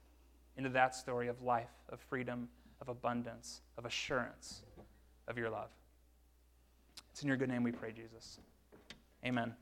into 0.55 0.69
that 0.69 0.95
story 0.95 1.27
of 1.27 1.41
life, 1.41 1.73
of 1.89 1.99
freedom, 1.99 2.47
of 2.79 2.87
abundance, 2.87 3.59
of 3.77 3.83
assurance 3.83 4.61
of 5.27 5.37
your 5.37 5.49
love. 5.49 5.67
It's 7.13 7.21
in 7.21 7.27
your 7.27 7.37
good 7.37 7.49
name 7.49 7.61
we 7.61 7.71
pray, 7.71 7.91
Jesus. 7.91 8.39
Amen. 9.23 9.53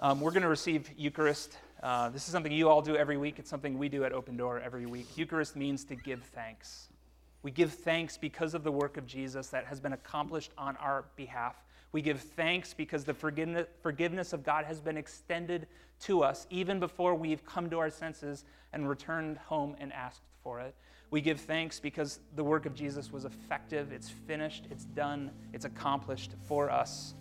Um, 0.00 0.20
we're 0.20 0.32
going 0.32 0.42
to 0.42 0.48
receive 0.48 0.90
Eucharist. 0.96 1.58
Uh, 1.80 2.08
this 2.08 2.26
is 2.26 2.32
something 2.32 2.50
you 2.50 2.68
all 2.68 2.82
do 2.82 2.96
every 2.96 3.16
week. 3.16 3.38
It's 3.38 3.48
something 3.48 3.78
we 3.78 3.88
do 3.88 4.02
at 4.02 4.12
Open 4.12 4.36
Door 4.36 4.62
every 4.62 4.86
week. 4.86 5.06
Eucharist 5.16 5.54
means 5.54 5.84
to 5.84 5.94
give 5.94 6.24
thanks. 6.34 6.88
We 7.44 7.52
give 7.52 7.72
thanks 7.72 8.16
because 8.16 8.54
of 8.54 8.64
the 8.64 8.72
work 8.72 8.96
of 8.96 9.06
Jesus 9.06 9.46
that 9.50 9.64
has 9.66 9.78
been 9.78 9.92
accomplished 9.92 10.50
on 10.58 10.76
our 10.78 11.04
behalf. 11.14 11.54
We 11.92 12.02
give 12.02 12.20
thanks 12.20 12.74
because 12.74 13.04
the 13.04 13.14
forgiveness 13.14 14.32
of 14.32 14.42
God 14.42 14.64
has 14.64 14.80
been 14.80 14.96
extended 14.96 15.68
to 16.00 16.24
us 16.24 16.48
even 16.50 16.80
before 16.80 17.14
we've 17.14 17.44
come 17.44 17.70
to 17.70 17.78
our 17.78 17.90
senses 17.90 18.44
and 18.72 18.88
returned 18.88 19.38
home 19.38 19.76
and 19.78 19.92
asked 19.92 20.22
for 20.42 20.58
it. 20.58 20.74
We 21.10 21.20
give 21.20 21.40
thanks 21.40 21.80
because 21.80 22.20
the 22.36 22.44
work 22.44 22.66
of 22.66 22.74
Jesus 22.74 23.10
was 23.10 23.24
effective, 23.24 23.90
it's 23.90 24.08
finished, 24.08 24.66
it's 24.70 24.84
done, 24.84 25.32
it's 25.52 25.64
accomplished 25.64 26.34
for 26.46 26.70
us 26.70 27.14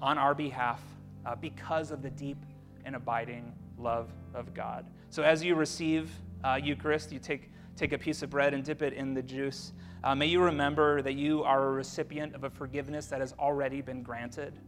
on 0.00 0.16
our 0.16 0.34
behalf 0.34 0.80
uh, 1.26 1.34
because 1.34 1.90
of 1.90 2.02
the 2.02 2.10
deep 2.10 2.38
and 2.86 2.96
abiding 2.96 3.52
love 3.78 4.10
of 4.34 4.54
God. 4.54 4.86
So 5.10 5.22
as 5.22 5.44
you 5.44 5.54
receive 5.54 6.10
uh, 6.42 6.58
Eucharist, 6.62 7.12
you 7.12 7.18
take, 7.18 7.50
take 7.76 7.92
a 7.92 7.98
piece 7.98 8.22
of 8.22 8.30
bread 8.30 8.54
and 8.54 8.64
dip 8.64 8.80
it 8.80 8.94
in 8.94 9.12
the 9.12 9.22
juice. 9.22 9.74
Uh, 10.02 10.14
may 10.14 10.26
you 10.26 10.40
remember 10.40 11.02
that 11.02 11.14
you 11.14 11.42
are 11.42 11.68
a 11.68 11.70
recipient 11.72 12.34
of 12.34 12.44
a 12.44 12.50
forgiveness 12.50 13.06
that 13.06 13.20
has 13.20 13.34
already 13.38 13.82
been 13.82 14.02
granted. 14.02 14.58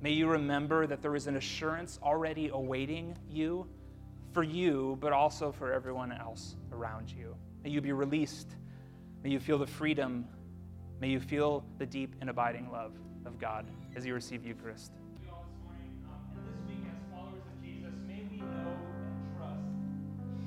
May 0.00 0.12
you 0.12 0.28
remember 0.28 0.86
that 0.86 1.00
there 1.00 1.14
is 1.14 1.28
an 1.28 1.36
assurance 1.36 1.98
already 2.02 2.48
awaiting 2.48 3.16
you 3.28 3.68
for 4.32 4.42
you, 4.42 4.96
but 5.00 5.12
also 5.12 5.52
for 5.52 5.72
everyone 5.72 6.12
else 6.12 6.56
around 6.72 7.10
you. 7.10 7.36
May 7.64 7.70
you 7.70 7.80
be 7.80 7.92
released. 7.92 8.48
May 9.22 9.30
you 9.30 9.40
feel 9.40 9.58
the 9.58 9.66
freedom. 9.66 10.26
May 11.00 11.08
you 11.08 11.20
feel 11.20 11.64
the 11.78 11.86
deep 11.86 12.14
and 12.20 12.30
abiding 12.30 12.70
love 12.70 12.92
of 13.26 13.38
God 13.38 13.66
as 13.96 14.06
you 14.06 14.14
receive 14.14 14.44
Eucharist. 14.44 14.92
And 14.94 16.46
this 16.46 16.60
week, 16.68 16.78
as 16.88 17.12
followers 17.12 17.42
of 17.52 17.62
Jesus, 17.64 17.94
may 18.06 18.26
we 18.30 18.38
know 18.38 18.74
and 19.06 19.36
trust 19.36 19.60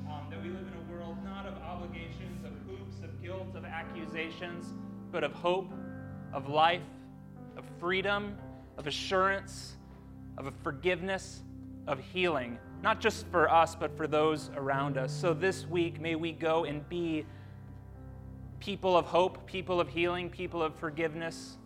um, 0.08 0.26
that 0.30 0.42
we 0.42 0.48
live 0.50 0.66
in 0.66 0.74
a 0.74 0.92
world 0.92 1.16
not 1.24 1.46
of 1.46 1.54
obligations, 1.58 2.44
of 2.44 2.52
hoops, 2.66 3.02
of 3.02 3.22
guilt, 3.22 3.54
of 3.54 3.64
accusations, 3.64 4.66
but 5.10 5.22
of 5.22 5.32
hope, 5.32 5.70
of 6.32 6.48
life, 6.48 6.82
of 7.56 7.64
freedom, 7.78 8.36
of 8.78 8.86
assurance, 8.86 9.76
of 10.38 10.52
forgiveness, 10.62 11.42
of 11.86 11.98
healing, 11.98 12.58
not 12.82 13.00
just 13.00 13.26
for 13.28 13.48
us, 13.48 13.74
but 13.76 13.96
for 13.96 14.06
those 14.06 14.50
around 14.56 14.98
us. 14.98 15.12
So 15.12 15.32
this 15.32 15.66
week, 15.66 16.00
may 16.00 16.16
we 16.16 16.32
go 16.32 16.64
and 16.64 16.86
be 16.88 17.24
people 18.58 18.96
of 18.96 19.06
hope, 19.06 19.46
people 19.46 19.80
of 19.80 19.88
healing, 19.88 20.28
people 20.28 20.62
of 20.62 20.74
forgiveness, 20.74 21.58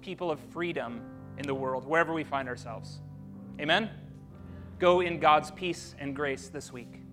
people 0.00 0.30
of 0.30 0.40
freedom 0.52 1.02
in 1.38 1.46
the 1.46 1.54
world, 1.54 1.86
wherever 1.86 2.12
we 2.12 2.24
find 2.24 2.48
ourselves. 2.48 3.00
Amen? 3.60 3.90
Go 4.78 5.00
in 5.00 5.20
God's 5.20 5.50
peace 5.50 5.94
and 5.98 6.16
grace 6.16 6.48
this 6.48 6.72
week. 6.72 7.03